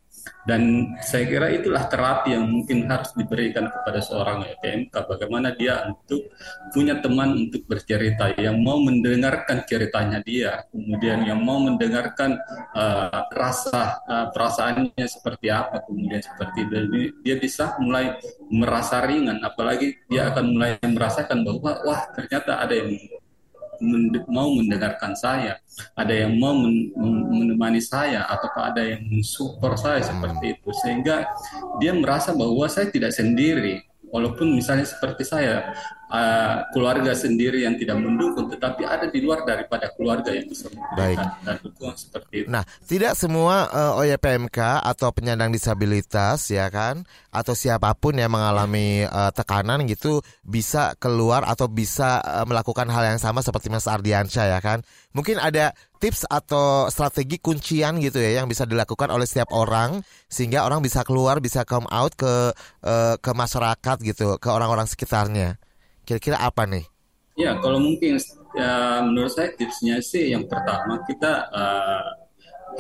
Dan 0.49 0.93
saya 1.05 1.29
kira 1.29 1.53
itulah 1.53 1.85
terapi 1.93 2.33
yang 2.33 2.49
mungkin 2.49 2.89
harus 2.89 3.13
diberikan 3.13 3.69
kepada 3.69 4.01
seorang 4.01 4.49
PMK. 4.65 4.95
Bagaimana 4.95 5.53
dia 5.53 5.85
untuk 5.89 6.33
punya 6.73 6.97
teman 7.05 7.49
untuk 7.49 7.69
bercerita, 7.69 8.33
yang 8.41 8.61
mau 8.65 8.81
mendengarkan 8.81 9.65
ceritanya 9.69 10.25
dia, 10.25 10.65
kemudian 10.73 11.29
yang 11.29 11.45
mau 11.45 11.61
mendengarkan 11.61 12.41
uh, 12.73 13.29
rasa 13.33 14.01
uh, 14.09 14.27
perasaannya 14.33 15.05
seperti 15.05 15.53
apa, 15.53 15.85
kemudian 15.85 16.25
seperti 16.25 16.59
itu. 16.65 16.77
Dia 17.21 17.37
bisa 17.37 17.77
mulai 17.79 18.17
merasa 18.49 19.05
ringan, 19.05 19.45
apalagi 19.45 20.01
dia 20.09 20.33
akan 20.33 20.45
mulai 20.57 20.81
merasakan 20.81 21.45
bahwa 21.45 21.73
wah 21.85 22.03
ternyata 22.17 22.65
ada 22.65 22.73
yang 22.73 22.97
mau 24.27 24.51
mendengarkan 24.55 25.15
saya, 25.15 25.59
ada 25.95 26.11
yang 26.11 26.35
mau 26.39 26.55
men 26.55 26.91
menemani 27.29 27.79
saya, 27.79 28.27
atau 28.27 28.51
ada 28.59 28.83
yang 28.83 29.07
mensupport 29.07 29.79
saya 29.79 30.01
seperti 30.03 30.59
itu, 30.59 30.71
sehingga 30.83 31.31
dia 31.79 31.95
merasa 31.95 32.35
bahwa 32.35 32.67
saya 32.67 32.91
tidak 32.91 33.15
sendiri, 33.15 33.87
walaupun 34.11 34.55
misalnya 34.57 34.89
seperti 34.89 35.23
saya 35.25 35.75
uh, 36.09 36.65
keluarga 36.73 37.13
sendiri 37.13 37.65
yang 37.65 37.77
tidak 37.77 38.01
mendukung, 38.01 38.49
tetapi 38.49 38.85
ada 38.85 39.07
di 39.09 39.21
luar 39.21 39.45
daripada 39.45 39.93
keluarga 39.95 40.33
yang 40.33 40.49
bisa 40.49 40.69
memberikan 40.73 41.29
dan 41.45 41.57
dukungan 41.61 41.97
seperti 41.97 42.35
itu. 42.45 42.49
Nah, 42.49 42.65
tidak 42.89 43.15
semua 43.15 43.69
uh, 43.69 43.93
eh, 44.03 44.17
OYPMK 44.17 44.59
atau 44.85 45.09
penyandang 45.13 45.53
disabilitas 45.53 46.49
ya 46.49 46.69
kan, 46.73 47.05
atau 47.29 47.53
siapa 47.53 47.93
pun 47.97 48.17
yang 48.17 48.33
mengalami 48.33 49.05
uh, 49.05 49.31
tekanan 49.33 49.85
gitu 49.87 50.25
bisa 50.43 50.97
keluar 50.97 51.45
atau 51.45 51.69
bisa 51.69 52.21
uh, 52.25 52.45
melakukan 52.49 52.89
hal 52.89 53.17
yang 53.17 53.21
sama 53.21 53.45
seperti 53.45 53.69
Mas 53.69 53.87
Ardiansyah 53.87 54.59
ya 54.59 54.61
kan. 54.65 54.81
Mungkin 55.13 55.41
ada 55.41 55.73
tips 55.99 56.31
atau 56.31 56.87
strategi 56.89 57.43
kuncian 57.43 57.99
gitu 57.99 58.23
ya 58.23 58.41
yang 58.43 58.47
bisa 58.47 58.63
dilakukan 58.63 59.11
oleh 59.11 59.27
setiap 59.27 59.51
orang 59.51 60.07
sehingga 60.31 60.63
orang 60.63 60.79
bisa 60.79 61.03
keluar 61.03 61.43
bisa 61.43 61.67
come 61.67 61.91
out 61.91 62.15
ke 62.15 62.55
uh, 62.87 63.15
ke 63.19 63.31
masyarakat 63.35 63.97
gitu 64.07 64.39
ke 64.39 64.49
orang-orang 64.49 64.87
sekitarnya 64.87 65.59
Kira-kira 66.09 66.41
apa 66.41 66.65
nih? 66.65 66.89
Ya, 67.37 67.61
kalau 67.61 67.85
mungkin 67.85 68.17
ya, 68.57 69.05
menurut 69.05 69.29
saya 69.29 69.53
tipsnya 69.53 70.01
sih 70.01 70.33
yang 70.33 70.49
pertama 70.49 71.05
kita 71.05 71.53
uh, 71.53 72.09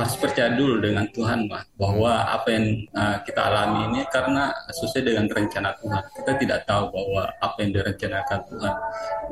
harus 0.00 0.16
percaya 0.16 0.56
dulu 0.56 0.80
dengan 0.80 1.04
Tuhan, 1.12 1.44
lah 1.44 1.60
bahwa 1.76 2.24
apa 2.24 2.48
yang 2.56 2.88
uh, 2.96 3.20
kita 3.28 3.36
alami 3.36 3.92
ini 3.92 4.00
karena 4.08 4.48
sesuai 4.72 5.12
dengan 5.12 5.28
rencana 5.28 5.76
Tuhan. 5.76 6.02
Kita 6.16 6.32
tidak 6.40 6.60
tahu 6.64 6.88
bahwa 6.88 7.28
apa 7.36 7.56
yang 7.60 7.70
direncanakan 7.76 8.40
Tuhan. 8.48 8.74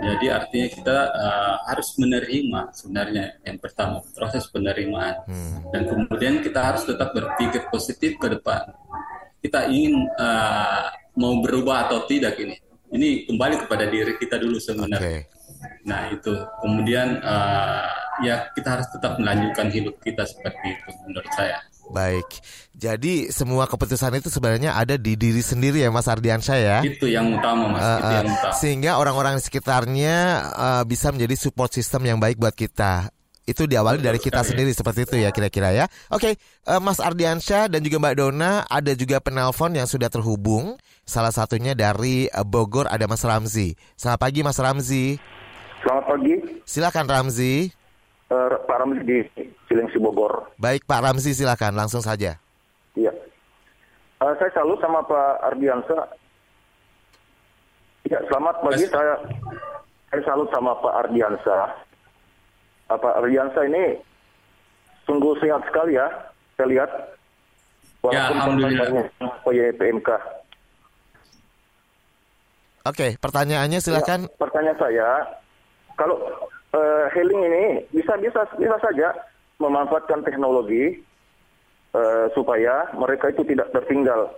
Jadi 0.04 0.26
artinya 0.28 0.68
kita 0.76 0.98
uh, 1.16 1.54
harus 1.64 1.88
menerima 1.96 2.60
sebenarnya 2.76 3.24
yang 3.48 3.56
pertama 3.56 4.04
proses 4.12 4.44
penerimaan 4.52 5.24
hmm. 5.24 5.72
dan 5.72 5.82
kemudian 5.88 6.44
kita 6.44 6.60
harus 6.60 6.84
tetap 6.84 7.16
berpikir 7.16 7.64
positif 7.72 8.20
ke 8.20 8.28
depan. 8.28 8.76
Kita 9.40 9.72
ingin 9.72 10.04
uh, 10.20 10.84
mau 11.16 11.40
berubah 11.40 11.88
atau 11.88 12.04
tidak 12.04 12.36
ini 12.44 12.65
ini 12.92 13.26
kembali 13.26 13.66
kepada 13.66 13.84
diri 13.90 14.14
kita 14.18 14.38
dulu 14.38 14.58
sebenarnya. 14.60 14.98
Okay. 14.98 15.20
Nah 15.86 16.10
itu 16.10 16.32
kemudian 16.62 17.22
uh, 17.22 17.90
ya 18.22 18.50
kita 18.52 18.78
harus 18.78 18.86
tetap 18.90 19.18
melanjutkan 19.18 19.70
hidup 19.70 19.96
kita 20.02 20.26
seperti 20.26 20.76
itu 20.76 20.88
menurut 21.06 21.30
saya. 21.34 21.58
Baik, 21.86 22.26
jadi 22.74 23.30
semua 23.30 23.70
keputusan 23.70 24.18
itu 24.18 24.26
sebenarnya 24.26 24.74
ada 24.74 24.98
di 24.98 25.14
diri 25.14 25.38
sendiri 25.38 25.86
ya 25.86 25.90
Mas 25.94 26.10
Ardiansyah 26.10 26.58
ya. 26.58 26.78
Itu 26.82 27.06
yang 27.06 27.30
utama 27.38 27.70
Mas. 27.70 27.78
Uh, 27.78 27.86
itu 27.86 28.10
yang 28.10 28.26
utama. 28.26 28.54
Sehingga 28.58 28.90
orang-orang 28.98 29.38
sekitarnya 29.38 30.16
uh, 30.50 30.82
bisa 30.82 31.14
menjadi 31.14 31.38
support 31.38 31.70
system 31.70 32.02
yang 32.10 32.18
baik 32.18 32.42
buat 32.42 32.58
kita 32.58 33.14
itu 33.46 33.62
diawali 33.64 34.02
dari 34.02 34.18
kita 34.18 34.42
sendiri 34.42 34.74
seperti 34.74 35.06
itu 35.06 35.22
ya 35.22 35.30
kira-kira 35.30 35.70
ya. 35.70 35.86
Oke, 36.10 36.34
okay, 36.34 36.42
uh, 36.66 36.82
Mas 36.82 36.98
Ardiansyah 36.98 37.70
dan 37.70 37.80
juga 37.80 38.02
Mbak 38.02 38.14
Dona 38.18 38.66
ada 38.66 38.92
juga 38.98 39.22
penelpon 39.22 39.78
yang 39.78 39.86
sudah 39.86 40.10
terhubung. 40.10 40.74
Salah 41.06 41.30
satunya 41.30 41.78
dari 41.78 42.26
uh, 42.34 42.42
Bogor 42.42 42.90
ada 42.90 43.06
Mas 43.06 43.22
Ramzi. 43.22 43.78
Selamat 43.94 44.20
pagi 44.26 44.42
Mas 44.42 44.58
Ramzi. 44.58 45.22
Selamat 45.86 46.04
pagi. 46.10 46.34
Silakan 46.66 47.06
Ramzi. 47.06 47.70
Uh, 48.26 48.58
Pak 48.66 48.76
Ramzi 48.82 49.02
di 49.06 49.18
Cilengsi 49.70 50.02
Bogor. 50.02 50.50
Baik 50.58 50.82
Pak 50.82 51.06
Ramzi 51.06 51.30
silakan 51.30 51.78
langsung 51.78 52.02
saja. 52.02 52.42
Iya. 52.98 53.14
Uh, 54.18 54.34
saya 54.42 54.50
salut 54.58 54.82
sama 54.82 55.06
Pak 55.06 55.54
Ardiansyah. 55.54 56.04
Ya, 58.10 58.18
selamat 58.26 58.54
pagi. 58.66 58.90
Saya 58.90 59.14
saya 60.10 60.22
salut 60.26 60.50
sama 60.50 60.74
Pak 60.82 60.94
Ardiansyah 61.06 61.85
apa 62.86 63.08
Riansa 63.22 63.66
ini 63.66 63.98
sungguh 65.06 65.38
sehat 65.42 65.62
sekali 65.66 65.98
ya 65.98 66.06
saya 66.56 66.66
lihat 66.72 66.90
ya, 68.06 68.32
Alhamdulillah. 68.32 69.10
PMK. 69.76 70.08
Oke, 72.86 73.18
pertanyaannya 73.18 73.82
silakan. 73.82 74.30
Ya, 74.30 74.38
pertanyaan 74.38 74.78
saya, 74.78 75.08
kalau 75.98 76.16
uh, 76.70 77.04
healing 77.10 77.42
ini 77.42 77.64
bisa 77.90 78.14
bisa 78.22 78.46
bisa 78.54 78.78
saja 78.78 79.10
memanfaatkan 79.58 80.22
teknologi 80.22 81.02
uh, 81.98 82.30
supaya 82.30 82.86
mereka 82.94 83.34
itu 83.34 83.42
tidak 83.42 83.74
tertinggal. 83.74 84.30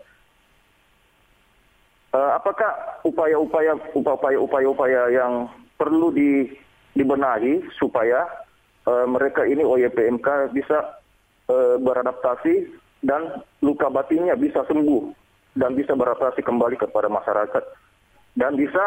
Uh, 2.09 2.41
apakah 2.41 2.73
upaya-upaya 3.05 3.77
upaya-upaya 4.41 5.13
yang 5.13 5.45
perlu 5.77 6.09
di 6.09 6.49
dibenahi 6.97 7.65
supaya 7.77 8.25
uh, 8.89 9.07
mereka 9.09 9.45
ini 9.45 9.65
OYPMK 9.65 10.53
bisa 10.55 11.01
uh, 11.51 11.77
beradaptasi 11.81 12.69
dan 13.05 13.43
luka 13.63 13.87
batinnya 13.93 14.35
bisa 14.35 14.65
sembuh 14.67 15.13
dan 15.59 15.75
bisa 15.75 15.95
beradaptasi 15.95 16.43
kembali 16.43 16.77
kepada 16.79 17.11
masyarakat 17.11 17.65
dan 18.39 18.55
bisa 18.55 18.85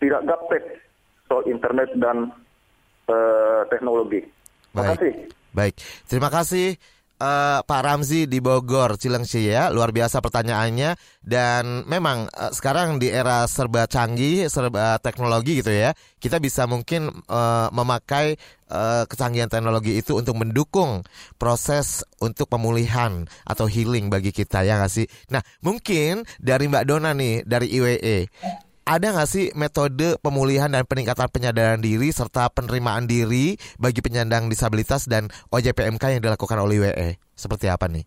tidak 0.00 0.24
gaptek 0.28 0.64
soal 1.26 1.44
internet 1.48 1.90
dan 1.96 2.30
uh, 3.08 3.62
teknologi. 3.72 4.24
Terima 4.72 4.84
kasih. 4.92 5.12
Baik, 5.56 5.74
terima 6.04 6.28
kasih 6.28 6.76
uh, 7.20 7.60
Pak 7.64 7.80
Ramzi 7.82 8.28
di 8.28 8.38
Bogor, 8.40 9.00
Cilengsi 9.00 9.48
ya. 9.48 9.72
Luar 9.72 9.92
biasa 9.92 10.20
pertanyaannya 10.20 10.96
dan 11.24 11.84
memang 11.88 12.28
uh, 12.32 12.52
sekarang 12.52 13.00
di 13.00 13.08
era 13.12 13.44
serba 13.48 13.88
canggih, 13.88 14.48
serba 14.52 15.00
teknologi 15.00 15.60
gitu 15.60 15.72
ya. 15.72 15.92
Kita 16.20 16.40
bisa 16.40 16.64
mungkin 16.68 17.12
uh, 17.28 17.68
memakai 17.72 18.36
uh, 18.72 19.04
kecanggihan 19.08 19.48
teknologi 19.48 19.96
itu 19.96 20.16
untuk 20.16 20.36
mendukung 20.36 21.04
proses 21.40 22.02
untuk 22.20 22.50
pemulihan 22.50 23.24
atau 23.46 23.68
healing 23.68 24.08
bagi 24.12 24.32
kita 24.32 24.64
ya 24.64 24.80
nggak 24.80 24.92
sih? 24.92 25.06
Nah, 25.32 25.42
mungkin 25.64 26.24
dari 26.40 26.68
Mbak 26.68 26.84
Dona 26.88 27.12
nih 27.16 27.44
dari 27.44 27.66
IWE 27.72 28.18
ada 28.86 29.10
nggak 29.10 29.26
sih 29.28 29.50
metode 29.58 30.14
pemulihan 30.22 30.70
dan 30.70 30.86
peningkatan 30.86 31.26
penyadaran 31.26 31.82
diri 31.82 32.14
serta 32.14 32.46
penerimaan 32.54 33.10
diri 33.10 33.58
bagi 33.82 33.98
penyandang 33.98 34.46
disabilitas 34.46 35.10
dan 35.10 35.26
OJPMK 35.50 36.16
yang 36.16 36.22
dilakukan 36.22 36.54
oleh 36.62 36.86
WE? 36.86 37.18
Seperti 37.34 37.66
apa 37.66 37.90
nih? 37.90 38.06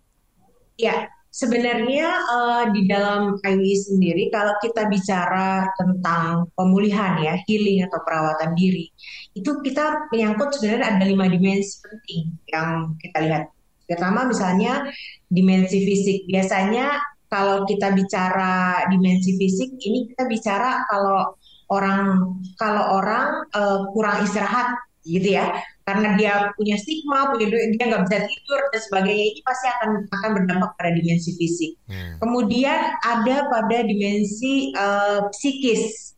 Ya, 0.80 1.12
sebenarnya 1.36 2.08
uh, 2.32 2.64
di 2.72 2.88
dalam 2.88 3.36
IWI 3.44 3.76
sendiri 3.76 4.32
kalau 4.32 4.56
kita 4.64 4.88
bicara 4.88 5.68
tentang 5.76 6.48
pemulihan 6.56 7.20
ya, 7.20 7.36
healing 7.44 7.84
atau 7.84 8.00
perawatan 8.08 8.56
diri, 8.56 8.88
itu 9.36 9.52
kita 9.60 10.08
menyangkut 10.16 10.56
sebenarnya 10.56 10.96
ada 10.96 11.04
lima 11.04 11.28
dimensi 11.28 11.84
penting 11.84 12.40
yang 12.56 12.96
kita 13.04 13.20
lihat. 13.20 13.44
Pertama 13.84 14.24
misalnya 14.24 14.88
dimensi 15.28 15.84
fisik. 15.84 16.30
Biasanya 16.32 17.04
kalau 17.30 17.64
kita 17.70 17.94
bicara 17.94 18.84
dimensi 18.90 19.38
fisik, 19.38 19.78
ini 19.86 20.10
kita 20.12 20.26
bicara 20.26 20.84
kalau 20.90 21.38
orang 21.70 22.34
kalau 22.58 22.98
orang 22.98 23.46
uh, 23.54 23.86
kurang 23.94 24.26
istirahat 24.26 24.74
gitu 25.06 25.38
ya. 25.38 25.54
Karena 25.86 26.14
dia 26.18 26.34
punya 26.54 26.78
stigma 26.78 27.34
punya 27.34 27.50
dia 27.50 27.86
nggak 27.90 28.06
bisa 28.06 28.20
tidur 28.26 28.62
dan 28.70 28.82
sebagainya 28.82 29.26
ini 29.34 29.42
pasti 29.42 29.66
akan 29.70 29.90
akan 30.10 30.30
berdampak 30.38 30.72
pada 30.78 30.92
dimensi 30.94 31.34
fisik. 31.38 31.72
Hmm. 31.90 32.22
kemudian 32.22 32.94
ada 33.02 33.50
pada 33.50 33.78
dimensi 33.86 34.74
uh, 34.78 35.30
psikis. 35.34 36.14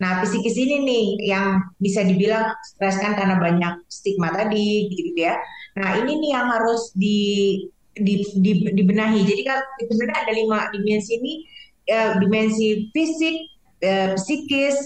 Nah 0.00 0.20
psikis 0.26 0.56
ini 0.58 0.76
nih 0.84 1.06
yang 1.30 1.60
bisa 1.80 2.04
dibilang 2.04 2.52
stres 2.66 3.00
kan 3.00 3.16
karena 3.16 3.40
banyak 3.40 3.74
stigma 3.88 4.28
tadi 4.32 4.92
gitu, 4.92 5.12
-gitu 5.12 5.20
ya. 5.28 5.36
Nah 5.80 6.04
ini 6.04 6.20
nih 6.20 6.30
yang 6.36 6.48
harus 6.52 6.92
di 6.92 7.20
di, 7.98 8.26
di, 8.42 8.52
dibenahi. 8.74 9.22
Jadi 9.22 9.42
kan 9.46 9.62
sebenarnya 9.78 10.18
ada 10.26 10.32
lima 10.34 10.58
dimensi 10.74 11.10
ini, 11.18 11.34
uh, 11.90 12.18
dimensi 12.18 12.90
fisik, 12.90 13.36
uh, 13.86 14.18
psikis, 14.18 14.76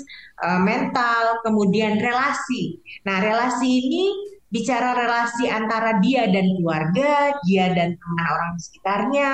uh, 0.45 0.61
mental, 0.61 1.41
kemudian 1.45 1.97
relasi. 2.01 2.79
Nah 3.09 3.21
relasi 3.25 3.69
ini 3.69 4.05
bicara 4.49 4.97
relasi 4.97 5.45
antara 5.45 6.01
dia 6.01 6.25
dan 6.29 6.57
keluarga, 6.57 7.37
dia 7.45 7.69
dan 7.77 7.93
teman 8.01 8.27
orang 8.33 8.51
di 8.57 8.63
sekitarnya, 8.65 9.33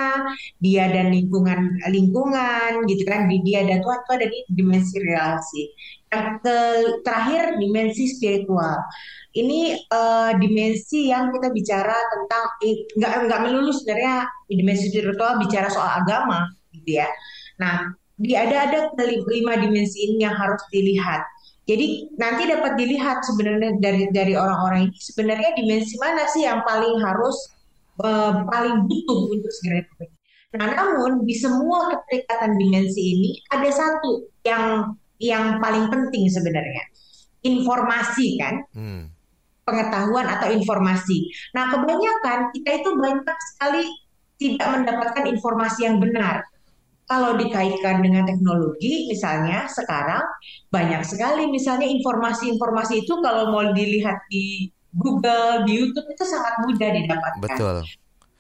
dia 0.59 0.85
dan 0.91 1.15
lingkungan 1.15 1.79
lingkungan 1.87 2.83
gitu 2.91 3.03
kan, 3.07 3.31
di 3.31 3.39
dia 3.47 3.63
dan 3.63 3.79
Tuhan 3.79 4.01
itu 4.03 4.11
ada 4.11 4.27
di 4.27 4.39
dimensi 4.51 4.97
relasi. 4.99 5.63
Ke, 6.41 6.57
terakhir 7.03 7.59
dimensi 7.59 8.11
spiritual. 8.11 8.79
Ini 9.35 9.91
uh, 9.91 10.33
dimensi 10.39 11.11
yang 11.11 11.35
kita 11.35 11.51
bicara 11.51 11.95
tentang 11.95 12.45
nggak 12.99 13.13
nggak 13.27 13.41
melulu 13.43 13.75
sebenarnya 13.75 14.31
dimensi 14.47 14.95
spiritual 14.95 15.43
bicara 15.43 15.67
soal 15.67 16.03
agama 16.03 16.47
gitu 16.71 17.03
ya. 17.03 17.09
Nah, 17.59 17.91
di 18.15 18.39
ada 18.39 18.71
ada 18.71 18.95
lima 19.05 19.59
dimensi 19.59 20.07
ini 20.07 20.23
yang 20.23 20.39
harus 20.39 20.63
dilihat 20.71 21.27
jadi 21.65 22.13
nanti 22.21 22.45
dapat 22.45 22.77
dilihat 22.77 23.25
sebenarnya 23.25 23.81
dari 23.81 24.05
dari 24.13 24.37
orang-orang 24.37 24.93
ini 24.93 24.99
sebenarnya 25.01 25.51
dimensi 25.57 25.97
mana 25.97 26.29
sih 26.29 26.45
yang 26.45 26.61
paling 26.61 27.01
harus 27.01 27.37
uh, 28.05 28.45
paling 28.53 28.85
butuh 28.85 29.33
untuk 29.33 29.49
segera. 29.49 29.81
Nah, 30.55 30.71
namun 30.71 31.25
di 31.25 31.35
semua 31.35 31.89
keterikatan 31.89 32.61
dimensi 32.61 33.03
ini 33.17 33.31
ada 33.49 33.67
satu 33.73 34.29
yang 34.45 34.93
yang 35.23 35.63
paling 35.63 35.89
penting 35.91 36.27
sebenarnya 36.31 36.85
informasi 37.45 38.29
kan. 38.41 38.55
Hmm. 38.73 39.03
Pengetahuan 39.65 40.29
atau 40.29 40.53
informasi. 40.53 41.33
Nah, 41.57 41.73
kebanyakan 41.73 42.53
kita 42.53 42.85
itu 42.85 42.91
banyak 43.01 43.39
sekali 43.55 43.89
tidak 44.37 44.69
mendapatkan 44.77 45.25
informasi 45.25 45.89
yang 45.89 45.97
benar 46.05 46.45
kalau 47.05 47.37
dikaitkan 47.37 48.01
dengan 48.01 48.25
teknologi, 48.25 49.09
misalnya 49.13 49.69
sekarang 49.69 50.25
banyak 50.73 51.05
sekali 51.05 51.53
misalnya 51.53 51.85
informasi-informasi 51.85 53.05
itu 53.05 53.21
kalau 53.21 53.53
mau 53.53 53.65
dilihat 53.77 54.25
di 54.33 54.73
Google, 54.97 55.69
di 55.69 55.85
YouTube 55.85 56.09
itu 56.09 56.25
sangat 56.25 56.65
mudah 56.65 56.91
didapatkan. 56.97 57.45
Betul. 57.45 57.77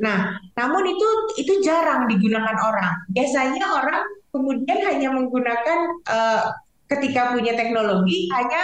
Nah, 0.00 0.40
namun 0.56 0.82
itu 0.90 1.08
itu 1.44 1.52
jarang 1.60 2.08
digunakan 2.08 2.56
orang. 2.64 3.04
Biasanya 3.12 3.64
orang 3.68 4.02
kemudian 4.32 4.80
hanya 4.90 5.12
menggunakan 5.12 5.78
uh, 6.08 6.50
ketika 6.88 7.32
punya 7.32 7.56
teknologi 7.56 8.28
hanya 8.32 8.62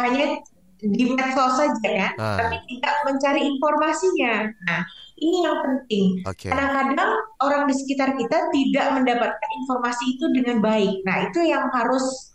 hanya 0.00 0.40
di 0.82 1.14
medsos 1.14 1.54
saja 1.54 1.88
kan, 1.94 2.12
ah. 2.18 2.38
tapi 2.42 2.58
tidak 2.66 2.94
mencari 3.06 3.46
informasinya. 3.46 4.50
Nah, 4.66 4.82
ini 5.14 5.38
yang 5.46 5.58
penting. 5.62 6.06
Okay. 6.26 6.50
Kadang-kadang 6.50 7.12
orang 7.38 7.70
di 7.70 7.74
sekitar 7.78 8.18
kita 8.18 8.50
tidak 8.50 8.86
mendapatkan 8.98 9.50
informasi 9.62 10.18
itu 10.18 10.26
dengan 10.34 10.58
baik. 10.58 11.06
Nah, 11.06 11.30
itu 11.30 11.46
yang 11.46 11.70
harus 11.70 12.31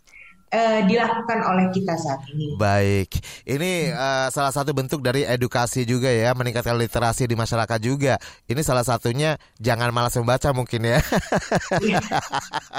uh, 0.52 0.80
dilakukan 0.88 1.40
oleh 1.44 1.68
kita 1.76 1.96
saat 2.00 2.24
ini. 2.32 2.56
Baik, 2.56 3.20
ini 3.44 3.92
uh, 3.92 4.28
salah 4.32 4.54
satu 4.54 4.72
bentuk 4.72 5.04
dari 5.04 5.28
edukasi 5.28 5.84
juga 5.84 6.08
ya, 6.08 6.32
meningkatkan 6.36 6.78
literasi 6.80 7.28
di 7.28 7.36
masyarakat 7.36 7.80
juga. 7.82 8.20
Ini 8.48 8.62
salah 8.64 8.84
satunya 8.84 9.36
jangan 9.60 9.92
malas 9.92 10.16
membaca 10.16 10.52
mungkin 10.56 10.88
ya. 10.88 11.00
Iya. 11.84 12.02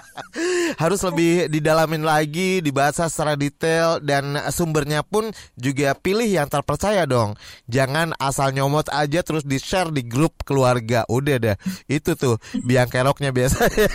Harus 0.83 1.01
lebih 1.05 1.49
didalamin 1.51 2.05
lagi, 2.05 2.61
dibaca 2.65 3.09
secara 3.09 3.35
detail 3.35 4.01
dan 4.01 4.37
sumbernya 4.53 5.03
pun 5.05 5.31
juga 5.59 5.93
pilih 5.97 6.27
yang 6.27 6.49
terpercaya 6.49 7.05
dong. 7.05 7.37
Jangan 7.69 8.15
asal 8.17 8.53
nyomot 8.55 8.89
aja 8.93 9.21
terus 9.25 9.45
di 9.45 9.61
share 9.61 9.93
di 9.93 10.05
grup 10.05 10.45
keluarga. 10.45 11.05
Udah 11.09 11.37
deh, 11.41 11.57
itu 11.89 12.15
tuh 12.15 12.41
biang 12.65 12.89
keroknya 12.89 13.33
biasanya. 13.33 13.89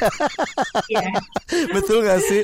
Yeah. 0.89 1.09
Betul 1.75 2.05
gak 2.05 2.21
sih? 2.25 2.41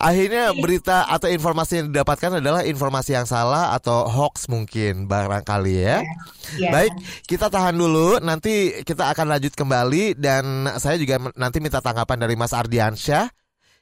Akhirnya 0.00 0.52
berita 0.66 1.06
atau 1.06 1.30
informasi 1.30 1.78
yang 1.78 1.86
didapatkan 1.94 2.42
adalah 2.42 2.66
informasi 2.66 3.14
yang 3.14 3.22
salah 3.22 3.70
atau 3.78 4.10
hoax 4.10 4.50
mungkin 4.50 5.06
barangkali 5.06 5.74
ya. 5.78 6.02
Yeah. 6.58 6.74
Baik, 6.74 6.92
kita 7.30 7.46
tahan 7.46 7.78
dulu. 7.78 8.18
Nanti 8.18 8.82
kita 8.82 9.14
akan 9.14 9.30
lanjut 9.30 9.54
kembali 9.54 10.18
dan 10.18 10.66
saya 10.82 10.98
juga 10.98 11.22
nanti 11.38 11.62
minta 11.62 11.78
tanggapan 11.78 12.26
dari 12.26 12.34
Mas 12.34 12.50
Ardiansyah 12.50 13.30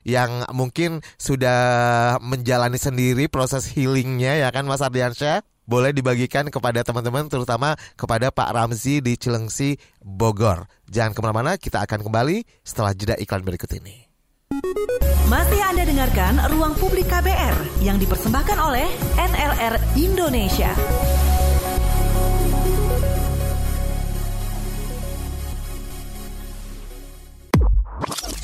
yang 0.04 0.44
mungkin 0.52 1.00
sudah 1.16 1.60
menjalani 2.20 2.76
sendiri 2.76 3.32
proses 3.32 3.72
healingnya 3.72 4.36
ya 4.36 4.52
kan 4.52 4.68
Mas 4.68 4.84
Ardiansyah 4.84 5.40
boleh 5.64 5.96
dibagikan 5.96 6.52
kepada 6.52 6.84
teman-teman 6.84 7.24
terutama 7.32 7.72
kepada 7.96 8.28
Pak 8.28 8.52
Ramzi 8.52 9.00
di 9.00 9.16
Cilengsi 9.16 9.80
Bogor. 10.04 10.68
Jangan 10.92 11.16
ke 11.16 11.20
mana-mana, 11.24 11.56
kita 11.56 11.80
akan 11.88 12.04
kembali 12.04 12.44
setelah 12.60 12.92
jeda 12.92 13.16
iklan 13.16 13.40
berikut 13.40 13.72
ini. 13.72 14.03
Masih 15.24 15.60
Anda 15.66 15.82
dengarkan 15.88 16.36
Ruang 16.52 16.76
Publik 16.76 17.08
KBR 17.08 17.82
yang 17.82 17.96
dipersembahkan 17.96 18.58
oleh 18.60 18.86
NLR 19.16 19.74
Indonesia. 19.98 20.70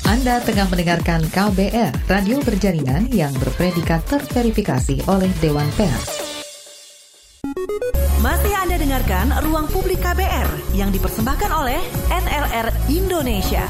Anda 0.03 0.43
tengah 0.43 0.67
mendengarkan 0.67 1.21
KBR, 1.31 2.11
radio 2.11 2.37
berjaringan 2.43 3.09
yang 3.15 3.31
berpredikat 3.39 4.03
terverifikasi 4.11 5.07
oleh 5.07 5.31
Dewan 5.39 5.69
Pers. 5.79 6.21
Masih 8.19 8.53
Anda 8.53 8.77
dengarkan 8.77 9.33
Ruang 9.47 9.71
Publik 9.71 10.03
KBR 10.03 10.75
yang 10.75 10.91
dipersembahkan 10.91 11.51
oleh 11.55 11.79
NLR 12.11 12.67
Indonesia. 12.91 13.65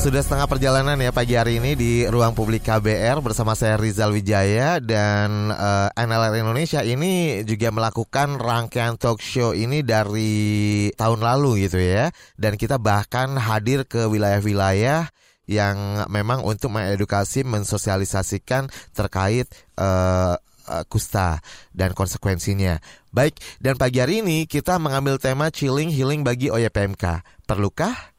Sudah 0.00 0.24
setengah 0.24 0.48
perjalanan 0.48 0.96
ya 0.96 1.12
pagi 1.12 1.36
hari 1.36 1.60
ini 1.60 1.76
di 1.76 2.08
ruang 2.08 2.32
publik 2.32 2.64
KBR 2.64 3.20
bersama 3.20 3.52
saya 3.52 3.76
Rizal 3.76 4.16
Wijaya 4.16 4.80
dan 4.80 5.52
uh, 5.52 5.92
eh, 5.92 6.08
NLR 6.08 6.40
Indonesia 6.40 6.80
ini 6.80 7.44
juga 7.44 7.68
melakukan 7.68 8.40
rangkaian 8.40 8.96
talk 8.96 9.20
show 9.20 9.52
ini 9.52 9.84
dari 9.84 10.88
tahun 10.96 11.20
lalu 11.20 11.68
gitu 11.68 11.76
ya. 11.76 12.08
Dan 12.40 12.56
kita 12.56 12.80
bahkan 12.80 13.36
hadir 13.36 13.84
ke 13.84 14.08
wilayah-wilayah 14.08 15.12
yang 15.44 15.76
memang 16.08 16.48
untuk 16.48 16.72
mengedukasi, 16.72 17.44
mensosialisasikan 17.44 18.72
terkait 18.96 19.52
uh, 19.76 20.40
kusta 20.88 21.44
dan 21.76 21.92
konsekuensinya. 21.92 22.80
Baik, 23.12 23.36
dan 23.60 23.76
pagi 23.76 24.00
hari 24.00 24.24
ini 24.24 24.48
kita 24.48 24.80
mengambil 24.80 25.20
tema 25.20 25.52
chilling 25.52 25.92
healing 25.92 26.24
bagi 26.24 26.48
OYPMK. 26.48 27.20
Perlukah 27.44 28.09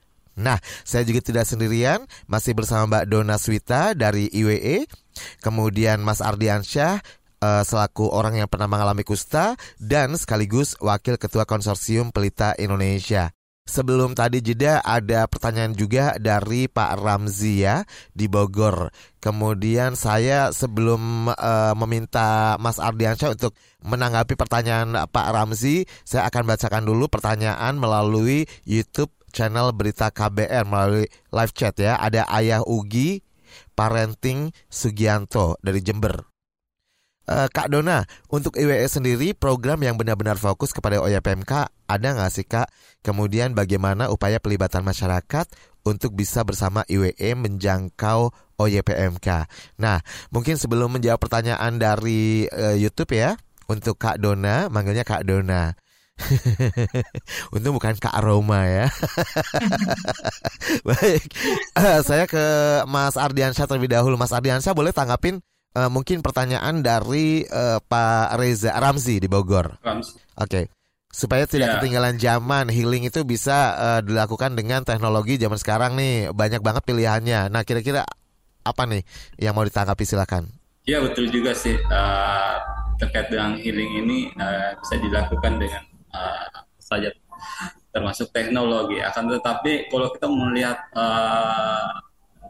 Nah, 0.41 0.57
saya 0.81 1.05
juga 1.05 1.21
tidak 1.21 1.45
sendirian, 1.45 2.01
masih 2.25 2.57
bersama 2.57 2.89
Mbak 2.89 3.05
Dona 3.13 3.37
Swita 3.37 3.93
dari 3.93 4.25
IWE, 4.33 4.89
kemudian 5.45 6.01
Mas 6.01 6.17
Ardiansyah 6.17 6.97
uh, 7.45 7.63
selaku 7.65 8.09
orang 8.09 8.41
yang 8.41 8.49
pernah 8.49 8.65
mengalami 8.65 9.05
kusta 9.05 9.53
dan 9.77 10.17
sekaligus 10.17 10.73
wakil 10.81 11.21
ketua 11.21 11.45
konsorsium 11.45 12.09
Pelita 12.09 12.57
Indonesia. 12.57 13.29
Sebelum 13.61 14.17
tadi 14.17 14.41
jeda 14.41 14.81
ada 14.81 15.29
pertanyaan 15.29 15.77
juga 15.77 16.17
dari 16.17 16.65
Pak 16.65 16.97
Ramzi 16.97 17.61
ya 17.61 17.85
di 18.09 18.25
Bogor. 18.25 18.89
Kemudian 19.21 19.93
saya 19.93 20.49
sebelum 20.49 21.29
uh, 21.29 21.73
meminta 21.77 22.57
Mas 22.57 22.81
Ardiansyah 22.81 23.37
untuk 23.37 23.53
menanggapi 23.85 24.33
pertanyaan 24.33 25.05
Pak 25.05 25.27
Ramzi, 25.29 25.85
saya 26.01 26.25
akan 26.27 26.49
bacakan 26.49 26.83
dulu 26.89 27.05
pertanyaan 27.05 27.77
melalui 27.77 28.49
YouTube 28.65 29.13
channel 29.31 29.71
berita 29.71 30.11
KBR 30.11 30.67
melalui 30.67 31.07
live 31.31 31.53
chat 31.55 31.75
ya. 31.79 31.97
Ada 31.97 32.27
Ayah 32.29 32.61
Ugi 32.67 33.23
Parenting 33.73 34.51
Sugianto 34.67 35.57
dari 35.63 35.81
Jember. 35.81 36.31
Uh, 37.31 37.47
Kak 37.47 37.71
Dona, 37.71 38.03
untuk 38.33 38.57
IWE 38.59 38.83
sendiri 38.89 39.31
program 39.31 39.79
yang 39.85 39.95
benar-benar 39.95 40.35
fokus 40.41 40.73
kepada 40.75 40.99
OYPMK 40.99 41.69
ada 41.85 42.07
nggak 42.17 42.31
sih 42.33 42.47
Kak? 42.47 42.67
Kemudian 43.05 43.53
bagaimana 43.53 44.09
upaya 44.09 44.41
pelibatan 44.41 44.81
masyarakat 44.81 45.47
untuk 45.85 46.17
bisa 46.17 46.41
bersama 46.41 46.81
IWE 46.89 47.31
menjangkau 47.37 48.33
OYPMK? 48.57 49.27
Nah, 49.79 50.01
mungkin 50.33 50.57
sebelum 50.57 50.97
menjawab 50.97 51.21
pertanyaan 51.21 51.77
dari 51.77 52.49
uh, 52.49 52.75
YouTube 52.75 53.13
ya, 53.15 53.37
untuk 53.71 53.95
Kak 54.01 54.19
Dona, 54.19 54.67
manggilnya 54.67 55.07
Kak 55.07 55.23
Dona. 55.23 55.75
Untung 57.55 57.75
bukan 57.77 57.95
Kak 57.97 58.13
Aroma 58.13 58.65
ya. 58.67 58.87
Baik, 60.87 61.23
uh, 61.77 61.99
saya 62.01 62.25
ke 62.25 62.45
Mas 62.87 63.15
Ardiansyah 63.17 63.67
terlebih 63.67 63.91
dahulu. 63.91 64.15
Mas 64.15 64.33
Ardiansyah 64.35 64.73
boleh 64.73 64.93
tanggapin 64.95 65.41
uh, 65.75 65.89
mungkin 65.91 66.23
pertanyaan 66.23 66.83
dari 66.83 67.45
uh, 67.47 67.79
Pak 67.83 68.37
Reza 68.39 68.75
Ramzi 68.75 69.19
di 69.19 69.27
Bogor. 69.27 69.79
Oke. 69.83 70.07
Okay. 70.37 70.65
Supaya 71.11 71.43
tidak 71.43 71.67
yeah. 71.67 71.75
ketinggalan 71.75 72.15
zaman, 72.15 72.71
healing 72.71 73.03
itu 73.03 73.27
bisa 73.27 73.75
uh, 73.75 73.99
dilakukan 73.99 74.55
dengan 74.55 74.87
teknologi 74.87 75.35
zaman 75.35 75.59
sekarang 75.59 75.99
nih. 75.99 76.31
Banyak 76.31 76.63
banget 76.63 76.87
pilihannya. 76.87 77.51
Nah, 77.51 77.67
kira-kira 77.67 78.07
apa 78.63 78.83
nih 78.87 79.03
yang 79.35 79.51
mau 79.51 79.67
ditanggapi 79.67 80.07
silakan. 80.07 80.47
Ya, 80.87 81.03
betul 81.03 81.27
juga 81.27 81.51
sih. 81.51 81.75
Uh, 81.91 82.55
terkait 82.95 83.27
dengan 83.27 83.59
healing 83.59 83.91
ini 84.05 84.31
uh, 84.39 84.71
bisa 84.79 84.95
dilakukan 85.03 85.59
dengan 85.59 85.83
uh, 86.11 86.63
saja 86.77 87.09
termasuk 87.91 88.31
teknologi 88.31 89.03
akan 89.03 89.35
tetapi 89.35 89.91
kalau 89.91 90.07
kita 90.15 90.27
melihat 90.31 90.79
uh, 90.95 91.91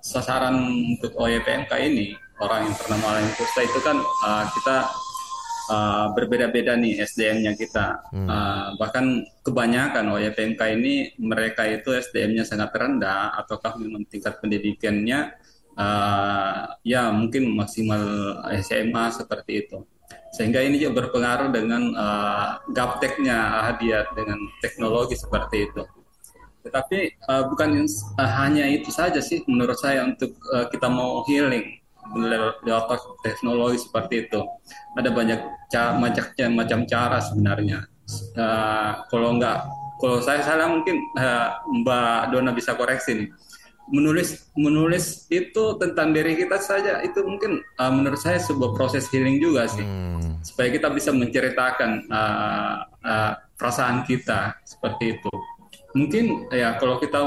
sasaran 0.02 0.58
untuk 0.97 1.13
OYPMK 1.17 1.71
ini 1.82 2.13
orang 2.41 2.69
yang 2.69 2.76
pernah 2.78 2.97
mengalami 2.97 3.32
kusta 3.38 3.62
itu 3.62 3.80
kan 3.86 3.97
uh, 4.02 4.45
kita 4.54 4.78
uh, 5.69 6.06
berbeda-beda 6.17 6.74
nih 6.74 7.06
SDM-nya 7.06 7.54
kita. 7.54 8.02
Hmm. 8.10 8.28
Uh, 8.28 8.67
bahkan 8.82 9.26
kebanyakan 9.45 10.10
OYPMK 10.17 10.62
ini 10.76 10.93
mereka 11.21 11.69
itu 11.69 11.93
SDM-nya 11.93 12.43
sangat 12.43 12.74
rendah 12.74 13.38
ataukah 13.38 13.78
memang 13.78 14.10
tingkat 14.10 14.41
pendidikannya 14.41 15.38
uh, 15.78 16.76
ya 16.82 17.13
mungkin 17.13 17.54
maksimal 17.54 18.04
SMA 18.62 19.06
seperti 19.13 19.65
itu. 19.67 19.86
Sehingga 20.32 20.63
ini 20.63 20.80
juga 20.80 21.04
berpengaruh 21.04 21.52
dengan 21.52 21.91
uh, 21.91 22.63
gapteknya 22.72 23.67
hadiah 23.67 24.08
dengan 24.15 24.39
teknologi 24.63 25.20
seperti 25.20 25.67
itu. 25.67 25.84
Tetapi 26.62 27.00
uh, 27.28 27.44
bukan 27.52 27.84
uh, 28.15 28.32
hanya 28.39 28.70
itu 28.70 28.94
saja 28.94 29.20
sih 29.20 29.44
menurut 29.50 29.76
saya 29.76 30.08
untuk 30.08 30.32
uh, 30.54 30.70
kita 30.72 30.88
mau 30.88 31.26
healing 31.28 31.82
lewat 32.15 32.63
teknologi 33.24 33.78
seperti 33.82 34.28
itu. 34.28 34.41
Ada 34.98 35.10
banyak 35.13 35.39
ca 35.72 35.96
macam 35.96 36.26
macam 36.56 36.80
cara 36.88 37.17
sebenarnya. 37.22 37.88
Uh, 38.36 39.04
kalau 39.08 39.38
enggak, 39.39 39.67
kalau 40.02 40.17
saya 40.20 40.41
salah 40.44 40.67
mungkin 40.67 41.00
uh, 41.15 41.62
Mbak 41.84 42.22
Dona 42.34 42.52
bisa 42.52 42.76
koreksi 42.76 43.26
nih. 43.26 43.30
Menulis 43.92 44.48
menulis 44.56 45.28
itu 45.28 45.76
tentang 45.76 46.16
diri 46.16 46.40
kita 46.40 46.58
saja 46.64 47.04
itu 47.04 47.20
mungkin 47.28 47.60
uh, 47.76 47.92
menurut 47.92 48.18
saya 48.18 48.40
sebuah 48.40 48.72
proses 48.72 49.12
healing 49.12 49.44
juga 49.44 49.68
sih. 49.68 49.84
Hmm. 49.84 50.40
Supaya 50.42 50.72
kita 50.72 50.88
bisa 50.96 51.12
menceritakan 51.12 52.08
uh, 52.08 52.76
uh, 53.04 53.34
perasaan 53.60 54.08
kita 54.08 54.56
seperti 54.64 55.20
itu. 55.20 55.34
Mungkin 55.92 56.48
ya 56.56 56.80
kalau 56.80 57.04
kita 57.04 57.20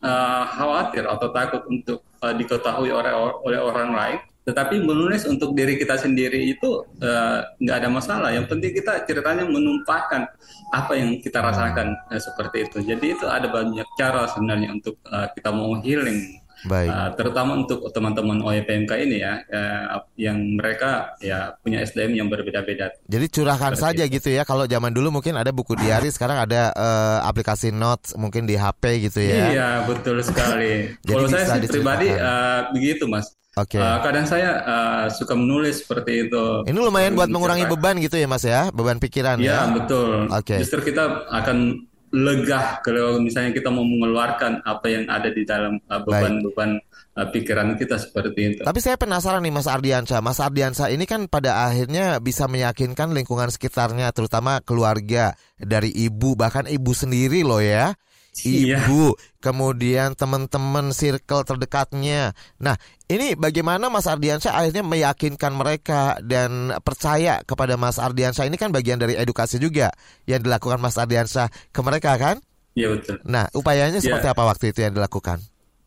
uh, 0.00 0.44
khawatir 0.56 1.04
atau 1.04 1.28
takut 1.30 1.62
untuk 1.68 2.00
uh, 2.24 2.32
diketahui 2.32 2.88
oleh 2.88 3.12
oleh 3.44 3.60
orang 3.60 3.90
lain 3.92 4.18
tetapi 4.46 4.78
menulis 4.78 5.26
untuk 5.26 5.58
diri 5.58 5.74
kita 5.74 5.98
sendiri 5.98 6.38
itu 6.54 6.86
uh, 7.02 7.42
nggak 7.58 7.76
ada 7.82 7.88
masalah 7.90 8.30
yang 8.30 8.46
penting 8.46 8.70
kita 8.70 9.02
ceritanya 9.02 9.42
menumpahkan 9.42 10.30
apa 10.70 10.92
yang 10.94 11.18
kita 11.18 11.42
rasakan 11.42 11.98
uh, 12.14 12.20
seperti 12.22 12.70
itu 12.70 12.78
jadi 12.86 13.06
itu 13.18 13.26
ada 13.26 13.50
banyak 13.50 13.86
cara 13.98 14.30
sebenarnya 14.30 14.70
untuk 14.70 15.02
uh, 15.10 15.26
kita 15.34 15.50
mau 15.50 15.74
healing 15.82 16.46
Baik. 16.64 16.88
Uh, 16.88 17.10
terutama 17.20 17.52
untuk 17.60 17.84
teman-teman 17.92 18.40
OEPMK 18.40 18.92
ini 19.04 19.20
ya, 19.20 19.44
uh, 19.44 20.02
yang 20.16 20.56
mereka 20.56 21.12
ya 21.20 21.52
punya 21.60 21.84
SDM 21.84 22.16
yang 22.16 22.28
berbeda-beda. 22.32 22.96
Jadi 23.04 23.26
curahkan 23.28 23.76
Seperti 23.76 23.84
saja 23.84 24.04
itu. 24.08 24.14
gitu 24.16 24.28
ya. 24.32 24.42
Kalau 24.48 24.64
zaman 24.64 24.90
dulu 24.90 25.20
mungkin 25.20 25.36
ada 25.36 25.52
buku 25.52 25.76
diari, 25.76 26.08
sekarang 26.08 26.48
ada 26.48 26.72
uh, 26.72 27.18
aplikasi 27.28 27.76
notes 27.76 28.16
mungkin 28.16 28.48
di 28.48 28.56
HP 28.56 29.04
gitu 29.12 29.20
ya. 29.20 29.52
Iya 29.52 29.68
betul 29.84 30.24
sekali. 30.24 30.90
Kalau 31.06 31.28
saya 31.28 31.60
sih 31.60 31.68
pribadi 31.68 32.08
uh, 32.16 32.72
begitu 32.72 33.04
mas. 33.04 33.36
Oke. 33.56 33.80
Okay. 33.80 33.82
Uh, 33.82 33.98
kadang 34.04 34.28
saya 34.28 34.60
uh, 34.68 35.04
suka 35.08 35.32
menulis 35.32 35.80
seperti 35.80 36.28
itu. 36.28 36.44
Ini 36.68 36.76
lumayan 36.76 37.16
buat 37.16 37.32
mengurangi 37.32 37.64
beban 37.64 37.96
gitu 38.04 38.20
ya 38.20 38.28
mas 38.28 38.44
ya, 38.44 38.68
beban 38.68 39.00
pikiran 39.00 39.40
ya. 39.40 39.64
Iya 39.64 39.80
betul. 39.80 40.28
Oke. 40.28 40.44
Okay. 40.44 40.58
Justru 40.60 40.92
kita 40.92 41.24
akan 41.32 41.88
lega 42.12 42.84
kalau 42.84 43.16
misalnya 43.16 43.56
kita 43.56 43.72
mau 43.72 43.82
mengeluarkan 43.82 44.60
apa 44.60 44.86
yang 44.92 45.08
ada 45.08 45.32
di 45.32 45.48
dalam 45.48 45.80
uh, 45.88 46.00
beban-beban 46.04 46.84
uh, 47.16 47.28
pikiran 47.32 47.80
kita 47.80 47.96
seperti 47.96 48.60
itu. 48.60 48.60
Tapi 48.60 48.78
saya 48.84 49.00
penasaran 49.00 49.40
nih 49.40 49.54
Mas 49.56 49.72
Ardiansa. 49.72 50.20
Mas 50.20 50.36
Ardiansa 50.36 50.92
ini 50.92 51.08
kan 51.08 51.24
pada 51.24 51.64
akhirnya 51.64 52.20
bisa 52.20 52.44
meyakinkan 52.52 53.16
lingkungan 53.16 53.48
sekitarnya 53.48 54.12
terutama 54.12 54.60
keluarga 54.60 55.32
dari 55.56 55.96
ibu 55.96 56.36
bahkan 56.36 56.68
ibu 56.68 56.92
sendiri 56.92 57.40
loh 57.40 57.64
ya 57.64 57.96
Iya. 58.44 58.84
ibu, 58.84 59.16
iya. 59.16 59.35
Kemudian 59.46 60.18
teman-teman 60.18 60.90
circle 60.90 61.46
terdekatnya. 61.46 62.34
Nah, 62.58 62.74
ini 63.06 63.38
bagaimana 63.38 63.86
Mas 63.86 64.10
Ardiansyah 64.10 64.50
akhirnya 64.50 64.82
meyakinkan 64.82 65.54
mereka 65.54 66.18
dan 66.18 66.74
percaya 66.82 67.46
kepada 67.46 67.78
Mas 67.78 68.02
Ardiansyah 68.02 68.50
ini 68.50 68.58
kan 68.58 68.74
bagian 68.74 68.98
dari 68.98 69.14
edukasi 69.14 69.62
juga 69.62 69.94
yang 70.26 70.42
dilakukan 70.42 70.82
Mas 70.82 70.98
Ardiansyah 70.98 71.46
ke 71.70 71.80
mereka 71.86 72.18
kan? 72.18 72.42
Iya 72.74 72.98
betul. 72.98 73.22
Nah, 73.22 73.46
upayanya 73.54 74.02
seperti 74.02 74.26
ya. 74.26 74.34
apa 74.34 74.42
waktu 74.42 74.74
itu 74.74 74.82
yang 74.82 74.98
dilakukan? 74.98 75.38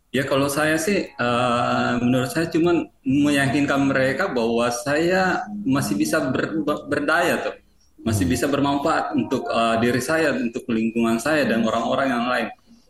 Ya 0.09 0.23
kalau 0.25 0.47
saya 0.49 0.79
sih, 0.79 1.11
uh, 1.19 1.99
menurut 2.01 2.31
saya 2.31 2.49
cuma 2.49 2.87
meyakinkan 3.03 3.91
mereka 3.91 4.31
bahwa 4.31 4.65
saya 4.71 5.45
masih 5.67 5.99
bisa 5.99 6.17
ber, 6.31 6.65
berdaya 6.89 7.43
tuh 7.43 7.53
masih 7.99 8.25
bisa 8.25 8.47
bermanfaat 8.47 9.11
untuk 9.11 9.43
uh, 9.51 9.75
diri 9.83 9.99
saya, 9.99 10.31
untuk 10.31 10.63
lingkungan 10.71 11.19
saya 11.19 11.43
dan 11.43 11.59
orang-orang 11.67 12.07
yang 12.07 12.25
lain. 12.31 12.47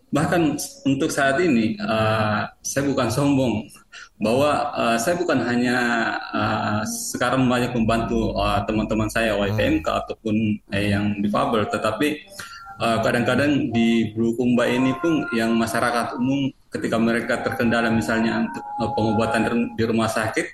Bahkan 0.09 0.41
untuk 0.89 1.13
saat 1.13 1.37
ini 1.37 1.77
uh, 1.77 2.49
saya 2.65 2.83
bukan 2.89 3.13
sombong 3.13 3.69
bahwa 4.17 4.73
uh, 4.73 4.97
saya 4.97 5.15
bukan 5.15 5.39
hanya 5.45 5.77
uh, 6.33 6.81
sekarang 6.83 7.45
banyak 7.45 7.71
membantu 7.77 8.33
teman-teman 8.65 9.07
uh, 9.07 9.13
saya 9.13 9.31
YPMK 9.37 9.85
hmm. 9.85 9.99
ataupun 10.05 10.35
uh, 10.73 10.83
yang 10.83 11.21
difabel, 11.21 11.69
tetapi 11.69 12.25
kadang-kadang 12.79 13.51
uh, 13.51 13.63
di 13.75 14.15
Bulukumba 14.15 14.63
ini 14.63 14.95
pun 15.03 15.27
yang 15.35 15.51
masyarakat 15.59 16.15
umum 16.15 16.47
ketika 16.71 16.95
mereka 16.95 17.41
terkendala 17.43 17.91
misalnya 17.91 18.45
untuk 18.47 18.63
uh, 18.79 18.89
pengobatan 18.95 19.73
di 19.75 19.83
rumah 19.83 20.07
sakit 20.07 20.47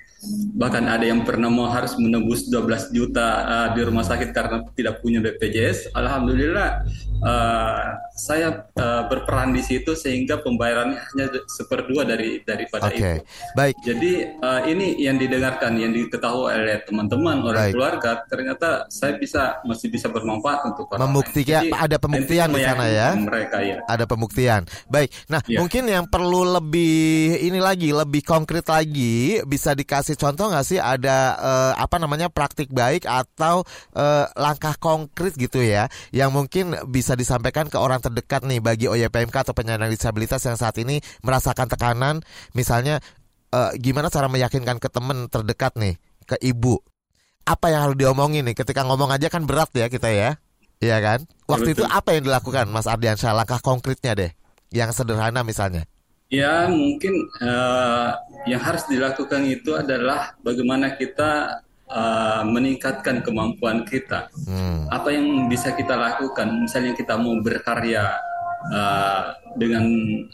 bahkan 0.56 0.88
ada 0.88 1.04
yang 1.06 1.22
pernah 1.22 1.46
mau 1.46 1.68
harus 1.68 1.94
menembus 2.00 2.48
12 2.48 2.90
juta 2.90 3.46
uh, 3.46 3.68
di 3.76 3.80
rumah 3.84 4.02
sakit 4.02 4.32
karena 4.32 4.64
tidak 4.74 4.98
punya 5.04 5.22
BPJS. 5.22 5.92
Alhamdulillah 5.94 6.82
uh, 7.22 7.96
saya 8.16 8.64
uh, 8.80 9.04
berperan 9.06 9.52
di 9.52 9.60
situ 9.60 9.92
sehingga 9.92 10.40
pembayarannya 10.40 10.98
hanya 10.98 11.26
seperdua 11.46 12.08
dari 12.08 12.40
daripada 12.42 12.88
okay. 12.88 12.96
itu. 12.96 13.28
Baik. 13.52 13.74
Jadi 13.84 14.12
uh, 14.40 14.60
ini 14.64 14.96
yang 15.04 15.20
didengarkan, 15.20 15.76
yang 15.76 15.92
diketahui 15.92 16.48
oleh 16.48 16.80
teman-teman, 16.88 17.44
oleh 17.44 17.70
Baik. 17.70 17.72
keluarga, 17.76 18.10
ternyata 18.26 18.88
saya 18.88 19.20
bisa 19.20 19.60
masih 19.68 19.92
bisa 19.92 20.08
bermanfaat 20.08 20.72
untuk 20.72 20.90
orang 20.90 21.06
Membuktikan 21.06 21.62
Jadi, 21.68 21.76
ada 21.76 21.96
pembuktian 22.00 22.48
di 22.50 22.62
sana 22.64 22.84
ya. 22.88 23.08
Mereka 23.14 23.58
ya. 23.62 23.76
Ada 23.84 24.04
pembuktian. 24.08 24.64
Baik. 24.88 25.12
Nah, 25.28 25.44
ya. 25.44 25.60
mungkin 25.60 25.84
yang 25.86 26.08
perlu 26.08 26.56
lebih 26.56 27.36
ini 27.44 27.60
lagi, 27.60 27.92
lebih 27.92 28.24
konkret 28.24 28.64
lagi 28.66 29.44
bisa 29.44 29.76
dikasih 29.76 30.16
contoh 30.16 30.50
nggak 30.50 30.66
sih 30.66 30.80
ada 30.80 31.36
uh, 31.36 31.72
apa 31.76 32.00
namanya 32.00 32.32
praktik 32.32 32.72
baik 32.72 33.04
atau 33.04 33.62
uh, 33.92 34.24
langkah 34.34 34.74
konkret 34.80 35.36
gitu 35.36 35.62
ya 35.62 35.86
yang 36.10 36.32
mungkin 36.32 36.74
bisa 36.88 37.05
disampaikan 37.14 37.70
ke 37.70 37.78
orang 37.78 38.02
terdekat 38.02 38.42
nih 38.42 38.58
bagi 38.58 38.90
OYPMK 38.90 39.46
atau 39.46 39.54
penyandang 39.54 39.92
disabilitas 39.92 40.42
yang 40.42 40.58
saat 40.58 40.74
ini 40.82 40.98
merasakan 41.22 41.70
tekanan 41.70 42.24
misalnya 42.56 42.98
uh, 43.54 43.70
gimana 43.78 44.10
cara 44.10 44.26
meyakinkan 44.26 44.82
ke 44.82 44.90
teman 44.90 45.30
terdekat 45.30 45.78
nih 45.78 45.94
ke 46.26 46.34
ibu 46.42 46.82
apa 47.46 47.70
yang 47.70 47.86
harus 47.86 47.96
diomongin 48.00 48.42
nih 48.42 48.58
ketika 48.58 48.82
ngomong 48.82 49.14
aja 49.14 49.30
kan 49.30 49.46
berat 49.46 49.70
ya 49.76 49.86
kita 49.86 50.10
ya 50.10 50.40
Iya 50.76 51.00
kan? 51.00 51.24
Waktu 51.48 51.72
itu 51.72 51.84
apa 51.88 52.12
yang 52.12 52.28
dilakukan 52.28 52.68
Mas 52.68 52.84
Ardiansyah? 52.84 53.32
Langkah 53.32 53.60
konkretnya 53.64 54.12
deh, 54.12 54.30
yang 54.68 54.92
sederhana 54.92 55.40
misalnya. 55.40 55.88
Ya 56.28 56.66
mungkin 56.66 57.30
uh, 57.38 58.10
yang 58.50 58.58
harus 58.58 58.84
dilakukan 58.90 59.46
itu 59.46 59.72
adalah 59.78 60.34
bagaimana 60.42 60.98
kita 60.98 61.62
uh, 61.90 62.42
meningkatkan 62.46 63.22
kemampuan 63.22 63.86
kita. 63.86 64.30
Hmm. 64.46 64.86
Apa 64.90 65.14
yang 65.14 65.46
bisa 65.46 65.74
kita 65.74 65.94
lakukan? 65.94 66.66
Misalnya 66.66 66.92
kita 66.94 67.14
mau 67.18 67.38
berkarya 67.42 68.18
uh, 68.70 69.22
dengan 69.54 69.84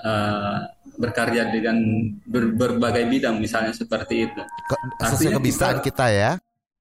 uh, 0.02 0.68
berkarya 0.96 1.48
dengan 1.48 1.76
ber, 2.28 2.52
berbagai 2.52 3.08
bidang, 3.08 3.40
misalnya 3.40 3.72
seperti 3.72 4.28
itu. 4.28 4.40
Ke, 4.68 4.76
sesuai 5.08 5.40
kebiasaan 5.40 5.78
kita, 5.80 5.88
kita 5.88 6.06
ya? 6.12 6.30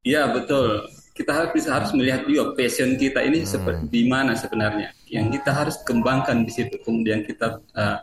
Iya 0.02 0.24
betul. 0.34 0.88
Kita 1.12 1.32
harus 1.36 1.68
harus 1.68 1.92
melihat 1.94 2.24
juga 2.26 2.56
passion 2.56 2.96
kita 2.96 3.22
ini 3.22 3.44
hmm. 3.44 3.50
seperti 3.50 3.84
di 3.92 4.04
mana 4.08 4.34
sebenarnya. 4.34 4.96
Yang 5.12 5.40
kita 5.40 5.52
harus 5.52 5.76
kembangkan 5.84 6.48
di 6.48 6.52
situ. 6.52 6.80
Kemudian 6.82 7.28
kita 7.28 7.60
uh, 7.76 8.00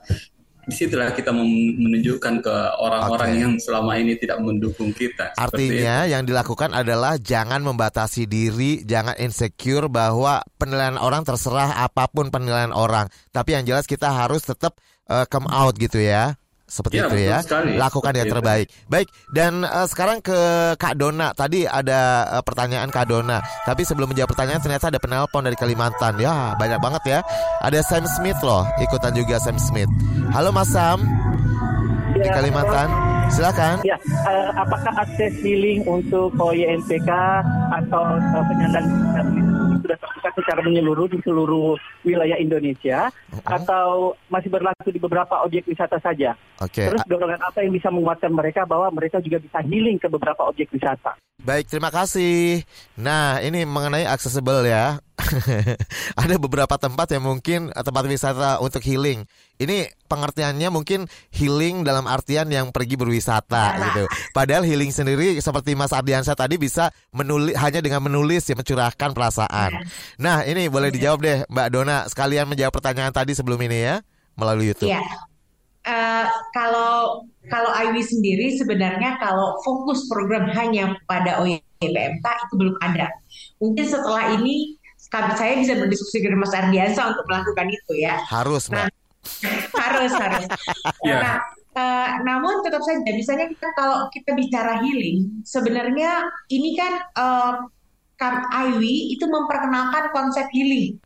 di 0.68 0.76
situlah 0.76 1.16
kita 1.16 1.32
menunjukkan 1.32 2.44
ke 2.44 2.56
orang-orang 2.76 3.30
okay. 3.32 3.40
yang 3.40 3.52
selama 3.56 3.96
ini 3.96 4.20
tidak 4.20 4.44
mendukung 4.44 4.92
kita. 4.92 5.32
Artinya 5.40 6.04
yang 6.04 6.28
dilakukan 6.28 6.76
adalah 6.76 7.16
jangan 7.16 7.64
membatasi 7.64 8.28
diri, 8.28 8.84
jangan 8.84 9.16
insecure 9.16 9.88
bahwa 9.88 10.44
penilaian 10.60 11.00
orang 11.00 11.24
terserah 11.24 11.80
apa 11.80 12.12
pun 12.12 12.28
penilaian 12.28 12.76
orang. 12.76 13.08
Tapi 13.32 13.56
yang 13.56 13.64
jelas 13.64 13.88
kita 13.88 14.12
harus 14.12 14.44
tetap 14.44 14.76
uh, 15.08 15.24
come 15.24 15.48
out 15.48 15.72
gitu 15.80 16.04
ya 16.04 16.36
seperti 16.68 17.00
ya, 17.00 17.08
itu 17.08 17.16
ya. 17.16 17.38
Sekali. 17.40 17.80
Lakukan 17.80 18.12
yang 18.12 18.28
terbaik. 18.28 18.66
Baik, 18.86 19.08
dan 19.32 19.64
uh, 19.64 19.88
sekarang 19.88 20.20
ke 20.20 20.36
Kak 20.76 20.94
Dona. 21.00 21.32
Tadi 21.32 21.64
ada 21.64 22.28
uh, 22.38 22.42
pertanyaan 22.44 22.92
Kak 22.92 23.08
Dona. 23.08 23.40
Tapi 23.64 23.82
sebelum 23.82 24.12
menjawab 24.12 24.30
pertanyaan 24.36 24.60
ternyata 24.60 24.92
ada 24.92 25.00
penelpon 25.00 25.48
dari 25.48 25.56
Kalimantan. 25.56 26.20
Ya, 26.20 26.54
banyak 26.54 26.78
banget 26.78 27.02
ya. 27.08 27.18
Ada 27.64 27.80
Sam 27.82 28.04
Smith 28.06 28.38
loh, 28.44 28.68
ikutan 28.78 29.16
juga 29.16 29.40
Sam 29.40 29.56
Smith. 29.56 29.90
Halo 30.30 30.52
Mas 30.52 30.68
Sam. 30.68 31.00
Ya, 32.14 32.28
di 32.28 32.30
Kalimantan. 32.30 33.17
Silakan. 33.28 33.84
Ya, 33.84 33.96
uh, 34.24 34.50
apakah 34.56 34.92
akses 35.04 35.36
healing 35.44 35.84
untuk 35.84 36.32
OYMPK 36.40 37.10
atau 37.76 38.02
uh, 38.16 38.44
penyandang 38.48 38.88
disabilitas 38.88 39.64
itu 39.68 39.76
sudah 39.84 39.98
terbuka 40.00 40.28
secara 40.36 40.60
menyeluruh 40.64 41.06
di 41.12 41.18
seluruh 41.22 41.76
wilayah 42.02 42.40
Indonesia 42.40 43.12
uh-huh. 43.12 43.56
atau 43.60 44.16
masih 44.32 44.48
berlaku 44.48 44.88
di 44.90 45.00
beberapa 45.00 45.44
objek 45.44 45.68
wisata 45.68 46.00
saja? 46.00 46.34
Oke. 46.58 46.82
Okay. 46.82 46.86
Terus 46.88 47.04
dorongan 47.04 47.40
apa 47.44 47.62
yang 47.62 47.72
bisa 47.76 47.92
menguatkan 47.92 48.32
mereka 48.32 48.64
bahwa 48.64 48.88
mereka 48.90 49.20
juga 49.20 49.38
bisa 49.38 49.60
healing 49.60 50.00
ke 50.00 50.08
beberapa 50.08 50.48
objek 50.48 50.72
wisata? 50.72 51.14
Baik, 51.38 51.70
terima 51.70 51.94
kasih. 51.94 52.66
Nah, 52.98 53.38
ini 53.38 53.62
mengenai 53.62 54.02
accessible 54.10 54.66
ya. 54.66 54.98
Ada 56.20 56.34
beberapa 56.34 56.74
tempat 56.74 57.14
yang 57.14 57.30
mungkin 57.30 57.70
eh, 57.70 57.84
tempat 57.86 58.04
wisata 58.10 58.58
untuk 58.58 58.82
healing. 58.82 59.22
Ini 59.58 59.90
pengertiannya 60.10 60.68
mungkin 60.70 61.06
healing 61.30 61.86
dalam 61.86 62.10
artian 62.10 62.50
yang 62.50 62.74
pergi 62.74 62.94
berwisata 62.98 63.17
gitu. 63.22 64.04
Padahal 64.30 64.62
healing 64.62 64.94
sendiri 64.94 65.38
seperti 65.42 65.74
Mas 65.74 65.90
Ardiansyah 65.90 66.36
tadi 66.38 66.54
bisa 66.60 66.94
menulis 67.10 67.54
hanya 67.58 67.80
dengan 67.82 68.04
menulis 68.04 68.46
ya 68.46 68.54
mencurahkan 68.54 69.10
perasaan. 69.12 69.82
Nah, 70.20 70.46
ini 70.46 70.70
boleh 70.70 70.94
dijawab 70.94 71.18
deh 71.20 71.38
Mbak 71.50 71.68
Dona 71.74 72.06
sekalian 72.06 72.46
menjawab 72.46 72.72
pertanyaan 72.74 73.12
tadi 73.12 73.34
sebelum 73.34 73.58
ini 73.64 73.78
ya 73.82 73.96
melalui 74.38 74.70
YouTube. 74.70 74.90
Iya. 74.92 75.02
Uh, 75.88 76.26
kalau 76.52 77.24
kalau 77.48 77.72
IWI 77.72 78.04
sendiri 78.04 78.46
sebenarnya 78.60 79.16
kalau 79.16 79.56
fokus 79.64 80.04
program 80.04 80.52
hanya 80.52 80.92
pada 81.08 81.40
OYPMK 81.40 82.26
itu 82.26 82.54
belum 82.54 82.76
ada. 82.84 83.08
Mungkin 83.56 83.86
setelah 83.88 84.36
ini 84.36 84.76
saya 85.08 85.56
bisa 85.56 85.72
berdiskusi 85.78 86.20
dengan 86.20 86.44
Mas 86.44 86.52
Ardiansa 86.52 87.16
untuk 87.16 87.24
melakukan 87.24 87.72
itu 87.72 87.92
ya. 88.04 88.20
Harus, 88.28 88.68
Mbak. 88.68 88.84
Nah, 88.84 88.88
harus, 89.80 90.12
harus. 90.12 90.44
yeah. 91.04 91.20
Nah, 91.22 91.36
uh, 91.78 92.08
namun 92.26 92.66
tetap 92.66 92.82
saja 92.82 93.06
misalnya 93.14 93.46
kita 93.46 93.70
kalau 93.78 94.10
kita 94.10 94.34
bicara 94.34 94.82
healing, 94.82 95.30
sebenarnya 95.46 96.26
ini 96.50 96.74
kan 96.74 96.92
uh, 97.14 97.54
kan 98.18 98.50
IWI 98.50 99.14
itu 99.14 99.30
memperkenalkan 99.30 100.10
konsep 100.10 100.50
healing 100.50 100.98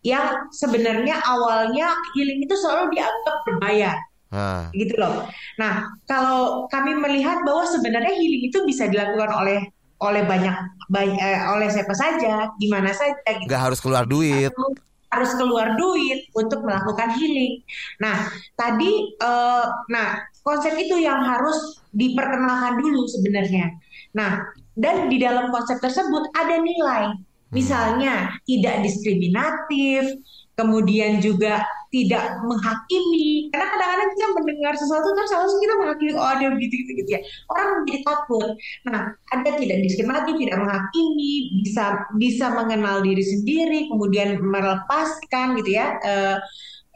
yang 0.00 0.48
sebenarnya 0.56 1.20
awalnya 1.20 1.92
healing 2.16 2.40
itu 2.40 2.56
selalu 2.56 2.96
dianggap 2.96 3.36
berbayar 3.44 4.00
Ah. 4.34 4.66
gitu 4.74 4.98
loh. 4.98 5.22
Nah, 5.54 5.86
kalau 6.10 6.66
kami 6.66 6.98
melihat 6.98 7.46
bahwa 7.46 7.62
sebenarnya 7.62 8.10
healing 8.10 8.50
itu 8.50 8.58
bisa 8.66 8.90
dilakukan 8.90 9.30
oleh 9.30 9.70
oleh 10.02 10.22
banyak, 10.26 10.52
banyak 10.90 11.16
eh, 11.16 11.40
oleh 11.46 11.70
siapa 11.70 11.94
saja, 11.94 12.50
gimana 12.58 12.90
saja. 12.92 13.16
Gitu. 13.22 13.48
Gak 13.48 13.62
harus 13.70 13.78
keluar 13.78 14.04
duit. 14.04 14.50
Harus, 14.50 14.76
harus 15.12 15.30
keluar 15.38 15.78
duit 15.78 16.26
untuk 16.34 16.66
melakukan 16.66 17.14
healing. 17.16 17.62
Nah, 18.02 18.30
tadi, 18.58 19.16
eh, 19.16 19.66
nah 19.90 20.08
konsep 20.42 20.74
itu 20.78 20.98
yang 20.98 21.22
harus 21.22 21.80
diperkenalkan 21.94 22.78
dulu 22.78 23.06
sebenarnya. 23.08 23.74
Nah, 24.14 24.44
dan 24.76 25.08
di 25.08 25.16
dalam 25.22 25.48
konsep 25.48 25.80
tersebut 25.80 26.28
ada 26.36 26.60
nilai, 26.60 27.12
hmm. 27.12 27.52
misalnya 27.52 28.36
tidak 28.44 28.84
diskriminatif, 28.84 30.20
kemudian 30.56 31.20
juga 31.20 31.64
tidak 31.90 32.42
menghakimi. 32.44 33.50
Karena 33.50 33.66
kadang-kadang 33.74 34.08
kita 34.14 34.26
mendengar 34.34 34.72
sesuatu 34.76 35.08
terus 35.14 35.32
langsung 35.32 35.60
kita 35.62 35.74
menghakimi 35.78 36.12
oh 36.16 36.28
ada 36.28 36.46
begitu 36.54 36.74
gitu, 36.84 36.92
gitu 37.04 37.10
ya. 37.16 37.20
Orang 37.52 37.66
menjadi 37.82 38.00
takut. 38.04 38.48
Nah 38.88 39.00
ada 39.32 39.50
tidak 39.56 39.78
diskriminatif 39.82 40.34
tidak 40.38 40.58
menghakimi 40.60 41.32
bisa 41.62 41.84
bisa 42.18 42.46
mengenal 42.52 43.02
diri 43.02 43.24
sendiri 43.24 43.80
kemudian 43.90 44.38
melepaskan 44.42 45.58
gitu 45.62 45.70
ya 45.78 45.98
uh, 46.02 46.36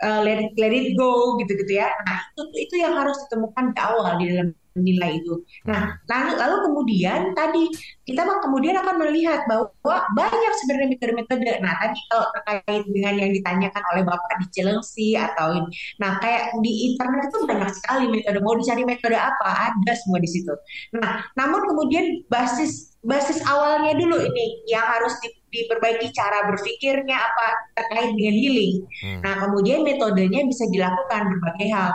uh, 0.04 0.20
let, 0.24 0.52
let 0.56 0.72
it 0.72 0.96
go 0.96 1.38
gitu 1.40 1.52
gitu 1.54 1.72
ya. 1.80 1.88
Nah 2.06 2.18
itu 2.34 2.42
itu 2.68 2.74
yang 2.80 2.96
harus 2.96 3.16
ditemukan 3.28 3.64
di 3.72 3.78
awal 3.80 4.12
di 4.18 4.24
dalam 4.32 4.48
nilai 4.82 5.20
itu. 5.20 5.44
Nah, 5.68 6.00
lalu 6.08 6.32
lalu 6.40 6.56
kemudian 6.68 7.20
tadi 7.36 7.70
kita 8.08 8.26
kemudian 8.26 8.74
akan 8.80 8.96
melihat 9.06 9.46
bahwa 9.46 9.70
banyak 10.16 10.52
sebenarnya 10.64 10.88
metode-metode. 10.98 11.52
Nah, 11.62 11.74
tadi 11.78 11.98
kalau 12.10 12.26
terkait 12.34 12.84
dengan 12.90 13.14
yang 13.20 13.30
ditanyakan 13.30 13.82
oleh 13.94 14.02
Bapak 14.02 14.32
di 14.42 14.46
Cilengsi 14.50 15.14
atau 15.14 15.54
ini. 15.54 15.70
Nah, 16.02 16.18
kayak 16.18 16.58
di 16.64 16.92
internet 16.92 17.30
itu 17.30 17.38
banyak 17.46 17.70
sekali 17.76 18.04
metode. 18.10 18.38
Mau 18.42 18.58
dicari 18.58 18.82
metode 18.82 19.14
apa? 19.14 19.70
Ada 19.70 19.92
semua 20.02 20.18
di 20.18 20.28
situ. 20.28 20.52
Nah, 20.98 21.22
namun 21.38 21.62
kemudian 21.70 22.26
basis 22.26 22.90
basis 23.00 23.40
awalnya 23.48 23.96
dulu 23.96 24.20
ini 24.20 24.60
yang 24.68 24.84
harus 24.84 25.16
di, 25.24 25.32
diperbaiki 25.50 26.12
cara 26.12 26.52
berpikirnya 26.52 27.16
apa 27.16 27.46
terkait 27.80 28.12
dengan 28.12 28.36
healing. 28.36 28.74
Hmm. 29.00 29.20
Nah, 29.24 29.34
kemudian 29.48 29.80
metodenya 29.80 30.44
bisa 30.44 30.68
dilakukan 30.68 31.32
berbagai 31.32 31.68
hal 31.72 31.90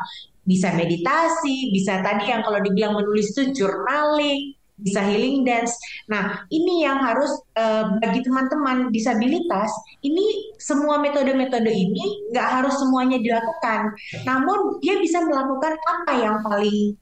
bisa 0.45 0.71
meditasi, 0.77 1.73
bisa 1.73 1.99
tadi 2.05 2.29
yang 2.29 2.45
kalau 2.45 2.61
dibilang 2.61 2.93
menulis 2.95 3.33
itu 3.33 3.51
journaling, 3.51 4.53
bisa 4.75 5.01
healing 5.07 5.47
dance. 5.47 5.73
Nah, 6.11 6.43
ini 6.51 6.83
yang 6.83 6.99
harus 6.99 7.31
uh, 7.55 7.95
bagi 8.03 8.21
teman-teman 8.21 8.91
disabilitas, 8.91 9.71
ini 10.03 10.53
semua 10.59 10.99
metode-metode 10.99 11.71
ini 11.71 12.31
nggak 12.31 12.47
harus 12.61 12.75
semuanya 12.77 13.17
dilakukan. 13.17 13.95
Namun 14.27 14.79
dia 14.83 14.99
bisa 14.99 15.23
melakukan 15.23 15.73
apa 15.79 16.11
yang 16.19 16.37
paling 16.43 16.93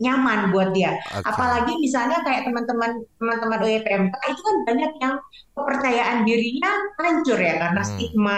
nyaman 0.00 0.48
buat 0.50 0.72
dia. 0.72 0.96
Okay. 0.96 1.28
Apalagi 1.28 1.76
misalnya 1.76 2.24
kayak 2.24 2.48
teman-teman 2.48 3.04
teman-teman 3.20 3.60
UEPMK 3.60 4.14
itu 4.32 4.40
kan 4.40 4.56
banyak 4.64 4.92
yang 4.98 5.14
kepercayaan 5.52 6.18
dirinya 6.24 6.72
hancur 6.96 7.36
ya 7.36 7.54
karena 7.60 7.82
hmm, 7.84 7.90
stigma 7.92 8.36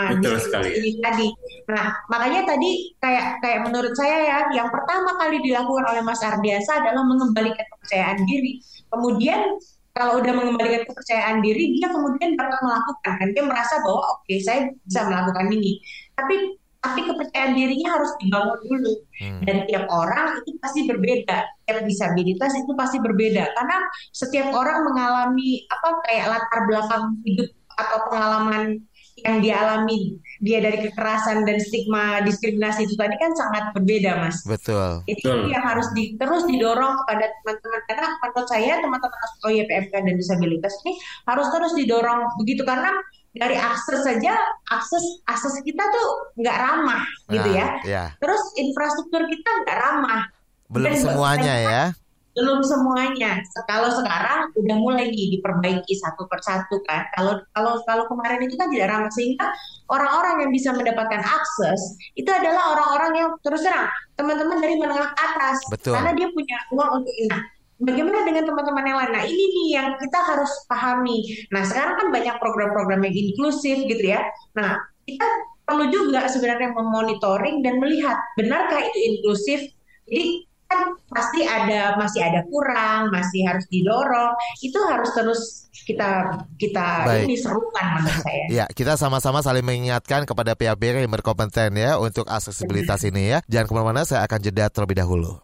ini 0.67 0.91
tadi. 0.99 1.29
Nah, 1.71 1.87
makanya 2.11 2.41
tadi 2.51 2.71
kayak 2.99 3.39
kayak 3.39 3.63
menurut 3.63 3.95
saya 3.95 4.17
ya 4.27 4.39
yang 4.51 4.69
pertama 4.75 5.15
kali 5.23 5.39
dilakukan 5.39 5.87
oleh 5.87 6.03
Mas 6.03 6.21
Ardiansa 6.21 6.83
adalah 6.83 7.07
mengembalikan 7.07 7.63
kepercayaan 7.79 8.27
diri. 8.27 8.59
Kemudian 8.91 9.57
kalau 9.93 10.25
udah 10.25 10.33
mengembalikan 10.33 10.89
kepercayaan 10.89 11.45
diri, 11.45 11.77
dia 11.79 11.93
kemudian 11.93 12.33
bakal 12.35 12.59
melakukan 12.65 13.13
kan 13.23 13.29
dia 13.31 13.45
merasa 13.45 13.77
bahwa 13.85 14.01
oke 14.19 14.25
okay, 14.25 14.41
saya 14.43 14.61
bisa 14.83 15.01
melakukan 15.07 15.47
ini. 15.53 15.79
Tapi 16.17 16.62
tapi 16.83 17.01
kepercayaan 17.07 17.55
dirinya 17.55 17.95
harus 17.95 18.11
dibangun 18.19 18.59
dulu. 18.67 18.93
Hmm. 19.23 19.39
dan 19.47 19.63
tiap 19.71 19.87
orang 19.87 20.43
itu 20.43 20.59
pasti 20.59 20.83
berbeda. 20.83 21.39
Tiap 21.63 21.87
disabilitas 21.87 22.59
itu 22.59 22.75
pasti 22.75 22.99
berbeda. 22.99 23.55
Karena 23.55 23.79
setiap 24.11 24.51
orang 24.51 24.83
mengalami 24.83 25.63
apa 25.71 25.89
kayak 26.11 26.27
latar 26.27 26.61
belakang 26.67 27.23
hidup 27.23 27.49
atau 27.79 27.99
pengalaman 28.11 28.83
yang 29.23 29.39
dialami 29.39 30.19
dia 30.43 30.59
dari 30.59 30.91
kekerasan 30.91 31.47
dan 31.47 31.63
stigma 31.63 32.19
diskriminasi 32.27 32.91
itu 32.91 32.99
tadi 32.99 33.15
kan 33.15 33.31
sangat 33.39 33.71
berbeda 33.79 34.19
mas. 34.19 34.43
Betul. 34.43 35.07
Itu 35.07 35.31
betul. 35.31 35.55
yang 35.55 35.63
harus 35.63 35.87
di, 35.95 36.19
terus 36.19 36.43
didorong 36.51 36.99
kepada 37.05 37.31
teman-teman. 37.31 37.81
Karena 37.87 38.09
menurut 38.19 38.49
saya 38.51 38.73
teman-teman 38.83 39.31
OYPFK 39.47 39.95
dan 40.03 40.15
disabilitas 40.19 40.75
ini 40.83 40.99
harus 41.31 41.47
terus 41.55 41.73
didorong 41.79 42.27
begitu. 42.43 42.67
Karena 42.67 42.91
dari 43.33 43.57
akses 43.57 44.05
saja 44.05 44.37
akses 44.69 45.25
akses 45.25 45.57
kita 45.65 45.81
tuh 45.81 46.07
nggak 46.37 46.57
ramah 46.57 47.03
gitu 47.33 47.49
nah, 47.49 47.57
ya. 47.57 47.67
ya. 47.85 48.05
Terus 48.21 48.43
infrastruktur 48.61 49.25
kita 49.25 49.51
nggak 49.65 49.79
ramah. 49.81 50.21
Belum 50.69 50.93
Dan 50.93 51.01
semuanya 51.01 51.55
ya. 51.57 51.85
Belum 52.33 52.65
semuanya. 52.65 53.45
Kalau 53.69 53.93
sekarang 53.93 54.53
udah 54.57 54.77
mulai 54.81 55.13
nih 55.13 55.37
diperbaiki 55.37 55.95
satu 56.01 56.25
persatu 56.29 56.81
kan. 56.89 57.05
Kalau 57.13 57.41
kalau 57.53 57.81
kalau 57.85 58.05
kemarin 58.09 58.41
itu 58.45 58.57
kan 58.57 58.73
tidak 58.73 58.89
ramah 58.89 59.13
sehingga 59.13 59.53
orang-orang 59.89 60.49
yang 60.49 60.51
bisa 60.53 60.73
mendapatkan 60.73 61.21
akses 61.21 61.81
itu 62.17 62.29
adalah 62.29 62.77
orang-orang 62.77 63.13
yang 63.17 63.29
terus 63.45 63.61
terang 63.65 63.89
teman-teman 64.17 64.61
dari 64.61 64.77
menengah 64.81 65.13
atas 65.13 65.61
Betul. 65.69 65.93
karena 65.97 66.13
dia 66.17 66.29
punya 66.33 66.57
uang 66.73 66.91
untuk 67.05 67.15
ini 67.21 67.41
bagaimana 67.83 68.25
dengan 68.25 68.47
teman-teman 68.47 68.85
yang 68.87 68.99
lain? 69.03 69.13
Nah 69.13 69.25
ini 69.27 69.45
nih 69.51 69.69
yang 69.75 69.89
kita 69.99 70.19
harus 70.23 70.51
pahami. 70.71 71.27
Nah 71.51 71.63
sekarang 71.67 71.95
kan 71.99 72.09
banyak 72.15 72.37
program-program 72.39 73.01
yang 73.11 73.15
inklusif 73.15 73.77
gitu 73.85 74.05
ya. 74.07 74.23
Nah 74.55 74.79
kita 75.05 75.27
perlu 75.67 75.91
juga 75.91 76.31
sebenarnya 76.31 76.71
memonitoring 76.73 77.61
dan 77.67 77.83
melihat 77.83 78.17
benarkah 78.39 78.81
itu 78.81 78.99
inklusif. 79.15 79.61
Jadi 80.07 80.47
kan 80.73 80.97
pasti 81.13 81.45
ada 81.45 82.01
masih 82.01 82.25
ada 82.25 82.41
kurang, 82.49 83.13
masih 83.13 83.45
harus 83.45 83.67
didorong. 83.69 84.33
Itu 84.65 84.79
harus 84.89 85.11
terus 85.13 85.41
kita 85.85 86.41
kita 86.57 86.87
Baik. 87.05 87.29
ini 87.29 87.37
serukan 87.37 87.87
menurut 87.99 88.23
saya. 88.23 88.45
Ya, 88.49 88.65
kita 88.71 88.95
sama-sama 88.97 89.43
saling 89.43 89.67
mengingatkan 89.67 90.25
kepada 90.25 90.57
pihak-pihak 90.57 91.03
yang 91.03 91.13
berkompeten 91.13 91.77
ya 91.77 91.99
untuk 91.99 92.25
aksesibilitas 92.31 93.03
ini 93.05 93.37
ya. 93.37 93.39
Jangan 93.51 93.67
ke 93.69 93.73
mana-mana, 93.75 94.03
saya 94.07 94.25
akan 94.25 94.39
jeda 94.41 94.71
terlebih 94.73 95.03
dahulu. 95.03 95.43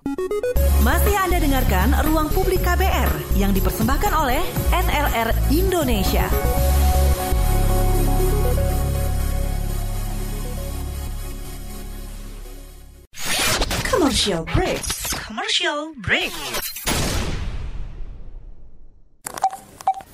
Masih 0.79 1.11
Anda 1.19 1.43
dengarkan 1.43 1.91
Ruang 2.07 2.31
Publik 2.31 2.63
KBR 2.63 3.35
yang 3.35 3.51
dipersembahkan 3.51 4.13
oleh 4.15 4.39
NLR 4.71 5.35
Indonesia. 5.51 6.31
Commercial 13.83 14.47
break. 14.47 14.79
Commercial 15.19 15.99
break. 15.99 16.31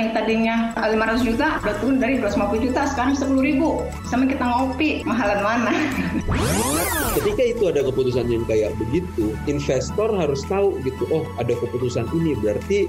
yang 0.00 0.10
tadinya 0.16 0.56
500 0.80 1.28
juta 1.28 1.60
udah 1.60 1.74
turun 1.84 1.96
dari 2.00 2.16
250 2.16 2.64
juta 2.64 2.80
sekarang 2.88 3.12
10 3.12 3.36
ribu. 3.44 3.84
Sama 4.08 4.24
kita 4.24 4.40
ngopi, 4.40 5.04
mahalan 5.04 5.40
mana? 5.44 5.72
Ketika 7.20 7.42
itu 7.44 7.62
ada 7.68 7.84
keputusan 7.84 8.32
yang 8.32 8.48
kayak 8.48 8.72
begitu, 8.80 9.36
investor 9.44 10.08
harus 10.16 10.40
tahu 10.48 10.80
gitu, 10.86 11.04
oh 11.12 11.26
ada 11.36 11.52
keputusan 11.52 12.08
ini 12.16 12.32
berarti 12.40 12.88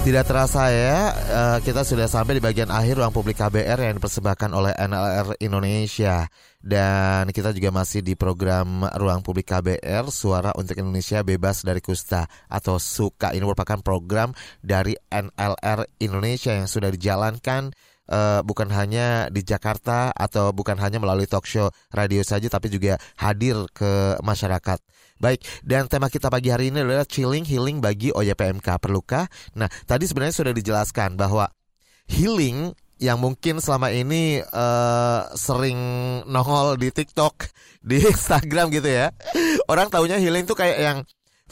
Tidak 0.00 0.24
terasa 0.24 0.72
ya, 0.72 1.12
eh, 1.12 1.58
kita 1.60 1.84
sudah 1.84 2.08
sampai 2.08 2.40
di 2.40 2.42
bagian 2.42 2.72
akhir 2.72 2.96
ruang 2.96 3.12
publik 3.12 3.36
KBR 3.36 3.84
yang 3.84 4.00
dipersembahkan 4.00 4.48
oleh 4.48 4.72
NLR 4.72 5.36
Indonesia. 5.44 6.24
Dan 6.56 7.28
kita 7.28 7.52
juga 7.52 7.68
masih 7.68 8.00
di 8.00 8.16
program 8.16 8.84
Ruang 8.96 9.20
Publik 9.20 9.48
KBR, 9.52 10.08
Suara 10.08 10.56
untuk 10.56 10.76
Indonesia 10.76 11.20
Bebas 11.20 11.64
dari 11.64 11.84
Kusta 11.84 12.24
atau 12.48 12.80
SUKA. 12.80 13.36
Ini 13.36 13.44
merupakan 13.44 13.80
program 13.84 14.32
dari 14.64 14.96
NLR 15.08 15.84
Indonesia 16.00 16.56
yang 16.56 16.68
sudah 16.68 16.88
dijalankan 16.88 17.72
uh, 18.10 18.40
bukan 18.44 18.68
hanya 18.74 19.32
di 19.32 19.40
Jakarta 19.40 20.12
atau 20.12 20.50
bukan 20.50 20.76
hanya 20.82 20.98
melalui 20.98 21.30
talk 21.30 21.46
show 21.46 21.70
radio 21.94 22.20
saja 22.20 22.50
tapi 22.50 22.68
juga 22.68 22.96
hadir 23.16 23.56
ke 23.72 24.16
masyarakat. 24.20 24.80
Baik, 25.20 25.44
dan 25.60 25.84
tema 25.84 26.08
kita 26.08 26.32
pagi 26.32 26.48
hari 26.48 26.72
ini 26.72 26.80
adalah 26.80 27.04
chilling 27.04 27.44
healing 27.44 27.84
bagi 27.84 28.08
OYPMK. 28.08 28.80
Perlukah? 28.80 29.28
Nah, 29.52 29.68
tadi 29.84 30.08
sebenarnya 30.08 30.32
sudah 30.32 30.56
dijelaskan 30.56 31.20
bahwa 31.20 31.44
healing 32.08 32.72
yang 32.96 33.20
mungkin 33.20 33.60
selama 33.60 33.92
ini 33.92 34.40
uh, 34.40 35.28
sering 35.36 35.76
nongol 36.24 36.80
di 36.80 36.88
TikTok, 36.88 37.52
di 37.88 38.00
Instagram 38.00 38.72
gitu 38.72 38.88
ya. 38.88 39.12
Orang 39.68 39.92
taunya 39.92 40.16
healing 40.16 40.48
tuh 40.48 40.56
kayak 40.56 40.78
yang 40.80 40.98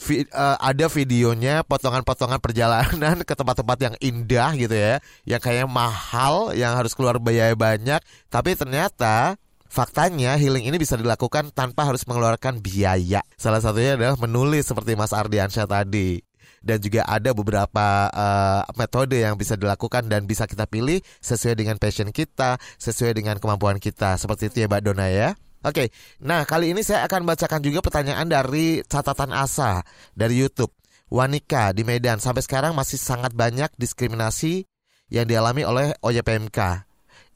vi, 0.01 0.25
uh, 0.33 0.57
ada 0.57 0.89
videonya 0.89 1.61
potongan-potongan 1.61 2.41
perjalanan 2.41 3.21
ke 3.29 3.33
tempat-tempat 3.37 3.77
yang 3.85 3.95
indah 4.01 4.49
gitu 4.57 4.73
ya, 4.73 4.97
yang 5.29 5.37
kayaknya 5.37 5.69
mahal, 5.69 6.57
yang 6.57 6.73
harus 6.73 6.97
keluar 6.97 7.21
biaya 7.21 7.53
banyak, 7.53 8.01
tapi 8.33 8.57
ternyata 8.57 9.37
Faktanya 9.69 10.33
healing 10.33 10.65
ini 10.65 10.81
bisa 10.81 10.97
dilakukan 10.97 11.53
tanpa 11.53 11.85
harus 11.85 12.01
mengeluarkan 12.09 12.57
biaya. 12.57 13.21
Salah 13.37 13.61
satunya 13.61 13.93
adalah 13.93 14.17
menulis 14.17 14.65
seperti 14.65 14.97
Mas 14.97 15.13
Ardiansyah 15.13 15.69
tadi. 15.69 16.25
Dan 16.59 16.81
juga 16.81 17.05
ada 17.05 17.31
beberapa 17.31 18.09
uh, 18.09 18.65
metode 18.75 19.21
yang 19.21 19.37
bisa 19.37 19.53
dilakukan 19.55 20.09
dan 20.09 20.25
bisa 20.25 20.49
kita 20.49 20.65
pilih 20.65 20.99
sesuai 21.21 21.55
dengan 21.55 21.77
passion 21.77 22.09
kita, 22.09 22.57
sesuai 22.81 23.13
dengan 23.15 23.37
kemampuan 23.37 23.77
kita. 23.77 24.17
Seperti 24.17 24.49
itu 24.49 24.65
ya 24.65 24.67
Mbak 24.67 24.81
Dona 24.81 25.07
ya. 25.07 25.37
Oke, 25.61 25.93
nah 26.17 26.49
kali 26.49 26.73
ini 26.73 26.81
saya 26.81 27.05
akan 27.05 27.29
bacakan 27.29 27.61
juga 27.61 27.85
pertanyaan 27.85 28.25
dari 28.25 28.81
catatan 28.89 29.31
Asa 29.37 29.85
dari 30.17 30.41
YouTube. 30.41 30.73
Wanika 31.13 31.77
di 31.77 31.85
Medan 31.85 32.17
sampai 32.17 32.41
sekarang 32.41 32.73
masih 32.73 32.97
sangat 32.97 33.33
banyak 33.37 33.69
diskriminasi 33.77 34.65
yang 35.13 35.25
dialami 35.25 35.65
oleh 35.65 35.93
OYPMK 36.05 36.88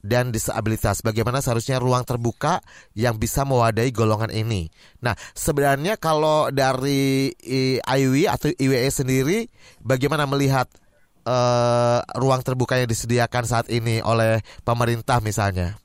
dan 0.04 0.28
disabilitas. 0.28 1.00
Bagaimana 1.00 1.40
seharusnya 1.40 1.80
ruang 1.80 2.04
terbuka 2.04 2.60
yang 2.92 3.16
bisa 3.16 3.48
mewadahi 3.48 3.88
golongan 3.88 4.28
ini. 4.28 4.68
Nah, 5.00 5.16
sebenarnya 5.32 5.96
kalau 5.96 6.52
dari 6.52 7.32
IW 7.80 8.28
atau 8.28 8.52
IWE 8.52 8.90
sendiri, 8.92 9.48
bagaimana 9.80 10.28
melihat 10.28 10.68
uh, 11.24 12.04
ruang 12.20 12.44
terbuka 12.44 12.76
yang 12.76 12.88
disediakan 12.92 13.48
saat 13.48 13.72
ini 13.72 14.04
oleh 14.04 14.44
pemerintah 14.60 15.24
misalnya? 15.24 15.80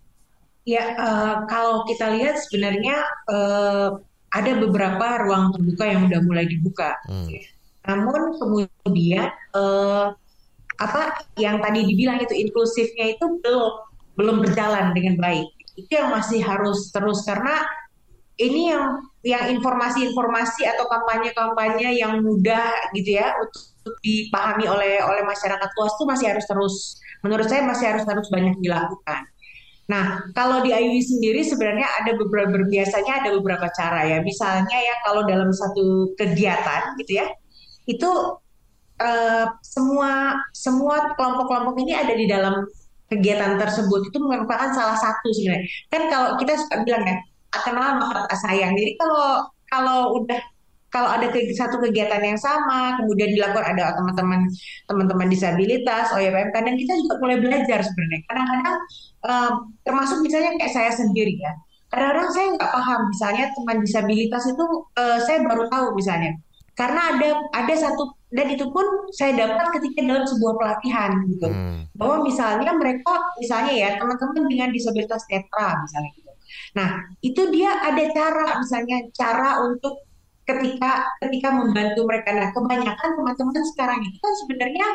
Ya, 0.67 0.99
uh, 0.99 1.47
kalau 1.47 1.87
kita 1.87 2.11
lihat 2.19 2.35
sebenarnya 2.43 2.99
uh, 3.31 3.95
ada 4.29 4.51
beberapa 4.59 5.25
ruang 5.25 5.55
terbuka 5.55 5.87
yang 5.87 6.05
sudah 6.05 6.21
mulai 6.21 6.45
dibuka. 6.45 6.99
Hmm. 7.07 7.31
Namun 7.87 8.37
kemudian 8.37 9.31
uh, 9.55 10.13
apa 10.79 11.01
yang 11.35 11.57
tadi 11.63 11.87
dibilang 11.87 12.21
itu 12.21 12.35
inklusifnya 12.37 13.17
itu 13.17 13.25
belum 13.41 13.88
belum 14.19 14.43
berjalan 14.43 14.91
dengan 14.91 15.15
baik. 15.15 15.47
Itu 15.79 15.95
yang 15.95 16.11
masih 16.11 16.43
harus 16.43 16.91
terus 16.91 17.23
karena 17.23 17.63
ini 18.35 18.75
yang 18.75 18.99
yang 19.23 19.51
informasi-informasi 19.55 20.67
atau 20.67 20.87
kampanye-kampanye 20.91 21.95
yang 21.95 22.19
mudah 22.19 22.91
gitu 22.91 23.15
ya 23.15 23.31
untuk 23.39 23.63
dipahami 24.03 24.67
oleh 24.67 24.99
oleh 24.99 25.23
masyarakat 25.23 25.69
luas 25.75 25.95
itu 25.95 26.03
masih 26.07 26.25
harus 26.35 26.45
terus 26.47 26.75
menurut 27.23 27.47
saya 27.47 27.63
masih 27.63 27.95
harus 27.95 28.03
terus 28.03 28.27
banyak 28.27 28.55
dilakukan. 28.59 29.27
Nah, 29.89 30.21
kalau 30.37 30.61
di 30.61 30.69
IUI 30.69 31.01
sendiri 31.01 31.41
sebenarnya 31.41 31.87
ada 32.03 32.13
beberapa 32.13 32.61
biasanya 32.61 33.25
ada 33.25 33.29
beberapa 33.33 33.67
cara 33.73 34.05
ya. 34.05 34.21
Misalnya 34.21 34.77
ya 34.77 34.95
kalau 35.01 35.25
dalam 35.25 35.49
satu 35.49 36.13
kegiatan 36.13 36.93
gitu 37.01 37.17
ya, 37.17 37.25
itu 37.89 38.11
uh, 39.01 39.45
semua 39.65 40.37
semua 40.53 41.17
kelompok-kelompok 41.17 41.75
ini 41.81 41.97
ada 41.97 42.13
di 42.13 42.29
dalam 42.29 42.69
kegiatan 43.09 43.57
tersebut 43.57 44.13
itu 44.13 44.17
merupakan 44.21 44.69
salah 44.71 44.97
satu 44.97 45.27
sebenarnya. 45.33 45.65
Kan 45.89 46.01
kalau 46.07 46.29
kita 46.37 46.53
suka 46.55 46.85
bilang 46.85 47.03
ya, 47.03 47.17
kenal 47.65 47.97
maka 47.97 48.35
sayang. 48.37 48.77
Jadi 48.77 48.95
kalau 48.95 49.49
kalau 49.69 49.99
udah 50.21 50.39
kalau 50.89 51.05
ada 51.05 51.29
ke, 51.29 51.53
satu 51.53 51.77
kegiatan 51.77 52.17
yang 52.17 52.37
sama, 52.37 52.97
kemudian 52.97 53.29
dilakukan 53.29 53.77
ada 53.77 53.93
teman-teman 53.93 54.49
teman-teman 54.89 55.29
disabilitas, 55.29 56.09
OYPMK, 56.17 56.55
dan 56.57 56.75
kita 56.75 56.93
juga 57.05 57.13
mulai 57.21 57.37
belajar 57.37 57.79
sebenarnya. 57.85 58.19
Kadang-kadang 58.25 58.77
um, 59.29 59.51
termasuk 59.85 60.17
misalnya 60.25 60.57
kayak 60.57 60.73
saya 60.73 60.89
sendiri 60.89 61.37
ya, 61.37 61.53
kadang-kadang 61.93 62.29
saya 62.33 62.47
nggak 62.57 62.71
paham 62.73 63.01
misalnya 63.05 63.45
teman 63.53 63.77
disabilitas 63.85 64.43
itu 64.49 64.65
uh, 64.97 65.17
saya 65.21 65.37
baru 65.45 65.69
tahu 65.69 65.93
misalnya, 65.93 66.33
karena 66.79 67.01
ada 67.11 67.29
ada 67.51 67.73
satu 67.75 68.15
dan 68.31 68.47
itu 68.55 68.71
pun 68.71 68.85
saya 69.11 69.35
dapat 69.35 69.67
ketika 69.75 69.99
dalam 69.99 70.23
sebuah 70.23 70.53
pelatihan 70.55 71.11
gitu, 71.27 71.51
hmm. 71.51 71.91
bahwa 71.99 72.23
misalnya 72.23 72.71
mereka 72.71 73.11
misalnya 73.35 73.73
ya 73.75 73.89
teman-teman 73.99 74.47
dengan 74.47 74.69
disabilitas 74.71 75.27
netra 75.27 75.75
misalnya 75.83 76.09
gitu. 76.15 76.31
Nah 76.79 76.89
itu 77.19 77.41
dia 77.51 77.83
ada 77.83 78.03
cara 78.15 78.47
misalnya 78.63 78.97
cara 79.11 79.59
untuk 79.67 80.07
ketika 80.47 81.05
ketika 81.21 81.49
membantu 81.53 82.01
mereka. 82.07 82.33
Nah, 82.33 82.49
kebanyakan 82.55 83.09
teman-teman 83.19 83.63
sekarang 83.75 83.99
itu 84.01 84.17
kan 84.17 84.33
sebenarnya 84.45 84.87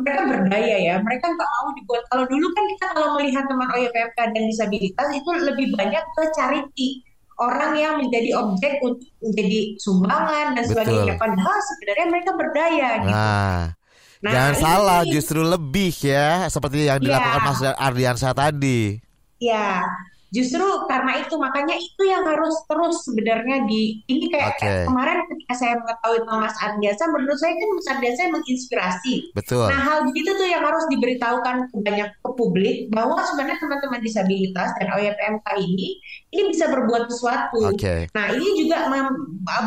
mereka 0.00 0.22
berdaya 0.24 0.76
ya, 0.80 0.94
mereka 1.04 1.26
nggak 1.28 1.50
mau 1.52 1.70
dibuat. 1.76 2.02
Kalau 2.08 2.24
dulu 2.24 2.46
kan 2.56 2.64
kita 2.64 2.86
kalau 2.96 3.08
melihat 3.20 3.44
teman 3.44 3.68
OYPMK 3.68 4.18
dan 4.32 4.44
disabilitas 4.48 5.08
itu 5.12 5.30
lebih 5.36 5.66
banyak 5.76 6.04
ke 6.16 6.22
charity 6.32 6.88
orang 7.40 7.72
yang 7.78 7.94
menjadi 8.00 8.36
objek 8.40 8.82
untuk 8.84 9.08
menjadi 9.22 9.60
sumbangan 9.80 10.56
dan 10.58 10.64
sebagainya. 10.66 11.14
Padahal 11.16 11.58
sebenarnya 11.62 12.06
mereka 12.10 12.30
berdaya 12.36 12.88
gitu. 13.00 13.12
Nah. 13.12 13.60
Nah, 14.22 14.30
Jangan 14.30 14.54
ini, 14.54 14.62
salah, 14.62 15.00
justru 15.02 15.40
lebih 15.42 15.90
ya, 15.98 16.46
seperti 16.46 16.86
yang 16.86 17.02
dilakukan 17.02 17.42
ya. 17.42 17.46
Mas 17.50 17.58
Ardiansyah 17.74 18.30
tadi. 18.30 19.02
Ya, 19.42 19.82
justru 20.32 20.64
karena 20.88 21.20
itu 21.20 21.36
makanya 21.36 21.76
itu 21.76 22.02
yang 22.08 22.24
harus 22.24 22.56
terus 22.64 23.04
sebenarnya 23.04 23.68
di 23.68 24.00
ini 24.08 24.32
kayak 24.32 24.56
okay. 24.56 24.88
kemarin 24.88 25.20
ketika 25.28 25.54
saya 25.60 25.74
mengetahui 25.76 26.24
Mas 26.24 26.56
Ardiasa 26.56 27.04
menurut 27.12 27.36
saya 27.36 27.52
kan 27.52 27.68
Mas 27.76 27.88
Ardiasa 27.92 28.20
menginspirasi. 28.32 29.14
Betul. 29.36 29.68
Nah 29.68 29.80
hal 29.84 29.98
begitu 30.08 30.32
tuh 30.32 30.48
yang 30.48 30.64
harus 30.64 30.88
diberitahukan 30.88 31.68
ke 31.68 31.76
banyak 31.84 32.08
ke 32.16 32.30
publik 32.32 32.88
bahwa 32.88 33.20
sebenarnya 33.28 33.60
teman-teman 33.60 34.00
disabilitas 34.00 34.72
dan 34.80 34.88
OYPMK 34.96 35.46
ini 35.60 36.00
ini 36.32 36.42
bisa 36.48 36.72
berbuat 36.72 37.12
sesuatu. 37.12 37.68
Okay. 37.76 38.08
Nah 38.16 38.32
ini 38.32 38.64
juga 38.64 38.88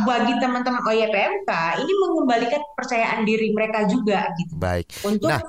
bagi 0.01 0.33
teman-teman 0.41 0.81
OYPMK 0.81 1.51
ini 1.77 1.93
mengembalikan 1.93 2.61
kepercayaan 2.73 3.21
diri 3.21 3.53
mereka 3.53 3.85
juga 3.85 4.33
gitu. 4.41 4.57
Baik. 4.57 4.89
Untuk 5.05 5.29
nah, 5.29 5.45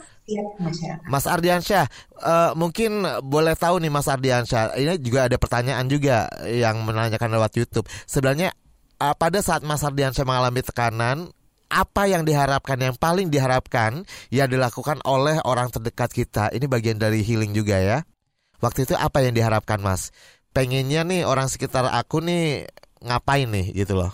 Mas 1.07 1.25
Ardiansyah, 1.31 1.87
uh, 2.19 2.51
mungkin 2.59 3.07
boleh 3.23 3.55
tahu 3.55 3.79
nih 3.79 3.93
Mas 3.95 4.11
Ardiansyah, 4.11 4.75
ini 4.75 4.99
juga 4.99 5.31
ada 5.31 5.39
pertanyaan 5.39 5.87
juga 5.87 6.27
yang 6.47 6.83
menanyakan 6.83 7.31
lewat 7.39 7.55
YouTube. 7.55 7.87
Sebenarnya 8.11 8.51
uh, 8.99 9.15
pada 9.15 9.39
saat 9.39 9.63
Mas 9.63 9.87
Ardiansyah 9.87 10.27
mengalami 10.27 10.67
tekanan, 10.67 11.31
apa 11.71 12.07
yang 12.07 12.27
diharapkan, 12.27 12.79
yang 12.79 12.95
paling 12.99 13.31
diharapkan 13.31 14.07
yang 14.31 14.51
dilakukan 14.51 14.99
oleh 15.07 15.39
orang 15.47 15.71
terdekat 15.71 16.11
kita, 16.11 16.51
ini 16.51 16.67
bagian 16.67 16.99
dari 16.99 17.23
healing 17.23 17.55
juga 17.55 17.79
ya. 17.79 17.99
Waktu 18.59 18.89
itu 18.89 18.95
apa 18.97 19.21
yang 19.21 19.37
diharapkan 19.37 19.79
Mas? 19.79 20.11
pengennya 20.57 21.05
nih 21.05 21.29
orang 21.29 21.53
sekitar 21.53 21.85
aku 21.93 22.25
nih 22.25 22.65
ngapain 23.05 23.45
nih 23.45 23.77
gitu 23.77 23.93
loh 24.01 24.09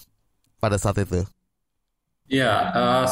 pada 0.59 0.75
saat 0.75 0.99
itu? 0.99 1.23
Ya, 2.33 2.73
uh, 2.73 3.05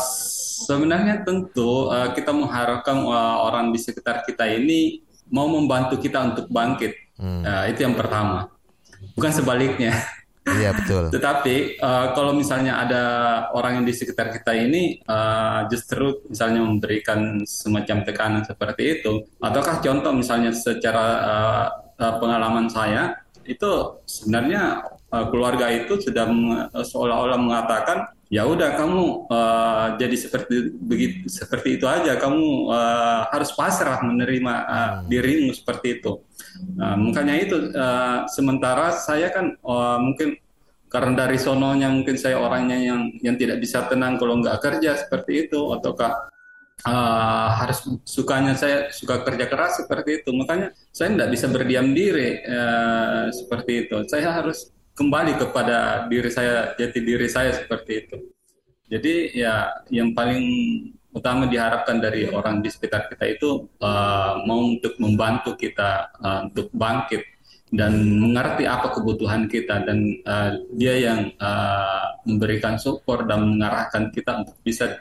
sebenarnya 0.65 1.21
tentu 1.29 1.93
uh, 1.93 2.09
kita 2.17 2.33
mengharapkan 2.33 3.05
uh, 3.05 3.45
orang 3.45 3.69
di 3.69 3.77
sekitar 3.77 4.25
kita 4.25 4.49
ini 4.49 5.05
mau 5.29 5.45
membantu 5.45 6.01
kita 6.01 6.25
untuk 6.33 6.49
bangkit. 6.49 6.97
Hmm. 7.21 7.45
Uh, 7.45 7.69
itu 7.69 7.85
yang 7.85 7.93
pertama. 7.93 8.49
Bukan 9.13 9.29
sebaliknya. 9.29 9.93
Iya 10.49 10.73
betul. 10.73 11.09
Tetapi 11.21 11.77
uh, 11.85 12.17
kalau 12.17 12.33
misalnya 12.33 12.81
ada 12.81 13.05
orang 13.53 13.85
yang 13.85 13.85
di 13.85 13.93
sekitar 13.93 14.33
kita 14.33 14.57
ini 14.57 15.05
uh, 15.05 15.69
justru 15.69 16.25
misalnya 16.25 16.65
memberikan 16.65 17.45
semacam 17.45 18.09
tekanan 18.09 18.43
seperti 18.49 19.05
itu, 19.05 19.29
ataukah 19.37 19.85
contoh 19.85 20.17
misalnya 20.17 20.49
secara 20.57 21.07
uh, 21.21 21.67
uh, 22.01 22.15
pengalaman 22.17 22.73
saya 22.73 23.21
itu 23.45 24.01
sebenarnya 24.09 24.81
uh, 25.13 25.29
keluarga 25.29 25.69
itu 25.69 26.01
sudah 26.01 26.25
seolah-olah 26.73 27.37
mengatakan 27.37 28.09
ya 28.31 28.47
udah 28.47 28.79
kamu 28.79 29.27
uh, 29.27 29.87
jadi 29.99 30.15
seperti 30.15 30.71
begitu 30.79 31.27
seperti 31.27 31.77
itu 31.77 31.85
aja. 31.91 32.15
Kamu 32.15 32.71
uh, 32.71 33.27
harus 33.35 33.51
pasrah 33.59 33.99
menerima 34.07 34.55
uh, 34.71 34.95
dirimu 35.11 35.51
seperti 35.51 35.99
itu. 35.99 36.23
Uh, 36.79 36.97
makanya 36.97 37.35
itu 37.43 37.75
uh, 37.75 38.25
sementara 38.31 38.95
saya 38.95 39.35
kan 39.35 39.59
uh, 39.67 39.99
mungkin 39.99 40.39
karena 40.91 41.27
dari 41.27 41.39
sononya 41.39 41.91
mungkin 41.91 42.19
saya 42.19 42.39
orangnya 42.39 42.79
yang 42.79 43.15
yang 43.19 43.35
tidak 43.35 43.63
bisa 43.63 43.87
tenang 43.91 44.19
kalau 44.19 44.39
nggak 44.39 44.59
kerja 44.63 44.99
seperti 44.99 45.51
itu 45.51 45.61
ataukah 45.75 46.31
uh, 46.87 47.49
harus 47.63 47.83
sukanya 48.07 48.55
saya 48.55 48.95
suka 48.95 49.27
kerja 49.27 49.51
keras 49.51 49.83
seperti 49.83 50.23
itu. 50.23 50.31
Makanya 50.31 50.71
saya 50.95 51.19
tidak 51.19 51.29
bisa 51.35 51.47
berdiam 51.51 51.91
diri 51.91 52.43
uh, 52.47 53.27
seperti 53.35 53.87
itu. 53.87 53.97
Saya 54.07 54.31
harus 54.39 54.71
kembali 54.95 55.33
kepada 55.41 56.07
diri 56.07 56.31
saya 56.31 56.75
jati 56.77 56.99
diri 57.01 57.29
saya 57.31 57.55
seperti 57.57 57.93
itu. 58.07 58.17
Jadi 58.91 59.39
ya 59.39 59.71
yang 59.89 60.13
paling 60.13 60.43
utama 61.11 61.47
diharapkan 61.47 61.99
dari 61.99 62.31
orang 62.31 62.63
di 62.63 62.71
sekitar 62.71 63.11
kita 63.11 63.25
itu 63.27 63.67
uh, 63.83 64.43
mau 64.47 64.75
untuk 64.79 64.95
membantu 65.03 65.59
kita 65.59 66.11
uh, 66.23 66.41
untuk 66.51 66.71
bangkit 66.75 67.23
dan 67.71 67.95
mengerti 68.19 68.67
apa 68.67 68.91
kebutuhan 68.91 69.47
kita 69.47 69.87
dan 69.87 70.19
uh, 70.27 70.59
dia 70.75 70.95
yang 70.99 71.31
uh, 71.39 72.19
memberikan 72.27 72.79
support 72.79 73.31
dan 73.31 73.47
mengarahkan 73.47 74.11
kita 74.11 74.43
untuk 74.43 74.59
bisa 74.67 74.99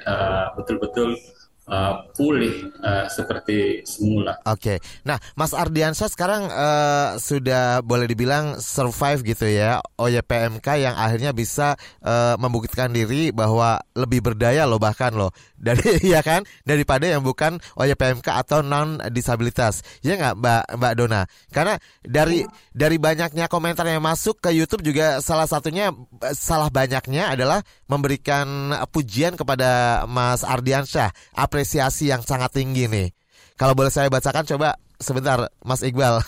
betul-betul 0.54 1.18
uh, 1.18 1.39
uh, 1.70 2.04
pulih 2.18 2.74
uh, 2.82 3.06
seperti 3.08 3.86
semula. 3.86 4.42
Oke, 4.44 4.76
okay. 4.76 4.78
nah 5.06 5.22
Mas 5.38 5.54
Ardiansyah 5.54 6.10
sekarang 6.10 6.50
uh, 6.50 7.16
sudah 7.22 7.86
boleh 7.86 8.10
dibilang 8.10 8.58
survive 8.60 9.22
gitu 9.24 9.46
ya 9.48 9.80
OYPMK 9.96 10.68
yang 10.82 10.96
akhirnya 10.98 11.32
bisa 11.32 11.78
uh, 12.04 12.36
membuktikan 12.42 12.92
diri 12.92 13.30
bahwa 13.30 13.80
lebih 13.94 14.26
berdaya 14.26 14.66
loh 14.66 14.82
bahkan 14.82 15.14
loh 15.14 15.32
dari 15.60 16.00
ya 16.16 16.24
kan? 16.24 16.48
Daripada 16.64 17.06
yang 17.06 17.22
bukan 17.22 17.60
OYPMK 17.76 18.28
atau 18.48 18.64
non 18.64 18.98
disabilitas 19.12 19.84
ya 20.00 20.16
nggak 20.16 20.36
Mbak 20.40 20.64
Mbak 20.80 20.94
Dona? 20.96 21.22
Karena 21.52 21.76
dari 22.02 22.48
dari 22.72 22.96
banyaknya 22.96 23.52
komentar 23.52 23.84
yang 23.86 24.02
masuk 24.02 24.40
ke 24.40 24.56
YouTube 24.56 24.88
juga 24.88 25.20
salah 25.20 25.46
satunya 25.46 25.92
salah 26.34 26.72
banyaknya 26.72 27.36
adalah 27.36 27.60
memberikan 27.92 28.72
pujian 28.90 29.36
kepada 29.36 30.04
Mas 30.08 30.48
Ardiansyah. 30.48 31.12
Apresiasi 31.36 32.10
yang 32.10 32.24
sangat 32.24 32.56
tinggi 32.56 32.88
nih. 32.88 33.19
Kalau 33.60 33.76
boleh 33.76 33.92
saya 33.92 34.08
bacakan 34.08 34.48
coba 34.48 34.80
sebentar 35.00 35.52
Mas 35.68 35.84
Iqbal. 35.84 36.24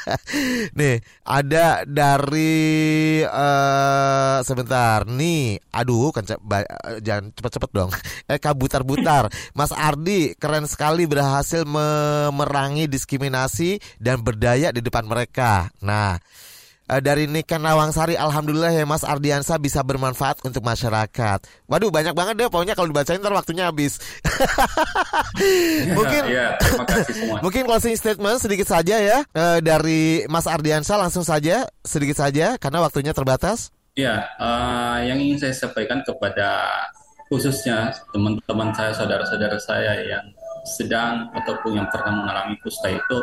nih, 0.78 1.02
ada 1.26 1.82
dari 1.82 3.22
uh, 3.26 4.38
sebentar. 4.46 5.02
Nih, 5.02 5.58
aduh 5.74 6.14
kan 6.14 6.22
jangan 7.02 7.34
cepet-cepet 7.34 7.70
dong. 7.74 7.90
Eh 8.30 8.38
kabutar-butar. 8.38 9.26
Mas 9.58 9.74
Ardi 9.74 10.38
keren 10.38 10.70
sekali 10.70 11.10
berhasil 11.10 11.66
memerangi 11.66 12.86
diskriminasi 12.86 13.82
dan 13.98 14.22
berdaya 14.22 14.70
di 14.70 14.78
depan 14.78 15.02
mereka. 15.02 15.74
Nah, 15.82 16.14
dari 16.98 17.30
Niken 17.30 17.62
Lawangsari 17.62 18.18
alhamdulillah 18.18 18.74
ya 18.74 18.82
Mas 18.82 19.06
Ardiansa 19.06 19.54
bisa 19.62 19.86
bermanfaat 19.86 20.42
untuk 20.42 20.66
masyarakat. 20.66 21.38
Waduh 21.70 21.94
banyak 21.94 22.10
banget 22.18 22.34
deh 22.34 22.48
pokoknya 22.50 22.74
kalau 22.74 22.90
dibacain 22.90 23.22
ntar 23.22 23.30
waktunya 23.30 23.70
habis. 23.70 24.02
mungkin 25.94 26.22
ya, 26.26 26.58
terima 26.58 26.84
kasih 26.90 27.14
semua. 27.14 27.38
mungkin 27.46 27.62
closing 27.62 27.94
statement 27.94 28.42
sedikit 28.42 28.66
saja 28.66 28.98
ya 28.98 29.22
uh, 29.22 29.62
dari 29.62 30.26
Mas 30.26 30.50
Ardiansa 30.50 30.98
langsung 30.98 31.22
saja 31.22 31.70
sedikit 31.86 32.18
saja 32.18 32.58
karena 32.58 32.82
waktunya 32.82 33.14
terbatas. 33.14 33.70
Ya, 33.94 34.26
uh, 34.42 34.98
yang 35.06 35.22
ingin 35.22 35.38
saya 35.46 35.54
sampaikan 35.54 36.02
kepada 36.02 36.66
khususnya 37.30 37.94
teman-teman 38.10 38.74
saya, 38.74 38.90
saudara-saudara 38.90 39.58
saya 39.62 39.92
yang 40.02 40.26
sedang 40.66 41.30
ataupun 41.34 41.78
yang 41.78 41.88
pernah 41.88 42.12
mengalami 42.22 42.58
kusta 42.60 42.90
itu 42.90 43.18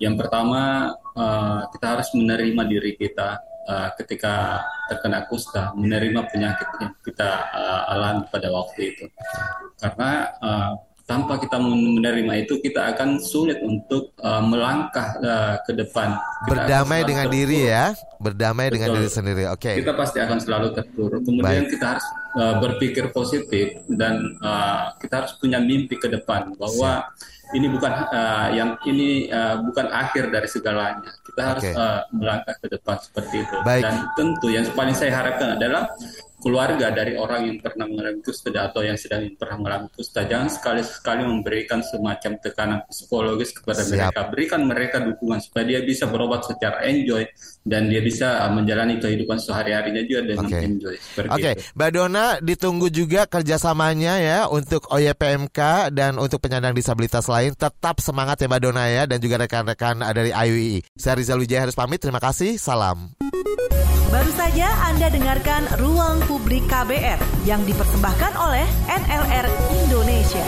yang 0.00 0.16
pertama, 0.16 0.90
uh, 1.12 1.68
kita 1.76 1.86
harus 1.92 2.08
menerima 2.16 2.62
diri 2.64 2.96
kita 2.96 3.36
uh, 3.68 3.88
ketika 4.00 4.64
terkena 4.88 5.28
kusta, 5.28 5.76
menerima 5.76 6.24
penyakit 6.32 6.68
yang 6.80 6.92
kita 7.04 7.30
uh, 7.52 7.92
alami 7.92 8.24
pada 8.32 8.48
waktu 8.48 8.96
itu. 8.96 9.04
Karena 9.76 10.32
uh, 10.40 10.72
tanpa 11.04 11.36
kita 11.36 11.60
menerima 11.60 12.48
itu, 12.48 12.64
kita 12.64 12.96
akan 12.96 13.20
sulit 13.20 13.60
untuk 13.60 14.16
uh, 14.24 14.40
melangkah 14.40 15.20
uh, 15.20 15.56
ke 15.68 15.76
depan. 15.76 16.16
Kita 16.16 16.48
Berdamai 16.48 17.00
dengan 17.04 17.26
terpuruk. 17.28 17.44
diri 17.44 17.58
ya, 17.68 17.84
berdamai 18.16 18.66
Betul. 18.70 18.74
dengan 18.80 18.88
diri 18.96 19.08
sendiri. 19.12 19.44
Oke. 19.52 19.60
Okay. 19.68 19.74
Kita 19.84 19.92
pasti 20.00 20.18
akan 20.24 20.38
selalu 20.40 20.68
terpuruk. 20.72 21.20
Kemudian 21.28 21.68
Baik. 21.68 21.76
kita 21.76 21.84
harus 21.92 22.06
uh, 22.40 22.54
berpikir 22.56 23.04
positif 23.12 23.84
dan 23.92 24.38
uh, 24.40 24.96
kita 24.96 25.26
harus 25.26 25.36
punya 25.36 25.60
mimpi 25.60 26.00
ke 26.00 26.08
depan 26.08 26.56
bahwa 26.56 27.04
Siap 27.04 27.39
ini 27.50 27.66
bukan 27.66 27.92
uh, 28.10 28.48
yang 28.54 28.78
ini 28.86 29.26
uh, 29.30 29.58
bukan 29.62 29.90
akhir 29.90 30.30
dari 30.30 30.46
segalanya. 30.46 31.10
Kita 31.26 31.40
harus 31.42 31.64
okay. 31.66 31.74
uh, 31.74 32.02
melangkah 32.14 32.54
ke 32.58 32.66
depan 32.70 32.96
seperti 33.02 33.42
itu. 33.42 33.56
Baik. 33.66 33.82
Dan 33.82 33.94
tentu 34.14 34.48
yang 34.50 34.66
paling 34.74 34.94
saya 34.94 35.12
harapkan 35.14 35.58
adalah 35.58 35.90
keluarga 36.40 36.88
dari 36.90 37.14
orang 37.14 37.46
yang 37.46 37.58
pernah 37.60 37.86
mengalami 37.86 38.24
kusta 38.24 38.48
atau 38.50 38.80
yang 38.80 38.96
sedang 38.96 39.28
pernah 39.36 39.56
mengalami 39.60 39.88
kusta 39.92 40.24
jangan 40.24 40.48
sekali-sekali 40.48 41.22
memberikan 41.28 41.84
semacam 41.84 42.32
tekanan 42.40 42.80
psikologis 42.88 43.52
kepada 43.52 43.84
Siap. 43.84 43.92
mereka 43.92 44.20
berikan 44.32 44.60
mereka 44.64 44.96
dukungan 45.04 45.38
supaya 45.44 45.64
dia 45.68 45.80
bisa 45.84 46.08
berobat 46.08 46.48
secara 46.48 46.82
enjoy 46.88 47.28
dan 47.62 47.92
dia 47.92 48.00
bisa 48.00 48.48
uh, 48.48 48.50
menjalani 48.50 48.96
kehidupan 48.98 49.36
sehari-harinya 49.36 50.02
juga 50.08 50.22
dengan 50.34 50.48
okay. 50.48 50.64
enjoy 50.64 50.96
Oke, 51.20 51.28
okay. 51.28 51.54
Mbak 51.76 51.90
Dona 51.92 52.26
ditunggu 52.40 52.88
juga 52.88 53.28
kerjasamanya 53.28 54.14
ya 54.18 54.38
untuk 54.48 54.88
OYPMK 54.88 55.92
dan 55.92 56.16
untuk 56.16 56.40
penyandang 56.40 56.72
disabilitas 56.72 57.28
lain 57.28 57.52
tetap 57.52 58.00
semangat 58.00 58.40
ya 58.40 58.48
Mbak 58.48 58.62
Dona 58.64 58.84
ya 58.88 59.02
dan 59.04 59.20
juga 59.20 59.36
rekan-rekan 59.44 60.00
dari 60.16 60.32
IUI. 60.32 60.80
Saya 60.96 61.20
Rizal 61.20 61.38
Wijaya 61.42 61.68
harus 61.68 61.76
pamit. 61.76 62.00
Terima 62.00 62.18
kasih. 62.18 62.56
Salam. 62.56 63.12
Baru 64.10 64.34
saja 64.34 64.66
Anda 64.90 65.06
dengarkan 65.06 65.70
Ruang 65.78 66.18
Publik 66.26 66.66
KBR 66.66 67.46
yang 67.46 67.62
dipersembahkan 67.62 68.32
oleh 68.42 68.66
NLR 68.90 69.46
Indonesia. 69.86 70.46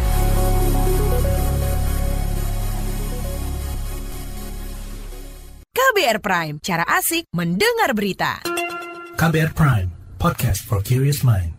KBR 5.71 6.19
Prime, 6.19 6.57
cara 6.59 6.83
asik 6.91 7.31
mendengar 7.31 7.95
berita. 7.95 8.43
KBR 9.15 9.55
Prime, 9.55 9.89
podcast 10.19 10.67
for 10.67 10.83
curious 10.83 11.23
mind. 11.23 11.52